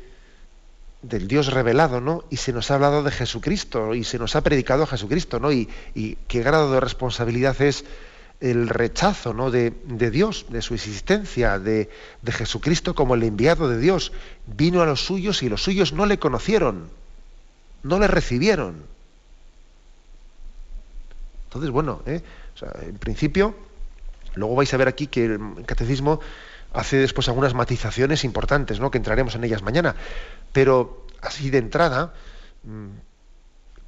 del 1.01 1.29
Dios 1.29 1.53
revelado, 1.53 2.01
¿no? 2.01 2.25
Y 2.29 2.37
se 2.37 2.51
nos 2.51 2.71
ha 2.71 2.75
hablado 2.75 3.03
de 3.03 3.11
Jesucristo 3.11 3.95
y 3.95 4.03
se 4.03 4.19
nos 4.19 4.35
ha 4.35 4.41
predicado 4.41 4.83
a 4.83 4.87
Jesucristo, 4.87 5.39
¿no? 5.39 5.53
Y 5.53 5.69
qué 6.27 6.43
grado 6.43 6.73
de 6.73 6.81
responsabilidad 6.81 7.61
es 7.61 7.85
el 8.41 8.69
rechazo 8.69 9.33
¿no? 9.33 9.51
de, 9.51 9.71
Dios, 10.11 10.45
de 10.49 10.61
su 10.61 10.73
existencia, 10.73 11.59
de, 11.59 11.89
Jesucristo 12.27 12.95
como 12.95 13.15
el 13.15 13.23
enviado 13.23 13.69
de 13.69 13.79
Dios. 13.79 14.11
Vino 14.45 14.81
a 14.81 14.85
los 14.85 15.05
suyos 15.05 15.43
y 15.43 15.49
los 15.49 15.63
suyos 15.63 15.93
no 15.93 16.05
le 16.05 16.19
conocieron, 16.19 16.89
no 17.83 17.99
le 17.99 18.07
recibieron. 18.07 18.83
Entonces, 21.45 21.71
bueno, 21.71 22.01
¿eh? 22.05 22.21
en 22.81 22.97
principio, 22.97 23.55
luego 24.35 24.55
vais 24.55 24.73
a 24.73 24.77
ver 24.77 24.87
aquí 24.87 25.07
que 25.07 25.25
el 25.25 25.65
catecismo 25.65 26.19
hace 26.73 26.97
después 26.97 27.29
algunas 27.29 27.53
matizaciones 27.53 28.25
importantes, 28.25 28.79
¿no? 28.79 28.91
que 28.91 28.97
entraremos 28.97 29.35
en 29.35 29.45
ellas 29.45 29.61
mañana. 29.61 29.95
Pero 30.51 31.05
así 31.21 31.49
de 31.49 31.59
entrada, 31.59 32.13
mm, 32.63 32.87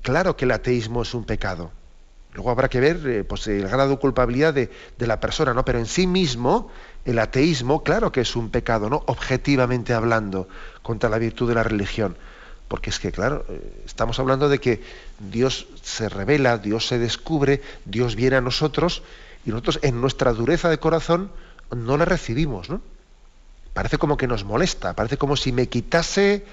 claro 0.01 0.37
que 0.37 0.45
el 0.45 0.51
ateísmo 0.51 1.01
es 1.01 1.13
un 1.13 1.25
pecado. 1.25 1.71
Luego 2.37 2.51
habrá 2.51 2.69
que 2.69 2.79
ver 2.79 2.99
eh, 3.07 3.23
pues, 3.23 3.47
el 3.47 3.67
grado 3.67 3.89
de 3.89 3.97
culpabilidad 3.97 4.53
de, 4.53 4.69
la 4.99 5.19
persona, 5.19 5.55
¿no? 5.55 5.65
Pero 5.65 5.79
en 5.79 5.87
sí 5.87 6.05
mismo, 6.05 6.69
el 7.03 7.17
ateísmo, 7.17 7.81
claro 7.81 8.11
que 8.11 8.21
es 8.21 8.35
un 8.35 8.51
pecado, 8.51 8.91
¿no? 8.91 9.01
Objetivamente 9.07 9.95
hablando, 9.95 10.47
contra 10.83 11.09
la 11.09 11.17
virtud 11.17 11.49
de 11.49 11.55
la 11.55 11.63
religión. 11.63 12.15
Porque 12.67 12.91
es 12.91 12.99
que, 12.99 13.11
claro, 13.11 13.43
eh, 13.49 13.81
estamos 13.87 14.19
hablando 14.19 14.49
de 14.49 14.59
que 14.59 14.83
Dios 15.17 15.65
se 15.81 16.09
revela, 16.09 16.59
Dios 16.59 16.85
se 16.85 16.99
descubre, 16.99 17.63
Dios 17.85 18.15
viene 18.15 18.35
a 18.35 18.41
nosotros 18.41 19.01
y 19.43 19.49
nosotros 19.49 19.79
en 19.81 19.99
nuestra 19.99 20.31
dureza 20.31 20.69
de 20.69 20.77
corazón 20.77 21.31
no 21.75 21.97
le 21.97 22.05
recibimos, 22.05 22.69
¿no? 22.69 22.81
Parece 23.73 23.97
como 23.97 24.15
que 24.15 24.27
nos 24.27 24.43
molesta, 24.43 24.93
parece 24.93 25.17
como 25.17 25.35
si 25.35 25.51
me 25.51 25.69
quitase 25.69 26.45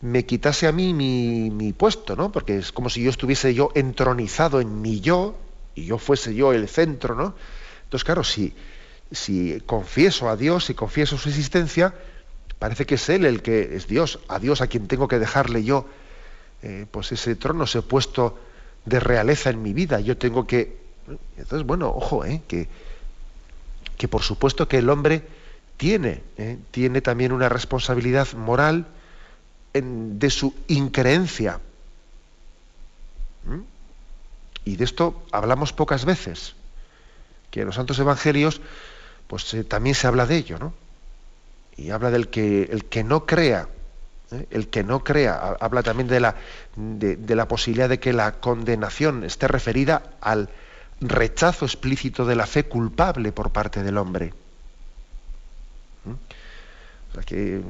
me 0.00 0.26
quitase 0.26 0.66
a 0.66 0.72
mí 0.72 0.92
mi, 0.92 1.72
puesto, 1.72 2.16
¿no? 2.16 2.30
Porque 2.32 2.58
es 2.58 2.72
como 2.72 2.90
si 2.90 3.02
yo 3.02 3.10
estuviese 3.10 3.54
yo 3.54 3.70
entronizado 3.74 4.60
en 4.60 4.80
mi 4.80 5.00
yo 5.00 5.36
y 5.74 5.86
yo 5.86 5.98
fuese 5.98 6.34
yo 6.34 6.52
el 6.52 6.68
centro, 6.68 7.14
¿no? 7.14 7.34
Entonces, 7.84 8.04
claro, 8.04 8.24
si, 8.24 8.54
si 9.10 9.60
confieso 9.64 10.28
a 10.28 10.36
Dios, 10.36 10.66
si 10.66 10.74
confieso 10.74 11.16
su 11.18 11.28
existencia, 11.28 11.94
parece 12.58 12.86
que 12.86 12.96
es 12.96 13.08
Él 13.08 13.24
el 13.24 13.42
que 13.42 13.76
es 13.76 13.86
Dios, 13.86 14.18
a 14.28 14.38
Dios 14.38 14.60
a 14.60 14.66
quien 14.66 14.88
tengo 14.88 15.08
que 15.08 15.18
dejarle 15.18 15.64
yo, 15.64 15.86
eh, 16.62 16.86
pues 16.90 17.12
ese 17.12 17.36
trono, 17.36 17.64
ese 17.64 17.82
puesto 17.82 18.38
de 18.84 19.00
realeza 19.00 19.50
en 19.50 19.62
mi 19.62 19.72
vida. 19.72 20.00
Yo 20.00 20.16
tengo 20.16 20.46
que... 20.46 20.76
Entonces, 21.36 21.66
bueno, 21.66 21.88
ojo, 21.88 22.24
¿eh? 22.24 22.42
que, 22.48 22.68
que 23.96 24.08
por 24.08 24.22
supuesto 24.22 24.68
que 24.68 24.78
el 24.78 24.90
hombre 24.90 25.22
tiene, 25.76 26.22
¿eh? 26.38 26.58
tiene 26.70 27.00
también 27.00 27.32
una 27.32 27.48
responsabilidad 27.48 28.32
moral, 28.34 28.86
de 29.82 30.30
su 30.30 30.54
increencia. 30.68 31.60
¿Mm? 33.44 33.60
Y 34.64 34.76
de 34.76 34.84
esto 34.84 35.22
hablamos 35.32 35.72
pocas 35.72 36.04
veces, 36.04 36.54
que 37.50 37.60
en 37.60 37.66
los 37.66 37.76
santos 37.76 37.98
evangelios 37.98 38.60
pues 39.26 39.52
eh, 39.54 39.64
también 39.64 39.94
se 39.94 40.06
habla 40.06 40.26
de 40.26 40.36
ello, 40.36 40.58
¿no? 40.58 40.72
Y 41.76 41.90
habla 41.90 42.10
del 42.10 42.28
que 42.28 42.64
el 42.64 42.86
que 42.86 43.04
no 43.04 43.26
crea, 43.26 43.68
¿eh? 44.32 44.46
el 44.50 44.68
que 44.68 44.82
no 44.82 45.04
crea, 45.04 45.56
habla 45.60 45.82
también 45.82 46.08
de 46.08 46.20
la, 46.20 46.36
de, 46.76 47.34
la 47.34 47.48
posibilidad 47.48 47.88
de 47.88 48.00
que 48.00 48.12
la 48.12 48.32
condenación 48.32 49.24
esté 49.24 49.46
referida 49.46 50.02
al 50.20 50.48
rechazo 51.00 51.66
explícito 51.66 52.24
de 52.24 52.36
la 52.36 52.46
fe 52.46 52.64
culpable 52.64 53.32
por 53.32 53.50
parte 53.50 53.82
del 53.82 53.98
hombre. 53.98 54.32
¿Mm? 56.04 56.12
Que 57.24 57.62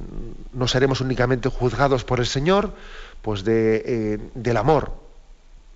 no 0.52 0.66
seremos 0.66 1.00
únicamente 1.00 1.48
juzgados 1.48 2.04
por 2.04 2.20
el 2.20 2.26
Señor, 2.26 2.72
pues 3.22 3.44
eh, 3.46 4.18
del 4.34 4.56
amor. 4.56 4.92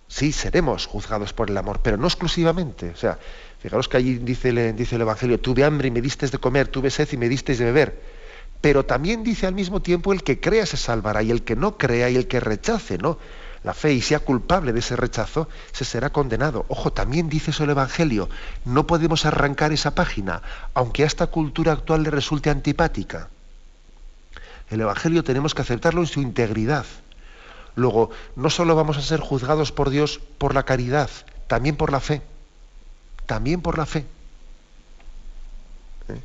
Sí, 0.09 0.33
seremos 0.33 0.87
juzgados 0.87 1.33
por 1.33 1.51
el 1.51 1.57
amor, 1.57 1.81
pero 1.83 1.97
no 1.97 2.07
exclusivamente. 2.07 2.91
O 2.91 2.97
sea, 2.97 3.19
fijaros 3.61 3.89
que 3.89 3.97
allí 3.97 4.15
dice, 4.19 4.49
el 4.49 5.01
Evangelio, 5.01 5.39
tuve 5.39 5.65
hambre 5.65 5.89
y 5.89 5.91
me 5.91 6.01
diste 6.01 6.27
de 6.27 6.39
comer, 6.39 6.69
tuve 6.69 6.91
sed 6.91 7.09
y 7.13 7.17
me 7.17 7.29
diste 7.29 7.55
de 7.55 7.65
beber. 7.65 8.01
Pero 8.61 8.85
también 8.85 9.23
dice 9.23 9.47
al 9.47 9.55
mismo 9.55 9.81
tiempo, 9.81 10.13
el 10.13 10.23
que 10.23 10.41
crea 10.41 10.67
se 10.67 10.77
salvará 10.77 11.23
y 11.23 11.31
el 11.31 11.43
que 11.43 11.57
no 11.57 11.79
crea 11.79 12.11
y 12.11 12.17
el 12.17 12.27
que 12.27 12.41
rechace, 12.41 12.99
¿no? 12.99 13.19
la 13.63 13.75
fe 13.75 13.93
y 13.93 14.01
sea 14.01 14.21
culpable 14.21 14.73
de 14.73 14.81
ese 14.81 14.97
rechazo, 14.97 15.49
se 15.73 15.85
será 15.85 16.11
condenado. 16.11 16.65
Ojo, 16.69 16.93
también 16.93 17.29
dice 17.29 17.51
eso 17.51 17.65
el 17.65 17.71
Evangelio. 17.71 18.29
No 18.65 18.87
podemos 18.87 19.27
arrancar 19.27 19.73
esa 19.73 19.95
página, 19.95 20.43
aunque 20.75 21.05
a 21.05 21.07
esta 21.07 21.27
cultura 21.27 21.73
actual 21.73 22.03
le 22.03 22.11
resulte 22.11 22.51
antipática. 22.51 23.29
El 24.71 24.81
Evangelio 24.81 25.25
tenemos 25.25 25.55
que 25.55 25.63
aceptarlo 25.63 26.01
en 26.01 26.07
su 26.07 26.21
integridad. 26.21 26.87
Luego, 27.75 28.11
no 28.37 28.51
solo 28.51 28.75
vamos 28.75 28.97
a 28.97 29.03
ser 29.03 29.21
juzgados 29.21 29.73
por 29.73 29.91
Dios 29.91 30.21
por 30.39 30.55
la 30.55 30.65
caridad, 30.65 31.11
también 31.47 31.77
por 31.77 31.93
la 31.93 32.01
fe. 32.01 32.23
También 33.27 33.61
por 33.61 33.79
la 33.79 33.87
fe. 33.87 34.07
¿Eh? 36.09 36.21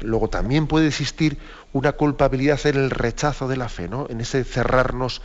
luego 0.00 0.28
también 0.28 0.66
puede 0.66 0.88
existir 0.88 1.38
una 1.72 1.92
culpabilidad 1.92 2.58
en 2.66 2.76
el 2.76 2.90
rechazo 2.90 3.46
de 3.46 3.56
la 3.56 3.68
fe, 3.68 3.88
¿no? 3.88 4.06
en 4.08 4.20
ese 4.20 4.42
cerrarnos 4.42 5.22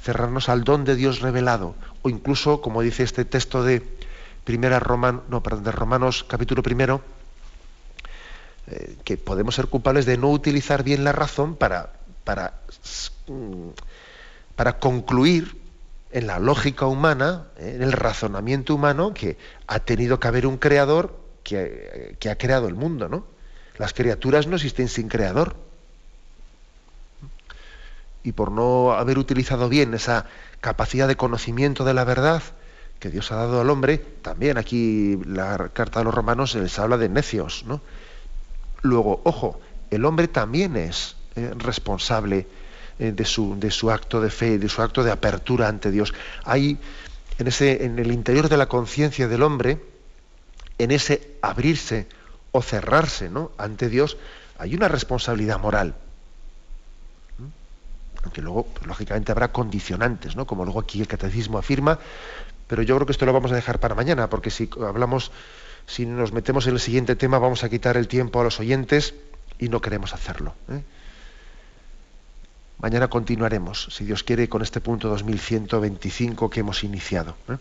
cerrarnos 0.00 0.48
al 0.48 0.64
don 0.64 0.84
de 0.84 0.94
Dios 0.94 1.20
revelado, 1.20 1.74
o 2.02 2.08
incluso, 2.08 2.60
como 2.60 2.82
dice 2.82 3.02
este 3.02 3.24
texto 3.24 3.64
de 3.64 3.82
Primera 4.44 4.78
de 4.78 5.72
Romanos 5.72 6.24
capítulo 6.28 6.62
primero, 6.62 7.02
eh, 8.70 8.96
que 9.04 9.16
podemos 9.16 9.54
ser 9.54 9.66
culpables 9.66 10.06
de 10.06 10.16
no 10.16 10.30
utilizar 10.30 10.82
bien 10.82 11.04
la 11.04 11.12
razón 11.12 11.56
para, 11.56 11.92
para, 12.24 12.60
mm, 13.26 13.70
para 14.56 14.78
concluir 14.78 15.56
en 16.10 16.26
la 16.26 16.38
lógica 16.38 16.86
humana, 16.86 17.46
eh, 17.58 17.72
en 17.76 17.82
el 17.82 17.92
razonamiento 17.92 18.74
humano, 18.74 19.14
que 19.14 19.36
ha 19.66 19.80
tenido 19.80 20.20
que 20.20 20.28
haber 20.28 20.46
un 20.46 20.58
creador 20.58 21.18
que, 21.42 22.16
que 22.18 22.30
ha 22.30 22.38
creado 22.38 22.68
el 22.68 22.74
mundo, 22.74 23.08
¿no? 23.08 23.24
Las 23.78 23.92
criaturas 23.92 24.46
no 24.46 24.56
existen 24.56 24.88
sin 24.88 25.08
creador 25.08 25.56
y 28.22 28.32
por 28.32 28.50
no 28.50 28.92
haber 28.92 29.18
utilizado 29.18 29.68
bien 29.68 29.94
esa 29.94 30.26
capacidad 30.60 31.08
de 31.08 31.16
conocimiento 31.16 31.84
de 31.84 31.94
la 31.94 32.04
verdad 32.04 32.42
que 32.98 33.10
Dios 33.10 33.30
ha 33.30 33.36
dado 33.36 33.60
al 33.60 33.70
hombre, 33.70 33.98
también 33.98 34.58
aquí 34.58 35.18
la 35.24 35.70
carta 35.72 36.00
de 36.00 36.04
los 36.04 36.14
romanos 36.14 36.54
les 36.56 36.78
habla 36.78 36.96
de 36.96 37.08
necios, 37.08 37.64
¿no? 37.66 37.80
Luego, 38.82 39.20
ojo, 39.24 39.60
el 39.90 40.04
hombre 40.04 40.28
también 40.28 40.76
es 40.76 41.16
eh, 41.36 41.52
responsable 41.56 42.46
eh, 42.98 43.12
de, 43.12 43.24
su, 43.24 43.90
acto 43.90 44.20
de 44.20 44.30
fe, 44.30 44.58
de 44.58 44.68
su 44.68 44.82
acto 44.82 45.02
de 45.02 45.10
apertura 45.10 45.68
ante 45.68 45.90
Dios. 45.90 46.14
Hay 46.44 46.78
en, 47.38 47.46
ese, 47.46 47.84
en 47.84 47.98
el 47.98 48.12
interior 48.12 48.48
de 48.48 48.56
la 48.56 48.66
conciencia 48.66 49.28
del 49.28 49.42
hombre, 49.42 49.80
en 50.78 50.90
ese 50.90 51.36
abrirse 51.42 52.06
o 52.52 52.62
cerrarse 52.62 53.30
ante 53.56 53.88
Dios, 53.88 54.16
hay 54.58 54.74
una 54.74 54.88
responsabilidad 54.88 55.58
moral 55.58 55.94
aunque 58.22 58.42
luego, 58.42 58.64
pues, 58.64 58.86
lógicamente, 58.86 59.32
habrá 59.32 59.52
condicionantes, 59.52 60.36
¿no? 60.36 60.46
Como 60.46 60.64
luego 60.64 60.80
aquí 60.80 61.00
el 61.00 61.06
catecismo 61.06 61.58
afirma, 61.58 61.98
pero 62.66 62.82
yo 62.82 62.94
creo 62.96 63.06
que 63.06 63.12
esto 63.12 63.26
lo 63.26 63.32
vamos 63.32 63.52
a 63.52 63.54
dejar 63.54 63.80
para 63.80 63.94
mañana, 63.94 64.28
porque 64.28 64.50
si 64.50 64.68
hablamos, 64.86 65.30
si 65.88 66.04
nos 66.04 66.32
metemos 66.32 66.66
en 66.66 66.74
el 66.74 66.80
siguiente 66.80 67.16
tema, 67.16 67.38
vamos 67.38 67.64
a 67.64 67.70
quitar 67.70 67.96
el 67.96 68.08
tiempo 68.08 68.40
a 68.40 68.44
los 68.44 68.60
oyentes 68.60 69.14
y 69.58 69.70
no 69.70 69.80
queremos 69.80 70.12
hacerlo. 70.12 70.54
¿eh? 70.70 70.82
Mañana 72.78 73.08
continuaremos, 73.08 73.88
si 73.90 74.04
Dios 74.04 74.22
quiere, 74.22 74.50
con 74.50 74.60
este 74.60 74.82
punto 74.82 75.08
2125 75.08 76.50
que 76.50 76.60
hemos 76.60 76.84
iniciado. 76.84 77.36
¿eh? 77.48 77.56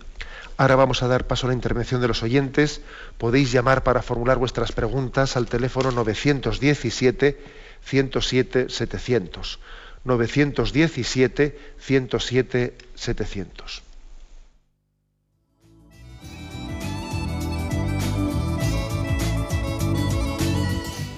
Ahora 0.58 0.76
vamos 0.76 1.02
a 1.04 1.08
dar 1.08 1.26
paso 1.26 1.48
a 1.48 1.50
la 1.50 1.54
intervención 1.54 2.02
de 2.02 2.10
los 2.10 2.22
oyentes. 2.22 2.82
Podéis 3.18 3.54
llamar 3.54 3.84
para 3.84 4.02
formular 4.02 4.38
vuestras 4.38 4.74
preguntas 4.74 5.38
al 5.38 5.48
teléfono 5.48 5.92
917 5.92 7.40
107 7.82 8.68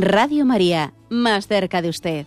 Radio 0.00 0.44
María, 0.44 0.92
más 1.10 1.48
cerca 1.48 1.82
de 1.82 1.88
usted. 1.88 2.26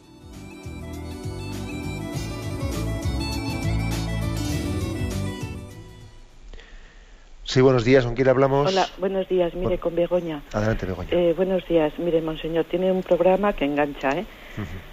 Sí, 7.43 7.61
buenos 7.61 7.86
días, 7.86 8.03
¿con 8.03 8.15
quién 8.15 8.28
hablamos? 8.28 8.67
Hola, 8.67 8.88
buenos 8.97 9.28
días, 9.30 9.53
mire, 9.53 9.78
con 9.78 9.95
Begoña. 9.95 10.41
Adelante, 10.51 10.86
Begoña. 10.86 11.09
Eh, 11.11 11.34
buenos 11.36 11.65
días, 11.65 11.93
mire, 11.97 12.22
monseñor, 12.22 12.65
tiene 12.65 12.91
un 12.91 13.03
programa 13.03 13.53
que 13.53 13.63
engancha, 13.63 14.17
¿eh? 14.17 14.26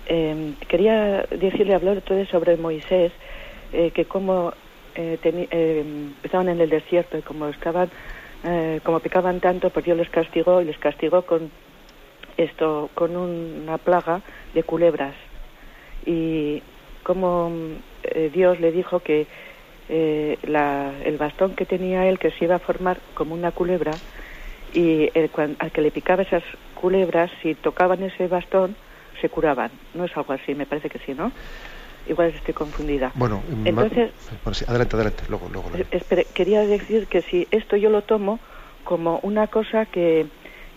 Em, 0.06 0.54
quería 0.68 1.26
decirle, 1.30 1.74
hablar 1.74 2.00
todo 2.02 2.24
sobre 2.26 2.56
Moisés, 2.56 3.10
eh, 3.72 3.90
que 3.90 4.04
como 4.04 4.52
em, 4.94 6.12
estaban 6.22 6.48
en 6.48 6.60
el 6.60 6.70
desierto 6.70 7.18
y 7.18 7.22
como 7.22 7.48
estaban, 7.48 7.90
como 8.84 9.00
pecaban 9.00 9.40
tanto, 9.40 9.70
pues 9.70 9.84
Dios 9.84 9.96
les 9.98 10.10
castigó 10.10 10.60
y 10.60 10.66
les 10.66 10.78
castigó 10.78 11.22
con 11.22 11.50
esto, 12.38 12.88
con 12.94 13.16
una 13.16 13.76
plaga 13.76 14.22
de 14.54 14.62
culebras. 14.62 15.14
Y 16.06 16.62
como 17.02 17.52
Dios 18.32 18.58
le 18.60 18.72
dijo 18.72 19.00
que 19.00 19.26
eh, 19.88 20.38
el 21.04 21.16
bastón 21.18 21.54
que 21.54 21.66
tenía 21.66 22.08
él 22.08 22.18
que 22.18 22.30
se 22.32 22.44
iba 22.44 22.56
a 22.56 22.58
formar 22.58 23.00
como 23.14 23.34
una 23.34 23.52
culebra 23.52 23.98
y 24.74 25.10
el, 25.14 25.30
al 25.58 25.72
que 25.72 25.80
le 25.80 25.90
picaba 25.90 26.22
esas 26.22 26.42
culebras, 26.74 27.30
si 27.42 27.54
tocaban 27.54 28.02
ese 28.02 28.28
bastón, 28.28 28.76
se 29.20 29.28
curaban. 29.28 29.70
¿No 29.94 30.04
es 30.04 30.16
algo 30.16 30.32
así? 30.32 30.54
Me 30.54 30.66
parece 30.66 30.88
que 30.88 30.98
sí, 31.00 31.14
¿no? 31.14 31.32
Igual 32.06 32.28
estoy 32.34 32.54
confundida. 32.54 33.12
Bueno, 33.14 33.42
entonces... 33.64 34.12
adelante, 34.66 34.96
adelante, 34.96 35.24
luego, 35.28 35.48
luego. 35.52 35.70
quería 36.34 36.60
decir 36.66 37.06
que 37.08 37.22
si 37.22 37.48
esto 37.50 37.76
yo 37.76 37.90
lo 37.90 38.02
tomo 38.02 38.40
como 38.84 39.18
una 39.22 39.48
cosa 39.48 39.86
que, 39.86 40.26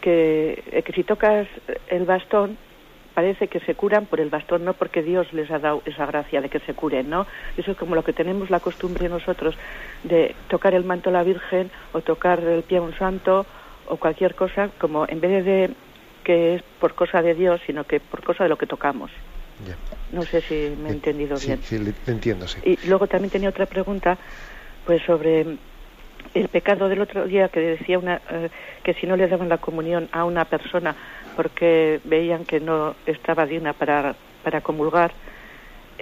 que, 0.02 0.84
que 0.86 0.93
si 0.93 1.04
tocas 1.04 1.47
el 1.88 2.06
bastón 2.06 2.58
parece 3.14 3.47
que 3.47 3.60
se 3.62 3.76
curan 3.76 4.06
por 4.06 4.20
el 4.20 4.30
bastón, 4.30 4.64
no 4.66 4.74
porque 4.74 5.04
Dios 5.04 5.32
les 5.34 5.52
ha 5.52 5.60
dado 5.60 5.82
esa 5.86 6.06
gracia 6.06 6.41
de 6.41 6.49
que 6.49 6.60
se 6.60 6.74
curen, 6.74 7.10
¿no? 7.10 7.28
Eso 7.58 7.72
es 7.72 7.78
como 7.78 7.95
lo 7.95 8.04
que 8.04 8.14
tenemos 8.14 8.49
la 8.49 8.60
costumbre 8.60 9.10
nosotros 9.10 9.56
de 10.04 10.36
tocar 10.49 10.74
el 10.74 10.84
manto 10.84 11.10
a 11.10 11.14
la 11.14 11.24
Virgen 11.24 11.72
o 11.93 12.02
tocar 12.02 12.39
el 12.39 12.64
pie 12.64 12.78
a 12.78 12.82
un 12.82 12.97
santo 12.97 13.45
o 13.88 13.97
cualquier 13.97 14.36
cosa, 14.36 14.70
como 14.80 15.06
en 15.08 15.20
vez 15.20 15.45
de 15.45 15.72
que 16.24 16.56
es 16.56 16.64
por 16.80 16.93
cosa 16.93 17.22
de 17.22 17.34
Dios, 17.34 17.60
sino 17.66 17.84
que 17.84 17.99
por 17.99 18.24
cosa 18.24 18.43
de 18.43 18.49
lo 18.49 18.58
que 18.58 18.68
tocamos. 18.68 19.12
No 20.12 20.24
sé 20.26 20.41
si 20.41 20.76
me 20.82 20.89
he 20.89 20.93
entendido 20.93 21.38
bien. 21.38 21.62
Sí, 21.62 21.78
entiendo, 22.08 22.47
sí. 22.47 22.60
Y 22.64 22.88
luego 22.88 23.08
también 23.08 23.30
tenía 23.30 23.49
otra 23.49 23.66
pregunta, 23.66 24.18
pues 24.86 25.02
sobre 25.04 25.58
el 26.34 26.47
pecado 26.47 26.89
del 26.89 27.01
otro 27.01 27.26
día 27.26 27.49
que 27.49 27.59
decía 27.59 27.99
una, 27.99 28.22
eh, 28.30 28.49
que 28.84 28.93
si 28.95 29.07
no 29.07 29.15
le 29.15 29.28
daban 29.28 29.49
la 29.49 29.57
comunión 29.57 30.09
a 30.11 30.26
una 30.26 30.45
persona 30.45 30.95
porque 31.36 31.99
veían 32.03 32.45
que 32.45 32.59
no 32.59 32.95
estaba 33.05 33.45
digna 33.45 33.74
para, 33.74 34.15
para 34.43 34.61
comulgar, 34.61 35.11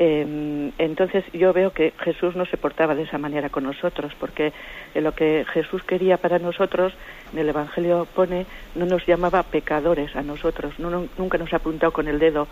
Em, 0.02 0.72
entonces 0.78 1.26
yo 1.34 1.52
veo 1.52 1.74
que 1.74 1.92
Jesús 2.00 2.34
no 2.34 2.46
se 2.46 2.56
portaba 2.56 2.96
de 2.96 3.04
esa 3.04 3.18
manera 3.18 3.50
con 3.50 3.66
nosotros, 3.66 4.14
porque 4.18 4.54
lo 4.96 5.14
que 5.14 5.46
Jesús 5.52 5.84
quería 5.84 6.16
para 6.16 6.40
nosotros, 6.40 6.94
en 7.34 7.40
el 7.40 7.50
Evangelio 7.50 8.08
pone, 8.16 8.46
no 8.76 8.86
nos 8.86 9.06
llamaba 9.06 9.44
pecadores 9.44 10.16
a 10.16 10.22
nosotros, 10.22 10.80
nunca 10.80 11.38
nos 11.38 11.52
ha 11.52 11.58
apuntado 11.58 11.92
con 11.92 12.08
el 12.08 12.18
dedo, 12.18 12.48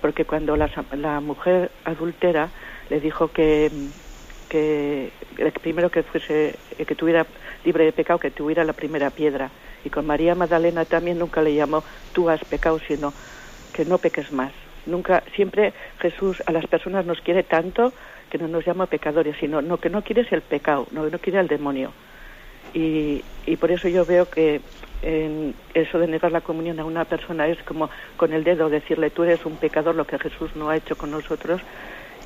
porque 0.00 0.24
cuando 0.24 0.56
la, 0.56 1.20
mujer 1.20 1.72
adultera 1.84 2.50
le 2.88 3.00
dijo 3.00 3.26
que, 3.26 3.72
que 4.54 5.10
primero 5.62 5.90
que 5.90 6.02
fuese, 6.02 6.56
que 6.76 6.94
tuviera 6.94 7.26
libre 7.64 7.84
de 7.84 7.92
pecado, 7.92 8.18
que 8.18 8.30
tuviera 8.30 8.64
la 8.64 8.72
primera 8.72 9.10
piedra, 9.10 9.50
y 9.84 9.90
con 9.90 10.06
María 10.06 10.34
Magdalena 10.34 10.84
también 10.84 11.18
nunca 11.18 11.42
le 11.42 11.54
llamó 11.54 11.82
tú 12.12 12.30
has 12.30 12.44
pecado, 12.44 12.78
sino 12.86 13.12
que 13.72 13.84
no 13.84 13.98
peques 13.98 14.32
más 14.32 14.52
Nunca, 14.86 15.22
siempre 15.34 15.72
Jesús 15.98 16.42
a 16.46 16.52
las 16.52 16.66
personas 16.66 17.06
nos 17.06 17.20
quiere 17.20 17.42
tanto 17.42 17.92
que 18.30 18.38
no 18.38 18.48
nos 18.48 18.66
llama 18.66 18.86
pecadores, 18.86 19.36
sino 19.38 19.62
no, 19.62 19.78
que 19.78 19.88
no 19.88 20.02
quiere 20.02 20.22
es 20.22 20.32
el 20.32 20.42
pecado, 20.42 20.86
no, 20.90 21.08
no 21.08 21.18
quiere 21.18 21.40
el 21.40 21.48
demonio. 21.48 21.92
Y, 22.74 23.22
y 23.46 23.56
por 23.56 23.70
eso 23.70 23.88
yo 23.88 24.04
veo 24.04 24.28
que 24.28 24.60
en 25.02 25.54
eso 25.74 25.98
de 25.98 26.06
negar 26.06 26.32
la 26.32 26.40
comunión 26.40 26.80
a 26.80 26.84
una 26.84 27.04
persona 27.04 27.46
es 27.46 27.62
como 27.62 27.88
con 28.16 28.32
el 28.32 28.44
dedo 28.44 28.68
decirle 28.68 29.10
tú 29.10 29.22
eres 29.22 29.44
un 29.46 29.56
pecador, 29.56 29.94
lo 29.94 30.06
que 30.06 30.18
Jesús 30.18 30.54
no 30.56 30.68
ha 30.68 30.76
hecho 30.76 30.96
con 30.96 31.10
nosotros. 31.10 31.60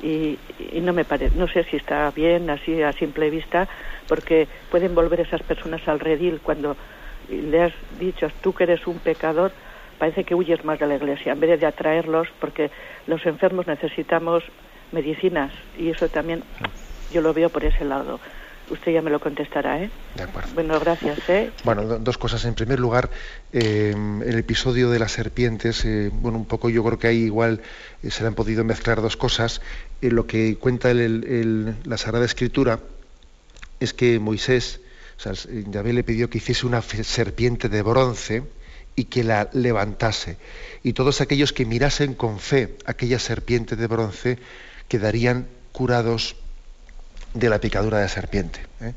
Y, 0.01 0.37
y, 0.71 0.81
no 0.81 0.93
me 0.93 1.03
parece, 1.03 1.35
no 1.35 1.47
sé 1.47 1.65
si 1.65 1.77
está 1.77 2.09
bien 2.11 2.49
así 2.49 2.81
a 2.81 2.93
simple 2.93 3.29
vista, 3.29 3.67
porque 4.07 4.47
pueden 4.71 4.95
volver 4.95 5.19
esas 5.19 5.41
personas 5.43 5.85
al 5.87 5.99
redil 5.99 6.39
cuando 6.41 6.77
le 7.29 7.63
has 7.63 7.73
dicho 7.99 8.27
tú 8.41 8.53
que 8.53 8.63
eres 8.63 8.85
un 8.87 8.99
pecador, 8.99 9.51
parece 9.97 10.23
que 10.23 10.33
huyes 10.33 10.63
más 10.63 10.79
de 10.79 10.87
la 10.87 10.95
iglesia 10.95 11.33
en 11.33 11.39
vez 11.39 11.59
de 11.59 11.65
atraerlos 11.65 12.27
porque 12.39 12.71
los 13.05 13.25
enfermos 13.25 13.67
necesitamos 13.67 14.43
medicinas 14.91 15.51
y 15.77 15.89
eso 15.89 16.07
también 16.09 16.43
yo 17.11 17.21
lo 17.21 17.33
veo 17.33 17.49
por 17.49 17.63
ese 17.63 17.85
lado. 17.85 18.19
Usted 18.69 18.91
ya 18.91 19.01
me 19.01 19.09
lo 19.09 19.19
contestará, 19.19 19.81
¿eh? 19.81 19.89
De 20.15 20.23
acuerdo. 20.23 20.49
Bueno, 20.53 20.79
gracias, 20.79 21.17
¿eh? 21.27 21.51
Bueno, 21.63 21.83
dos 21.99 22.17
cosas. 22.17 22.45
En 22.45 22.53
primer 22.53 22.79
lugar, 22.79 23.09
eh, 23.51 23.93
el 24.25 24.37
episodio 24.37 24.89
de 24.89 24.99
las 24.99 25.11
serpientes, 25.11 25.83
eh, 25.85 26.09
bueno, 26.13 26.37
un 26.37 26.45
poco 26.45 26.69
yo 26.69 26.83
creo 26.83 26.99
que 26.99 27.07
ahí 27.07 27.23
igual 27.23 27.61
eh, 28.03 28.11
se 28.11 28.21
le 28.21 28.27
han 28.27 28.35
podido 28.35 28.63
mezclar 28.63 29.01
dos 29.01 29.17
cosas. 29.17 29.61
lo 30.01 30.27
que 30.27 30.57
cuenta 30.57 30.93
la 30.93 31.97
Sagrada 31.97 32.25
Escritura 32.25 32.79
es 33.79 33.93
que 33.93 34.19
Moisés, 34.19 34.81
o 35.17 35.21
sea, 35.21 35.33
Yahvé 35.33 35.93
le 35.93 36.03
pidió 36.03 36.29
que 36.29 36.37
hiciese 36.37 36.67
una 36.67 36.81
serpiente 36.81 37.69
de 37.69 37.81
bronce, 37.81 38.43
y 38.99 39.05
que 39.05 39.23
la 39.23 39.49
levantase. 39.53 40.35
Y 40.83 40.91
todos 40.91 41.21
aquellos 41.21 41.53
que 41.53 41.65
mirasen 41.65 42.13
con 42.13 42.37
fe 42.37 42.75
aquella 42.85 43.17
serpiente 43.17 43.77
de 43.77 43.87
bronce 43.87 44.39
quedarían 44.89 45.47
curados 45.71 46.35
de 47.33 47.49
la 47.49 47.59
picadura 47.59 47.99
de 47.99 48.09
serpiente. 48.09 48.59
¿eh? 48.81 48.93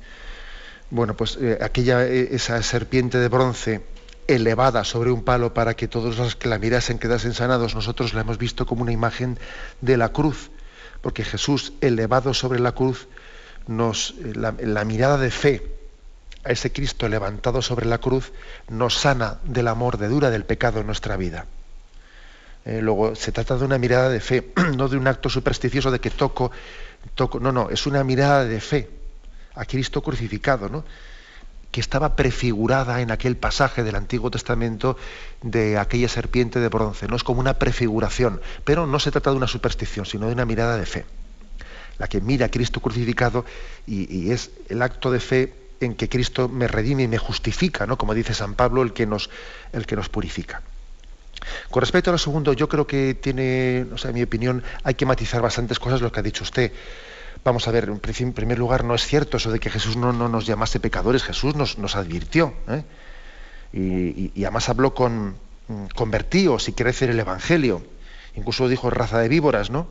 Bueno, 0.91 1.17
pues 1.17 1.39
eh, 1.41 1.59
aquella, 1.61 2.07
eh, 2.07 2.29
esa 2.33 2.63
serpiente 2.63 3.19
de 3.19 3.29
bronce 3.29 3.83
elevada 4.29 4.85
sobre 4.85 5.11
un 5.11 5.25
palo 5.25 5.53
para 5.53 5.75
que 5.75 5.89
todos 5.89 6.17
los 6.17 6.37
que 6.37 6.49
la 6.49 6.59
mirasen 6.59 6.99
quedasen 6.99 7.35
sanados, 7.35 7.75
nosotros 7.75 8.15
la 8.15 8.21
hemos 8.21 8.39
visto 8.39 8.67
como 8.67 8.83
una 8.83 8.93
imagen 8.93 9.39
de 9.81 9.97
la 9.97 10.11
cruz, 10.11 10.51
porque 11.01 11.25
Jesús 11.25 11.73
elevado 11.81 12.33
sobre 12.35 12.61
la 12.61 12.73
cruz, 12.73 13.09
nos, 13.67 14.15
la 14.35 14.85
mirada 14.85 15.19
de 15.19 15.31
fe, 15.31 15.73
a 16.45 16.51
ese 16.51 16.73
Cristo 16.73 17.09
levantado 17.09 17.63
sobre 17.63 17.87
la 17.87 17.99
cruz 17.99 18.33
nos 18.69 18.99
sana 18.99 19.39
de 19.45 19.63
la 19.63 19.75
mordedura 19.75 20.31
del 20.31 20.45
pecado 20.45 20.81
en 20.81 20.87
nuestra 20.87 21.17
vida. 21.17 21.47
Eh, 22.65 22.81
luego 22.81 23.15
se 23.15 23.33
trata 23.33 23.57
de 23.57 23.65
una 23.65 23.79
mirada 23.79 24.09
de 24.09 24.21
fe, 24.21 24.53
no 24.77 24.89
de 24.89 24.97
un 24.97 25.07
acto 25.07 25.29
supersticioso 25.29 25.91
de 25.91 26.01
que 26.01 26.11
toco, 26.11 26.51
no, 27.41 27.53
no, 27.53 27.71
es 27.71 27.87
una 27.87 28.05
mirada 28.05 28.45
de 28.45 28.61
fe 28.61 28.91
a 29.55 29.65
Cristo 29.65 30.03
crucificado, 30.03 30.69
¿no? 30.69 30.85
que 31.73 31.81
estaba 31.81 32.17
prefigurada 32.17 33.01
en 33.01 33.11
aquel 33.11 33.37
pasaje 33.37 33.83
del 33.83 33.97
Antiguo 33.97 34.31
Testamento 34.31 34.99
de 35.41 35.79
aquella 35.79 36.07
serpiente 36.07 36.61
de 36.61 36.69
bronce. 36.69 37.09
No 37.09 37.17
es 37.17 37.25
como 37.25 37.41
una 37.41 37.55
prefiguración, 37.55 38.43
pero 38.65 38.87
no 38.87 39.01
se 39.01 39.11
trata 39.11 39.31
de 39.31 39.37
una 39.37 39.47
superstición, 39.47 40.05
sino 40.05 40.27
de 40.27 40.35
una 40.35 40.45
mirada 40.45 40.77
de 40.77 40.85
fe. 40.85 41.07
La 41.99 42.09
que 42.09 42.21
mira 42.21 42.47
a 42.47 42.51
Cristo 42.51 42.81
crucificado 42.81 43.47
y, 43.87 44.31
es 44.31 44.51
el 44.69 44.83
acto 44.83 45.11
de 45.11 45.21
fe 45.21 45.55
en 45.81 45.95
que 45.95 46.11
Cristo 46.11 46.47
me 46.49 46.69
redime 46.69 47.05
y 47.05 47.09
me 47.09 47.19
justifica, 47.19 47.87
¿no? 47.87 47.97
Como 47.97 48.13
dice 48.13 48.35
San 48.35 48.55
Pablo, 48.55 48.83
el 48.83 48.93
que 48.93 49.07
nos 49.07 49.29
purifica. 50.11 50.63
Con 51.71 51.81
respecto 51.81 52.11
a 52.11 52.13
lo 52.13 52.19
segundo, 52.19 52.53
yo 52.53 52.69
creo 52.69 52.87
que 52.87 53.15
tiene, 53.15 53.87
o 53.93 53.99
sea, 53.99 54.11
en 54.11 54.17
mi 54.17 54.23
opinión, 54.23 54.63
hay 54.85 54.95
que 54.95 55.07
matizar 55.07 55.41
bastantes 55.43 55.79
cosas 55.79 56.01
lo 56.01 56.13
que 56.13 56.21
ha 56.21 56.23
dicho 56.23 56.45
usted. 56.45 56.73
Vamos 57.45 57.67
a 57.67 57.73
ver, 57.73 57.89
en 57.89 58.33
primer 58.33 58.59
lugar, 58.59 58.85
no 58.85 58.95
es 58.95 59.05
cierto 59.05 59.37
eso 59.37 59.51
de 59.51 59.59
que 59.59 59.69
Jesús 59.69 59.97
no, 59.97 60.13
no 60.13 60.29
nos 60.29 60.47
llamase 60.47 60.79
pecadores, 60.79 61.25
Jesús 61.25 61.57
nos, 61.57 61.77
nos 61.79 61.97
advirtió. 61.97 62.55
¿eh? 62.69 62.85
Y, 63.73 64.45
además 64.45 64.69
habló 64.69 64.95
con 64.95 65.37
mm, 65.69 65.87
convertíos 65.95 66.69
y 66.69 66.73
crecer 66.73 67.11
el 67.11 67.19
Evangelio. 67.19 67.83
Incluso 68.35 68.69
dijo 68.69 68.91
raza 68.91 69.19
de 69.19 69.29
víboras, 69.29 69.71
¿no? 69.71 69.89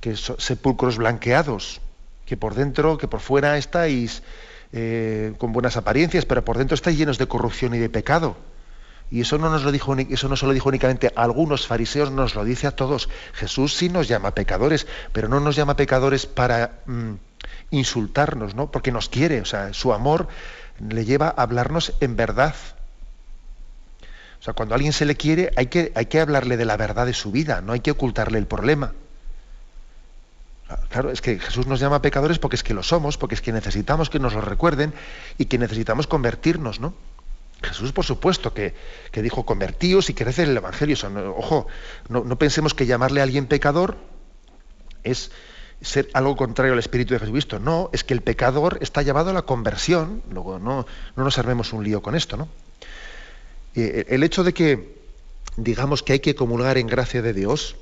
Que 0.00 0.16
sepulcros 0.16 0.98
blanqueados, 0.98 1.80
que 2.26 2.36
por 2.36 2.54
dentro, 2.54 2.96
que 2.96 3.08
por 3.08 3.20
fuera 3.20 3.58
estáis 3.58 4.22
eh, 4.72 5.34
con 5.38 5.52
buenas 5.52 5.76
apariencias, 5.76 6.26
pero 6.26 6.44
por 6.44 6.58
dentro 6.58 6.74
estáis 6.74 6.96
llenos 6.96 7.18
de 7.18 7.26
corrupción 7.26 7.74
y 7.74 7.78
de 7.78 7.88
pecado. 7.88 8.36
Y 9.10 9.20
eso 9.20 9.38
no 9.38 9.50
nos 9.50 9.62
lo 9.62 9.70
dijo, 9.70 9.94
eso 9.96 10.28
no 10.28 10.36
se 10.36 10.46
lo 10.46 10.52
dijo 10.52 10.68
únicamente 10.68 11.12
a 11.14 11.22
algunos 11.22 11.66
fariseos, 11.66 12.10
nos 12.10 12.34
lo 12.34 12.44
dice 12.44 12.66
a 12.66 12.72
todos. 12.72 13.08
Jesús 13.34 13.74
sí 13.74 13.88
nos 13.88 14.08
llama 14.08 14.32
pecadores, 14.32 14.86
pero 15.12 15.28
no 15.28 15.38
nos 15.38 15.54
llama 15.54 15.76
pecadores 15.76 16.26
para 16.26 16.80
mm, 16.86 17.12
insultarnos, 17.70 18.54
¿no? 18.54 18.70
Porque 18.70 18.90
nos 18.90 19.08
quiere, 19.08 19.40
o 19.40 19.44
sea, 19.44 19.72
su 19.72 19.92
amor 19.92 20.26
le 20.80 21.04
lleva 21.04 21.28
a 21.28 21.42
hablarnos 21.42 21.94
en 22.00 22.16
verdad. 22.16 22.54
O 24.40 24.42
sea, 24.42 24.54
cuando 24.54 24.74
a 24.74 24.76
alguien 24.76 24.92
se 24.92 25.06
le 25.06 25.16
quiere, 25.16 25.52
hay 25.56 25.66
que, 25.66 25.92
hay 25.94 26.06
que 26.06 26.20
hablarle 26.20 26.56
de 26.56 26.64
la 26.64 26.76
verdad 26.76 27.06
de 27.06 27.14
su 27.14 27.30
vida, 27.30 27.60
no 27.60 27.72
hay 27.72 27.80
que 27.80 27.92
ocultarle 27.92 28.38
el 28.38 28.46
problema. 28.46 28.92
Claro, 30.88 31.12
es 31.12 31.20
que 31.20 31.38
Jesús 31.38 31.68
nos 31.68 31.78
llama 31.78 32.02
pecadores 32.02 32.40
porque 32.40 32.56
es 32.56 32.64
que 32.64 32.74
lo 32.74 32.82
somos, 32.82 33.18
porque 33.18 33.36
es 33.36 33.40
que 33.40 33.52
necesitamos 33.52 34.10
que 34.10 34.18
nos 34.18 34.34
lo 34.34 34.40
recuerden 34.40 34.92
y 35.38 35.44
que 35.44 35.58
necesitamos 35.58 36.08
convertirnos, 36.08 36.80
¿no? 36.80 36.92
Jesús, 37.62 37.92
por 37.92 38.04
supuesto, 38.04 38.52
que, 38.52 38.74
dijo 39.14 39.46
convertíos 39.46 40.10
y 40.10 40.14
crecer 40.14 40.48
el 40.48 40.56
Evangelio. 40.56 40.96
ojo, 41.36 41.66
no, 42.08 42.38
pensemos 42.38 42.74
que 42.74 42.86
llamarle 42.86 43.20
a 43.20 43.24
alguien 43.24 43.46
pecador 43.46 43.96
es 45.02 45.30
ser 45.80 46.08
algo 46.14 46.36
contrario 46.36 46.72
al 46.72 46.78
Espíritu 46.78 47.14
de 47.14 47.20
Jesucristo. 47.20 47.58
No, 47.58 47.90
es 47.92 48.04
que 48.04 48.14
el 48.14 48.20
pecador 48.20 48.78
está 48.80 49.02
llamado 49.02 49.30
a 49.30 49.32
la 49.32 49.42
conversión. 49.42 50.22
Luego, 50.30 50.58
no, 50.58 50.86
no 51.16 51.24
nos 51.24 51.38
armemos 51.38 51.72
un 51.72 51.84
lío 51.84 52.02
con 52.02 52.14
esto, 52.14 52.36
¿no? 52.36 52.48
Eh, 53.74 54.06
el 54.08 54.22
hecho 54.22 54.42
de 54.42 54.54
que 54.54 54.96
digamos 55.56 56.02
que 56.02 56.14
hay 56.14 56.20
que 56.20 56.34
comulgar 56.34 56.78
en 56.78 56.86
gracia 56.86 57.22
de 57.22 57.32
Dios, 57.32 57.76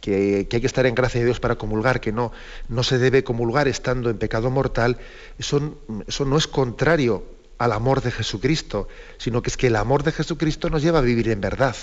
que, 0.00 0.46
hay 0.50 0.60
que 0.60 0.66
estar 0.66 0.86
en 0.86 0.94
gracia 0.94 1.20
de 1.20 1.26
Dios 1.26 1.40
para 1.40 1.56
comulgar, 1.56 2.00
que 2.00 2.12
no, 2.12 2.32
no 2.68 2.82
se 2.82 2.98
debe 2.98 3.24
comulgar 3.24 3.68
estando 3.68 4.10
en 4.10 4.18
pecado 4.18 4.50
mortal, 4.50 4.98
eso, 5.38 5.78
eso 6.06 6.24
no 6.24 6.36
es 6.36 6.46
contrario 6.46 7.24
al 7.58 7.72
amor 7.72 8.02
de 8.02 8.10
Jesucristo, 8.10 8.88
sino 9.18 9.42
que 9.42 9.50
es 9.50 9.56
que 9.56 9.68
el 9.68 9.76
amor 9.76 10.02
de 10.02 10.12
Jesucristo 10.12 10.70
nos 10.70 10.82
lleva 10.82 10.98
a 10.98 11.02
vivir 11.02 11.28
en 11.28 11.40
verdad. 11.40 11.76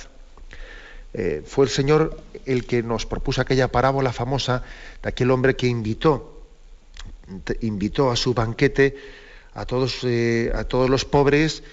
Eh, 1.14 1.44
fue 1.46 1.66
el 1.66 1.72
Señor 1.72 2.18
el 2.46 2.66
que 2.66 2.84
nos 2.84 3.06
propuso 3.06 3.42
aquella 3.42 3.70
parábola 3.70 4.14
famosa 4.14 4.64
de 5.02 5.10
aquel 5.10 5.32
hombre 5.32 5.56
que 5.56 5.68
invitó, 5.68 6.46
invitó 7.62 8.12
a 8.12 8.16
su 8.16 8.34
banquete 8.34 8.96
a 9.54 9.66
todos, 9.66 10.00
eh, 10.04 10.52
a 10.56 10.64
todos 10.64 10.90
los 10.90 11.04
pobres 11.06 11.64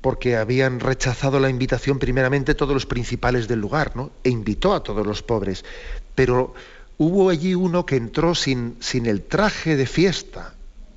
porque 0.00 0.36
habían 0.36 0.80
rechazado 0.80 1.40
la 1.40 1.50
invitación 1.50 1.98
primeramente 1.98 2.54
todos 2.54 2.72
los 2.72 2.86
principales 2.86 3.48
del 3.48 3.60
lugar, 3.60 3.96
¿no? 3.96 4.12
E 4.22 4.30
invitó 4.30 4.74
a 4.74 4.82
todos 4.82 5.06
los 5.06 5.22
pobres. 5.22 5.64
Pero 6.14 6.54
hubo 6.98 7.30
allí 7.30 7.54
uno 7.54 7.84
que 7.84 7.96
entró 7.96 8.34
sin, 8.34 8.76
sin 8.80 9.06
el 9.06 9.22
traje 9.22 9.76
de 9.76 9.86
fiesta. 9.86 10.54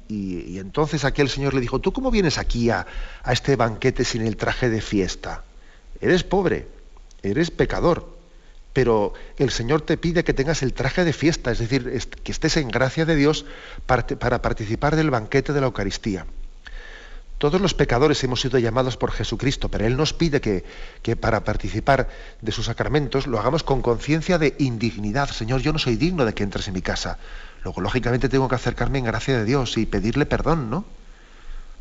Y, 0.07 0.59
entonces 0.59 1.03
aquel 1.03 1.29
señor 1.29 1.53
le 1.53 1.61
dijo, 1.61 1.79
¿tú 1.79 1.91
cómo 1.91 2.11
vienes 2.11 2.37
aquí 2.37 2.69
a, 2.69 2.85
a 3.23 3.33
este 3.33 3.55
banquete 3.55 4.03
sin 4.03 4.21
el 4.21 4.37
traje 4.37 4.69
de 4.69 4.81
fiesta? 4.81 5.43
Eres 5.99 6.23
pobre, 6.23 6.67
eres 7.23 7.49
pecador, 7.51 8.15
pero 8.73 9.13
el 9.37 9.51
Señor 9.51 9.81
te 9.81 9.97
pide 9.97 10.23
que 10.23 10.33
tengas 10.33 10.61
el 10.61 10.73
traje 10.73 11.05
de 11.05 11.13
fiesta, 11.13 11.51
es 11.51 11.59
decir, 11.59 11.97
que 12.23 12.31
estés 12.31 12.57
en 12.57 12.67
gracia 12.67 13.05
de 13.05 13.15
Dios 13.15 13.45
para, 13.85 14.05
para 14.05 14.41
participar 14.41 14.95
del 14.95 15.09
banquete 15.09 15.53
de 15.53 15.61
la 15.61 15.67
Eucaristía. 15.67 16.25
Todos 17.37 17.59
los 17.59 17.73
pecadores 17.73 18.23
hemos 18.23 18.39
sido 18.39 18.59
llamados 18.59 18.95
por 18.95 19.11
Jesucristo, 19.11 19.69
pero 19.69 19.85
Él 19.85 19.97
nos 19.97 20.13
pide 20.13 20.39
que, 20.39 20.63
para 21.17 21.43
participar 21.43 22.07
de 22.41 22.51
sus 22.51 22.65
sacramentos 22.65 23.27
lo 23.27 23.39
hagamos 23.39 23.63
con 23.63 23.81
conciencia 23.81 24.37
de 24.37 24.55
indignidad. 24.57 25.29
Señor, 25.29 25.61
yo 25.61 25.73
no 25.73 25.79
soy 25.79 25.97
digno 25.97 26.23
de 26.23 26.33
que 26.33 26.43
entres 26.43 26.67
en 26.69 26.75
mi 26.75 26.81
casa. 26.81 27.17
Luego, 27.65 27.81
lógicamente, 27.81 28.29
tengo 28.29 28.47
que 28.47 28.53
acercarme 28.53 28.99
en 28.99 29.05
gracia 29.05 29.35
de 29.35 29.43
Dios 29.43 29.75
y 29.77 29.87
pedirle 29.87 30.27
perdón, 30.27 30.69
¿no? 30.69 30.85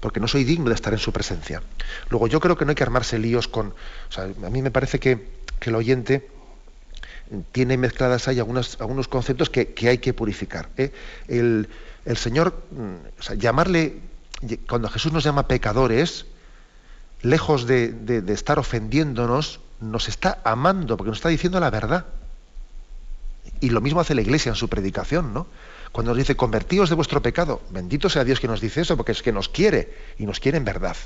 Porque 0.00 0.18
no 0.18 0.26
soy 0.26 0.42
digno 0.42 0.70
de 0.70 0.74
estar 0.74 0.94
en 0.94 0.98
su 0.98 1.12
presencia. 1.12 1.62
Luego, 2.08 2.26
yo 2.26 2.40
creo 2.40 2.56
que 2.56 2.64
no 2.64 2.70
hay 2.70 2.74
que 2.74 2.82
armarse 2.82 3.18
líos 3.18 3.48
con... 3.48 3.68
O 4.08 4.12
sea, 4.12 4.24
a 4.24 4.50
mí 4.50 4.62
me 4.62 4.70
parece 4.70 4.98
que, 4.98 5.44
el 5.60 5.74
oyente 5.74 6.28
tiene 7.52 7.76
mezcladas 7.76 8.28
ahí 8.28 8.38
algunos, 8.38 8.76
conceptos 9.08 9.50
que, 9.50 9.74
hay 9.86 9.98
que 9.98 10.14
purificar. 10.14 10.70
¿eh? 10.78 10.90
El, 11.28 11.68
Señor, 12.16 12.62
mm, 12.70 13.34
llamarle, 13.36 13.98
cuando 14.66 14.88
Jesús 14.88 15.12
nos 15.12 15.22
llama 15.22 15.48
pecadores, 15.48 16.24
lejos 17.20 17.66
de, 17.66 17.92
de, 17.92 18.32
estar 18.32 18.58
ofendiéndonos, 18.58 19.60
nos 19.80 20.08
está 20.08 20.40
amando, 20.44 20.96
porque 20.96 21.10
nos 21.10 21.18
está 21.18 21.28
diciendo 21.28 21.60
la 21.60 21.68
verdad. 21.68 22.06
Y 23.60 23.68
lo 23.68 23.82
mismo 23.82 24.00
hace 24.00 24.14
la 24.14 24.22
Iglesia 24.22 24.48
en 24.48 24.56
su 24.56 24.68
predicación, 24.68 25.34
¿no? 25.34 25.46
Cuando 25.94 26.10
nos 26.10 26.18
dice, 26.18 26.34
convertíos 26.34 26.90
de 26.90 26.96
vuestro 26.96 27.22
pecado, 27.22 27.60
bendito 27.70 28.08
sea 28.08 28.24
Dios 28.24 28.40
que 28.40 28.48
nos 28.48 28.60
dice 28.60 28.80
eso, 28.80 28.96
porque 28.96 29.12
es 29.12 29.22
que 29.22 29.30
nos 29.30 29.48
quiere, 29.48 29.90
y 30.18 30.26
nos 30.26 30.40
quiere 30.40 30.58
en 30.58 30.64
verdad. 30.64 30.96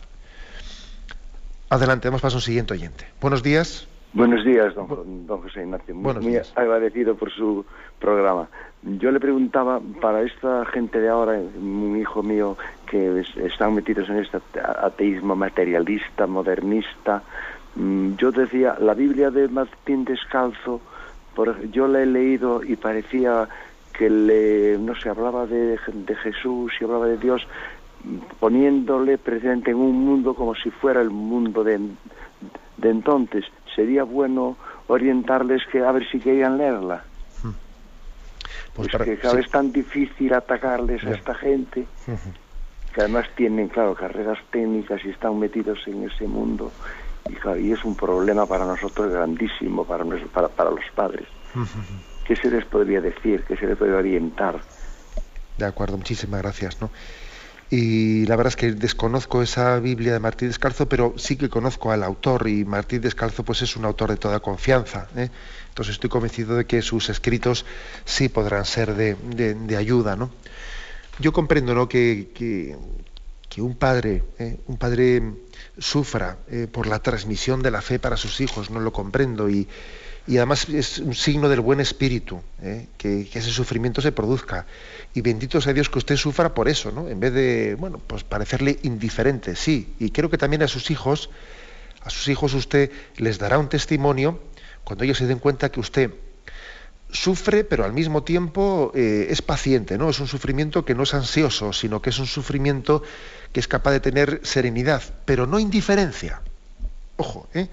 Adelante, 1.68 2.08
vamos 2.08 2.22
para 2.22 2.34
un 2.34 2.40
siguiente 2.40 2.72
oyente. 2.72 3.04
Buenos 3.20 3.42
días. 3.42 3.86
Buenos 4.14 4.42
días, 4.46 4.74
don, 4.74 5.26
don 5.26 5.42
José 5.42 5.60
Ignacio. 5.60 5.94
Muy, 5.94 6.14
muy 6.14 6.40
agradecido 6.54 7.16
por 7.16 7.30
su 7.30 7.66
programa. 7.98 8.48
Yo 8.82 9.10
le 9.10 9.20
preguntaba, 9.20 9.78
para 10.00 10.22
esta 10.22 10.64
gente 10.64 10.98
de 10.98 11.10
ahora, 11.10 11.32
un 11.34 11.98
hijo 12.00 12.22
mío, 12.22 12.56
que 12.90 13.26
están 13.44 13.74
metidos 13.74 14.08
en 14.08 14.20
este 14.20 14.38
ateísmo 14.58 15.36
materialista, 15.36 16.26
modernista, 16.26 17.22
mm, 17.74 18.14
yo 18.16 18.32
decía, 18.32 18.78
la 18.80 18.94
Biblia 18.94 19.30
de 19.30 19.48
Martín 19.48 20.06
Descalzo, 20.06 20.80
por, 21.34 21.70
yo 21.72 21.86
la 21.86 22.00
he 22.00 22.06
leído 22.06 22.64
y 22.64 22.74
parecía 22.76 23.50
que 23.98 24.08
le, 24.08 24.78
no 24.78 24.94
se 24.94 25.08
hablaba 25.08 25.44
de, 25.46 25.76
de 25.92 26.16
Jesús 26.16 26.72
y 26.80 26.84
hablaba 26.84 27.06
de 27.06 27.18
Dios, 27.18 27.46
poniéndole 28.38 29.18
presente 29.18 29.72
en 29.72 29.76
un 29.76 30.04
mundo 30.04 30.34
como 30.34 30.54
si 30.54 30.70
fuera 30.70 31.02
el 31.02 31.10
mundo 31.10 31.64
de, 31.64 31.80
de 32.76 32.90
entonces. 32.90 33.44
Sería 33.74 34.04
bueno 34.04 34.56
orientarles 34.86 35.62
que 35.70 35.80
a 35.80 35.90
ver 35.90 36.08
si 36.08 36.20
querían 36.20 36.58
leerla. 36.58 37.04
Hmm. 37.42 37.50
Pues, 38.74 38.88
que 38.88 39.18
cada 39.18 39.34
vez 39.34 39.46
es 39.46 39.50
tan 39.50 39.72
difícil 39.72 40.32
atacarles 40.32 41.04
a 41.04 41.10
esta 41.10 41.34
gente, 41.34 41.86
que 42.94 43.00
además 43.00 43.26
tienen, 43.34 43.68
claro, 43.68 43.94
carreras 43.94 44.38
técnicas 44.50 45.04
y 45.04 45.10
están 45.10 45.38
metidos 45.40 45.80
en 45.86 46.04
ese 46.04 46.26
mundo. 46.28 46.70
Y, 47.28 47.66
y 47.66 47.72
es 47.72 47.84
un 47.84 47.96
problema 47.96 48.46
para 48.46 48.64
nosotros 48.64 49.12
grandísimo, 49.12 49.84
para, 49.84 50.04
para, 50.32 50.48
para 50.48 50.70
los 50.70 50.84
padres. 50.94 51.26
¿Qué 52.28 52.36
se 52.36 52.50
les 52.50 52.66
podría 52.66 53.00
decir? 53.00 53.42
¿Qué 53.48 53.56
se 53.56 53.66
les 53.66 53.78
podría 53.78 53.96
orientar? 53.96 54.60
De 55.56 55.64
acuerdo, 55.64 55.96
muchísimas 55.96 56.42
gracias. 56.42 56.78
¿no? 56.78 56.90
Y 57.70 58.26
la 58.26 58.36
verdad 58.36 58.50
es 58.50 58.56
que 58.56 58.72
desconozco 58.72 59.40
esa 59.40 59.80
Biblia 59.80 60.12
de 60.12 60.20
Martín 60.20 60.48
Descalzo, 60.48 60.90
pero 60.90 61.14
sí 61.16 61.36
que 61.36 61.48
conozco 61.48 61.90
al 61.90 62.02
autor 62.02 62.46
y 62.46 62.66
Martín 62.66 63.00
Descalzo 63.00 63.44
pues 63.44 63.62
es 63.62 63.76
un 63.76 63.86
autor 63.86 64.10
de 64.10 64.18
toda 64.18 64.40
confianza. 64.40 65.08
¿eh? 65.16 65.30
Entonces 65.70 65.94
estoy 65.94 66.10
convencido 66.10 66.54
de 66.54 66.66
que 66.66 66.82
sus 66.82 67.08
escritos 67.08 67.64
sí 68.04 68.28
podrán 68.28 68.66
ser 68.66 68.94
de, 68.94 69.76
ayuda. 69.78 70.14
¿no? 70.14 70.30
Yo 71.20 71.32
comprendo 71.32 71.74
¿no? 71.74 71.88
que, 71.88 72.28
que, 72.34 72.76
un 73.62 73.74
padre, 73.74 74.22
¿eh? 74.38 74.60
un 74.66 74.76
padre 74.76 75.22
sufra 75.78 76.36
eh, 76.48 76.68
por 76.70 76.86
la 76.86 76.98
transmisión 76.98 77.62
de 77.62 77.70
la 77.70 77.80
fe 77.80 77.98
para 77.98 78.18
sus 78.18 78.40
hijos, 78.42 78.70
no 78.70 78.80
lo 78.80 78.92
comprendo 78.92 79.48
y, 79.48 79.66
y 80.28 80.36
además 80.36 80.68
es 80.68 80.98
un 80.98 81.14
signo 81.14 81.48
del 81.48 81.60
buen 81.60 81.80
espíritu, 81.80 82.42
¿eh? 82.62 82.86
que, 82.98 83.22
ese 83.32 83.50
sufrimiento 83.50 84.02
se 84.02 84.12
produzca. 84.12 84.66
Y 85.14 85.22
bendito 85.22 85.58
sea 85.62 85.72
Dios 85.72 85.88
que 85.88 85.98
usted 85.98 86.16
sufra 86.16 86.52
por 86.52 86.68
eso, 86.68 86.92
¿no? 86.92 87.08
En 87.08 87.18
vez 87.18 87.32
de, 87.32 87.76
bueno, 87.78 87.98
pues 87.98 88.24
parecerle 88.24 88.78
indiferente, 88.82 89.56
sí. 89.56 89.94
Y 89.98 90.10
creo 90.10 90.28
que 90.28 90.36
también 90.36 90.62
a 90.62 90.68
sus 90.68 90.90
hijos, 90.90 91.30
a 92.02 92.10
sus 92.10 92.28
hijos 92.28 92.52
usted 92.52 92.92
les 93.16 93.38
dará 93.38 93.58
un 93.58 93.70
testimonio 93.70 94.38
cuando 94.84 95.04
ellos 95.04 95.16
se 95.16 95.26
den 95.26 95.38
cuenta 95.38 95.70
que 95.70 95.80
usted 95.80 96.12
sufre, 97.10 97.64
pero 97.64 97.86
al 97.86 97.94
mismo 97.94 98.22
tiempo 98.22 98.92
eh, 98.94 99.28
es 99.30 99.40
paciente, 99.40 99.96
¿no? 99.96 100.10
Es 100.10 100.20
un 100.20 100.28
sufrimiento 100.28 100.84
que 100.84 100.94
no 100.94 101.04
es 101.04 101.14
ansioso, 101.14 101.72
sino 101.72 102.02
que 102.02 102.10
es 102.10 102.18
un 102.18 102.26
sufrimiento 102.26 103.02
que 103.54 103.60
es 103.60 103.68
capaz 103.68 103.92
de 103.92 104.00
tener 104.00 104.42
serenidad, 104.42 105.02
pero 105.24 105.46
no 105.46 105.58
indiferencia. 105.58 106.42
Ojo, 107.16 107.48
¿eh? 107.54 107.68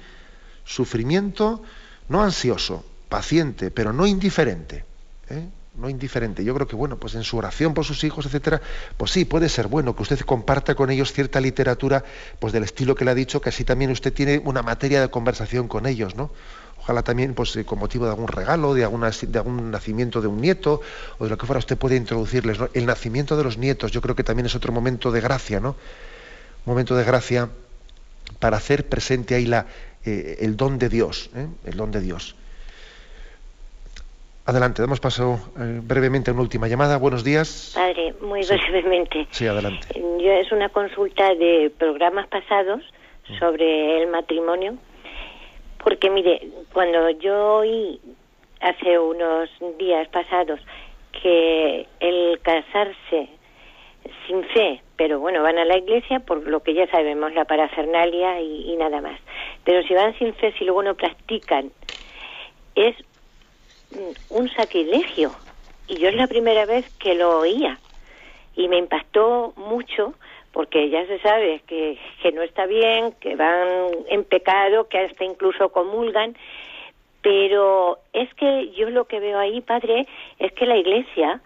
Sufrimiento 0.63 1.61
no 2.09 2.23
ansioso, 2.23 2.83
paciente, 3.09 3.71
pero 3.71 3.93
no 3.93 4.05
indiferente. 4.05 4.85
¿eh? 5.29 5.47
No 5.75 5.89
indiferente. 5.89 6.43
Yo 6.43 6.53
creo 6.53 6.67
que, 6.67 6.75
bueno, 6.75 6.97
pues 6.97 7.15
en 7.15 7.23
su 7.23 7.37
oración 7.37 7.73
por 7.73 7.83
sus 7.83 8.03
hijos, 8.03 8.25
etcétera, 8.25 8.61
pues 8.95 9.11
sí, 9.11 9.25
puede 9.25 9.49
ser 9.49 9.67
bueno 9.67 9.95
que 9.95 10.03
usted 10.03 10.19
comparta 10.21 10.73
con 10.75 10.89
ellos 10.89 11.11
cierta 11.11 11.41
literatura, 11.41 12.03
pues 12.39 12.53
del 12.53 12.63
estilo 12.63 12.95
que 12.95 13.03
le 13.03 13.11
ha 13.11 13.15
dicho, 13.15 13.41
que 13.41 13.49
así 13.49 13.65
también 13.65 13.91
usted 13.91 14.13
tiene 14.13 14.41
una 14.43 14.61
materia 14.61 15.01
de 15.01 15.09
conversación 15.09 15.67
con 15.67 15.85
ellos, 15.85 16.15
¿no? 16.15 16.31
Ojalá 16.79 17.01
también, 17.01 17.33
pues 17.33 17.57
con 17.65 17.79
motivo 17.79 18.05
de 18.05 18.11
algún 18.11 18.27
regalo, 18.27 18.73
de, 18.75 18.83
algún 18.83 19.71
nacimiento 19.71 20.21
de 20.21 20.27
un 20.27 20.39
nieto, 20.39 20.81
o 21.17 21.23
de 21.23 21.31
lo 21.31 21.37
que 21.37 21.47
fuera, 21.47 21.57
usted 21.57 21.77
puede 21.77 21.95
introducirles. 21.95 22.59
El 22.73 22.85
nacimiento 22.85 23.35
de 23.35 23.43
los 23.43 23.57
nietos, 23.57 23.91
yo 23.91 24.01
creo 24.01 24.15
que 24.15 24.23
también 24.23 24.45
es 24.45 24.55
otro 24.55 24.71
momento 24.71 25.11
de 25.11 25.19
gracia, 25.19 25.59
¿no? 25.59 25.69
Un 25.69 26.73
momento 26.73 26.95
de 26.95 27.03
gracia 27.03 27.49
para 28.39 28.57
hacer 28.57 28.87
presente 28.87 29.33
ahí 29.33 29.45
la, 29.45 29.65
eh, 30.05 30.37
el 30.41 30.55
don 30.57 30.77
de 30.77 30.89
Dios, 30.89 31.29
¿eh? 31.35 31.47
el 31.65 31.77
don 31.77 31.91
de 31.91 32.01
Dios. 32.01 32.35
Adelante, 34.47 34.81
damos 34.81 34.99
paso 34.99 35.39
eh, 35.57 35.79
brevemente 35.81 36.29
a 36.29 36.33
una 36.33 36.43
última 36.43 36.67
llamada. 36.67 36.97
Buenos 36.97 37.23
días. 37.23 37.71
Padre, 37.73 38.13
muy 38.21 38.41
brevemente. 38.45 39.27
Sí, 39.31 39.47
adelante. 39.47 39.87
Yo, 39.95 40.31
es 40.31 40.51
una 40.51 40.69
consulta 40.69 41.33
de 41.33 41.71
programas 41.75 42.27
pasados 42.27 42.81
mm. 43.27 43.39
sobre 43.39 44.03
el 44.03 44.07
matrimonio, 44.09 44.75
porque 45.83 46.11
mire, 46.11 46.47
cuando 46.73 47.09
yo 47.09 47.55
oí 47.55 47.99
hace 48.61 48.99
unos 48.99 49.49
días 49.79 50.07
pasados 50.09 50.59
que 51.11 51.87
el 51.99 52.39
casarse 52.43 53.29
sin 54.27 54.43
fe, 54.49 54.81
pero 54.97 55.19
bueno, 55.19 55.43
van 55.43 55.57
a 55.57 55.65
la 55.65 55.77
iglesia 55.77 56.19
por 56.19 56.47
lo 56.47 56.61
que 56.61 56.73
ya 56.73 56.87
sabemos, 56.87 57.33
la 57.33 57.45
parafernalia 57.45 58.39
y, 58.41 58.75
nada 58.77 59.01
más. 59.01 59.19
Pero 59.63 59.83
si 59.83 59.93
van 59.93 60.17
sin 60.17 60.33
fe, 60.33 60.53
si 60.57 60.63
luego 60.63 60.83
no 60.83 60.95
practican, 60.95 61.71
es 62.75 62.95
un 64.29 64.49
sacrilegio. 64.49 65.33
Y 65.87 65.97
yo 65.97 66.09
es 66.09 66.15
la 66.15 66.27
primera 66.27 66.65
vez 66.65 66.89
que 66.99 67.15
lo 67.15 67.39
oía. 67.39 67.79
Y 68.55 68.67
me 68.67 68.77
impactó 68.77 69.53
mucho 69.57 70.13
porque 70.53 70.89
ya 70.89 71.05
se 71.05 71.19
sabe 71.19 71.61
que, 71.67 71.97
que 72.21 72.31
no 72.31 72.41
está 72.41 72.65
bien, 72.65 73.11
que 73.19 73.35
van 73.35 73.91
en 74.07 74.23
pecado, 74.23 74.87
que 74.87 74.99
hasta 74.99 75.25
incluso 75.25 75.69
comulgan. 75.69 76.37
Pero 77.21 77.99
es 78.13 78.33
que 78.35 78.71
yo 78.71 78.89
lo 78.89 79.05
que 79.05 79.19
veo 79.19 79.37
ahí, 79.39 79.59
padre, 79.59 80.07
es 80.39 80.53
que 80.53 80.65
la 80.65 80.77
iglesia 80.77 81.41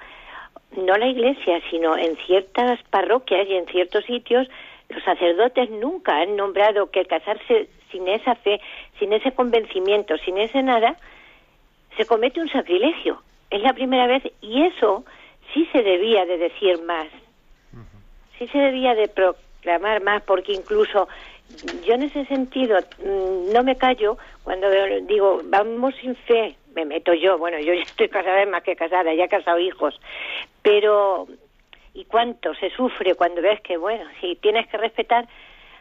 no 0.78 0.98
la 0.98 1.08
iglesia, 1.08 1.62
sino 1.70 1.98
en 1.98 2.16
ciertas 2.26 2.80
parroquias 2.90 3.48
y 3.48 3.56
en 3.56 3.66
ciertos 3.68 4.06
sitios, 4.06 4.48
los 4.90 5.04
sacerdotes 5.04 5.70
nunca 5.70 6.18
han 6.18 6.36
nombrado 6.36 6.90
que 6.92 7.06
casarse 7.06 7.70
sin 7.92 8.08
esa 8.08 8.36
fe, 8.36 8.60
sin 9.00 9.14
ese 9.14 9.32
convencimiento, 9.32 10.18
sin 10.20 10.38
ese 10.38 10.62
nada, 10.64 10.98
se 11.98 12.06
comete 12.06 12.40
un 12.40 12.50
sacrilegio. 12.50 13.22
Es 13.50 13.62
la 13.62 13.74
primera 13.74 14.08
vez 14.08 14.24
y 14.42 14.64
eso 14.64 15.04
sí 15.54 15.68
se 15.72 15.82
debía 15.82 16.26
de 16.26 16.38
decir 16.38 16.82
más. 16.84 17.08
Sí 18.38 18.48
se 18.48 18.58
debía 18.58 18.96
de 18.96 19.08
proclamar 19.10 20.02
más 20.02 20.24
porque 20.24 20.54
incluso 20.54 21.08
yo 21.86 21.96
en 21.96 22.04
ese 22.04 22.26
sentido 22.26 22.78
mm, 23.00 23.52
no 23.52 23.64
me 23.64 23.76
callo 23.76 24.18
cuando 24.44 24.68
digo 25.08 25.42
vamos 25.46 25.94
sin 26.00 26.16
fe 26.16 26.56
me 26.76 26.86
meto 26.86 27.14
yo 27.14 27.38
bueno 27.38 27.60
yo 27.60 27.74
ya 27.74 27.82
estoy 27.82 28.10
casada 28.10 28.46
más 28.46 28.64
que 28.64 28.76
casada 28.76 29.14
ya 29.14 29.26
he 29.26 29.30
casado 29.30 29.60
hijos. 29.60 30.00
Pero 30.62 31.28
y 31.94 32.06
cuánto 32.06 32.54
se 32.56 32.70
sufre 32.72 33.16
cuando 33.16 33.42
ves 33.42 33.62
que 33.62 33.78
bueno 33.78 34.06
si 34.22 34.36
tienes 34.36 34.68
que 34.68 34.78
respetar 34.78 35.28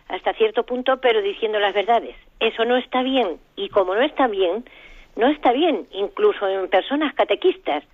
hasta 0.08 0.32
cierto 0.34 0.64
punto 0.64 1.00
pero 1.00 1.20
diciendo 1.20 1.58
las 1.58 1.74
verdades 1.74 2.16
eso 2.40 2.64
no 2.64 2.76
está 2.76 3.02
bien. 3.02 3.38
Y 3.56 3.68
como 3.68 3.94
no 3.94 4.02
está 4.02 4.26
bien 4.26 4.64
no 5.16 5.26
está 5.28 5.52
bien 5.52 5.86
incluso 5.92 6.46
en 6.48 6.68
personas 6.68 7.14
catequistas. 7.14 7.84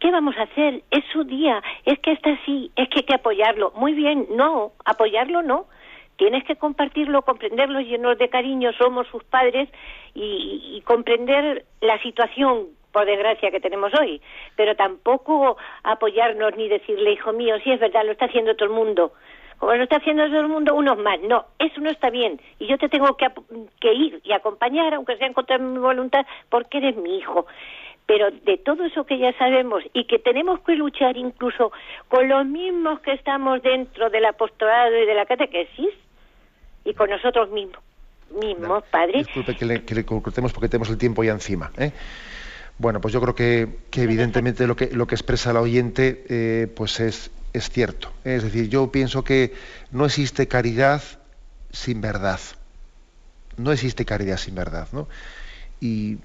¿Qué 0.00 0.10
vamos 0.10 0.34
a 0.38 0.42
hacer? 0.44 0.82
Es 0.90 1.04
su 1.12 1.24
día, 1.24 1.62
es 1.84 1.98
que 1.98 2.12
está 2.12 2.30
así, 2.30 2.70
es 2.74 2.88
que 2.88 3.00
hay 3.00 3.04
que 3.04 3.14
apoyarlo. 3.14 3.70
Muy 3.76 3.92
bien, 3.92 4.26
no, 4.30 4.72
apoyarlo 4.84 5.42
no, 5.42 5.66
tienes 6.16 6.44
que 6.44 6.56
compartirlo, 6.56 7.22
comprenderlo, 7.22 7.80
llenos 7.80 8.18
de 8.18 8.28
cariño, 8.28 8.72
somos 8.72 9.06
sus 9.08 9.24
padres 9.24 9.68
y, 10.14 10.82
comprender 10.84 11.64
la 11.80 12.00
situación, 12.02 12.68
por 12.92 13.06
desgracia, 13.06 13.50
que 13.50 13.60
tenemos 13.60 13.92
hoy. 13.98 14.20
Pero 14.56 14.76
tampoco 14.76 15.56
apoyarnos 15.82 16.56
ni 16.56 16.68
decirle, 16.68 17.12
hijo 17.12 17.32
mío, 17.32 17.56
sí 17.64 17.72
es 17.72 17.80
verdad, 17.80 18.04
lo 18.04 18.12
está 18.12 18.26
haciendo 18.26 18.54
todo 18.54 18.68
el 18.68 18.74
mundo. 18.74 19.12
Como 19.58 19.74
lo 19.74 19.82
está 19.82 19.96
haciendo 19.96 20.26
todo 20.26 20.40
el 20.40 20.48
mundo, 20.48 20.74
unos 20.74 20.98
más. 20.98 21.20
No, 21.22 21.46
eso 21.58 21.80
no 21.80 21.90
está 21.90 22.10
bien. 22.10 22.40
Y 22.58 22.66
yo 22.66 22.76
te 22.78 22.88
tengo 22.88 23.16
que, 23.16 23.28
que 23.80 23.92
ir 23.92 24.20
y 24.22 24.32
acompañar, 24.32 24.94
aunque 24.94 25.16
sea 25.16 25.26
en 25.26 25.32
contra 25.32 25.58
de 25.58 25.64
mi 25.64 25.78
voluntad, 25.78 26.26
porque 26.50 26.78
eres 26.78 26.96
mi 26.96 27.18
hijo 27.18 27.46
pero 28.06 28.30
de 28.30 28.58
todo 28.58 28.84
eso 28.84 29.04
que 29.04 29.18
ya 29.18 29.32
sabemos 29.38 29.82
y 29.92 30.04
que 30.04 30.18
tenemos 30.18 30.60
que 30.60 30.74
luchar 30.74 31.16
incluso 31.16 31.72
con 32.08 32.28
los 32.28 32.44
mismos 32.44 33.00
que 33.00 33.12
estamos 33.12 33.62
dentro 33.62 34.10
del 34.10 34.26
apostolado 34.26 34.96
y 34.96 35.06
de 35.06 35.14
la 35.14 35.26
catequesis, 35.26 35.88
y 36.84 36.94
con 36.94 37.10
nosotros 37.10 37.50
mismos, 37.50 37.82
mismos 38.40 38.84
padres. 38.90 39.26
Disculpe 39.26 39.56
que 39.56 39.64
le, 39.64 39.84
que 39.84 39.94
le 39.94 40.04
cortemos 40.04 40.52
porque 40.52 40.68
tenemos 40.68 40.90
el 40.90 40.98
tiempo 40.98 41.24
ya 41.24 41.32
encima. 41.32 41.72
¿eh? 41.78 41.92
Bueno, 42.78 43.00
pues 43.00 43.14
yo 43.14 43.20
creo 43.20 43.34
que, 43.34 43.68
evidentemente 43.92 44.66
lo 44.66 44.76
que, 44.76 44.88
lo 44.88 45.06
que 45.06 45.14
expresa 45.14 45.52
el 45.52 45.58
oyente 45.58 46.24
eh, 46.28 46.66
pues 46.74 47.00
es, 47.00 47.30
es 47.52 47.70
cierto. 47.70 48.12
Es 48.24 48.42
decir, 48.42 48.68
yo 48.68 48.90
pienso 48.90 49.22
que 49.22 49.54
no 49.92 50.04
existe 50.06 50.48
caridad 50.48 51.02
sin 51.70 52.00
verdad. 52.00 52.40
No 53.56 53.70
existe 53.72 54.04
caridad 54.04 54.38
sin 54.38 54.56
verdad, 54.56 54.88
¿no? 54.92 55.08
Y 55.80 56.16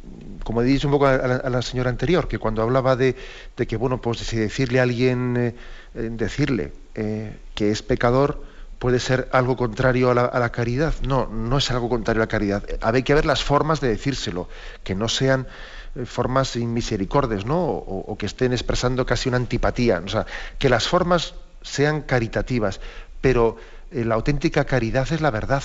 como 0.44 0.62
he 0.62 0.66
dicho 0.66 0.88
un 0.88 0.94
poco 0.94 1.06
a 1.08 1.18
la, 1.18 1.62
señora 1.62 1.90
anterior, 1.90 2.28
que 2.28 2.40
cuando 2.40 2.62
hablaba 2.62 2.96
de, 2.96 3.16
que, 3.56 3.76
bueno, 3.76 4.00
pues 4.00 4.20
si 4.20 4.38
decirle 4.38 4.80
a 4.80 4.84
alguien, 4.84 5.36
eh, 5.38 5.56
eh, 5.96 6.10
decirle 6.12 6.72
que 6.94 7.72
es 7.72 7.82
pecador, 7.82 8.44
puede 8.80 9.00
ser 9.00 9.30
algo 9.34 9.58
contrario 9.58 10.10
a 10.10 10.40
la, 10.40 10.50
caridad. 10.52 10.94
No, 11.06 11.28
no 11.28 11.58
es 11.58 11.70
algo 11.70 11.90
contrario 11.90 12.22
a 12.22 12.26
la 12.26 12.30
caridad. 12.30 12.64
Hay 12.82 13.04
que 13.04 13.14
ver 13.14 13.26
las 13.26 13.44
formas 13.44 13.82
de 13.82 13.90
decírselo, 13.90 14.48
que 14.84 14.96
no 14.96 15.10
sean 15.10 15.48
eh, 15.96 16.06
formas 16.06 16.56
inmisericordes, 16.56 17.46
¿no? 17.46 17.62
O, 17.62 18.18
que 18.18 18.26
estén 18.26 18.54
expresando 18.54 19.06
casi 19.06 19.28
una 19.28 19.38
antipatía. 19.38 20.02
O 20.04 20.08
sea, 20.08 20.26
que 20.58 20.70
las 20.70 20.88
formas 20.88 21.36
sean 21.62 22.02
caritativas, 22.02 22.80
pero 23.20 23.58
eh, 23.92 24.06
la 24.06 24.16
auténtica 24.16 24.64
caridad 24.64 25.12
es 25.12 25.20
la 25.20 25.30
verdad. 25.30 25.64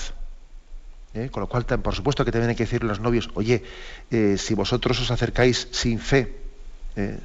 ¿eh? 1.13 1.29
Con 1.31 1.39
lo 1.39 1.47
cual, 1.47 1.65
por 1.65 1.95
supuesto 1.95 2.25
que 2.25 2.33
también 2.33 2.49
hay 2.49 2.55
que 2.55 2.65
decirle 2.65 2.87
a 2.87 2.89
los 2.89 2.99
novios, 2.99 3.29
oye, 3.35 3.63
si 4.37 4.53
vosotros 4.55 4.99
os 4.99 5.09
acercáis 5.09 5.69
sin 5.71 5.99
fe, 5.99 6.44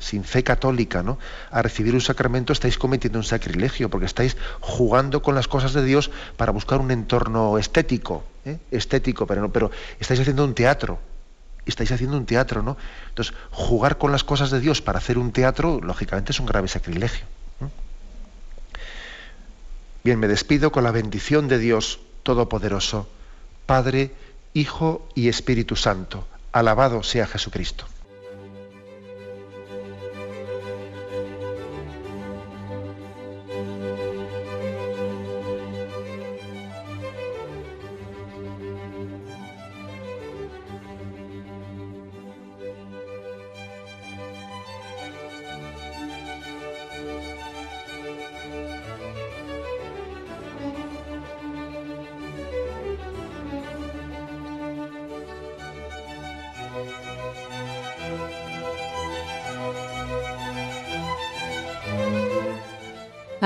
sin 0.00 0.24
fe 0.24 0.42
católica, 0.42 1.02
¿no? 1.02 1.18
a 1.50 1.62
recibir 1.62 1.94
un 1.94 2.00
sacramento, 2.00 2.52
estáis 2.52 2.76
cometiendo 2.76 3.18
un 3.18 3.24
sacrilegio, 3.24 3.88
porque 3.88 4.06
estáis 4.06 4.36
jugando 4.60 5.22
con 5.22 5.34
las 5.34 5.48
cosas 5.48 5.72
de 5.72 5.84
Dios 5.84 6.10
para 6.36 6.52
buscar 6.52 6.80
un 6.80 6.90
entorno 6.90 7.56
estético, 7.58 8.24
estético, 8.70 9.26
pero, 9.26 9.42
no, 9.42 9.52
pero 9.52 9.70
estáis 10.00 10.20
haciendo 10.20 10.44
un 10.44 10.54
teatro 10.54 10.98
estáis 11.66 11.92
haciendo 11.92 12.16
un 12.16 12.26
teatro, 12.26 12.62
¿no? 12.62 12.76
Entonces, 13.08 13.34
jugar 13.50 13.98
con 13.98 14.10
las 14.10 14.24
cosas 14.24 14.50
de 14.50 14.60
Dios 14.60 14.82
para 14.82 14.98
hacer 14.98 15.18
un 15.18 15.30
teatro, 15.30 15.80
lógicamente, 15.80 16.32
es 16.32 16.40
un 16.40 16.46
grave 16.46 16.68
sacrilegio. 16.68 17.24
Bien, 20.02 20.18
me 20.18 20.28
despido 20.28 20.72
con 20.72 20.84
la 20.84 20.90
bendición 20.90 21.46
de 21.48 21.58
Dios 21.58 22.00
Todopoderoso, 22.22 23.08
Padre, 23.66 24.12
Hijo 24.54 25.06
y 25.14 25.28
Espíritu 25.28 25.76
Santo. 25.76 26.26
Alabado 26.52 27.02
sea 27.02 27.26
Jesucristo. 27.26 27.86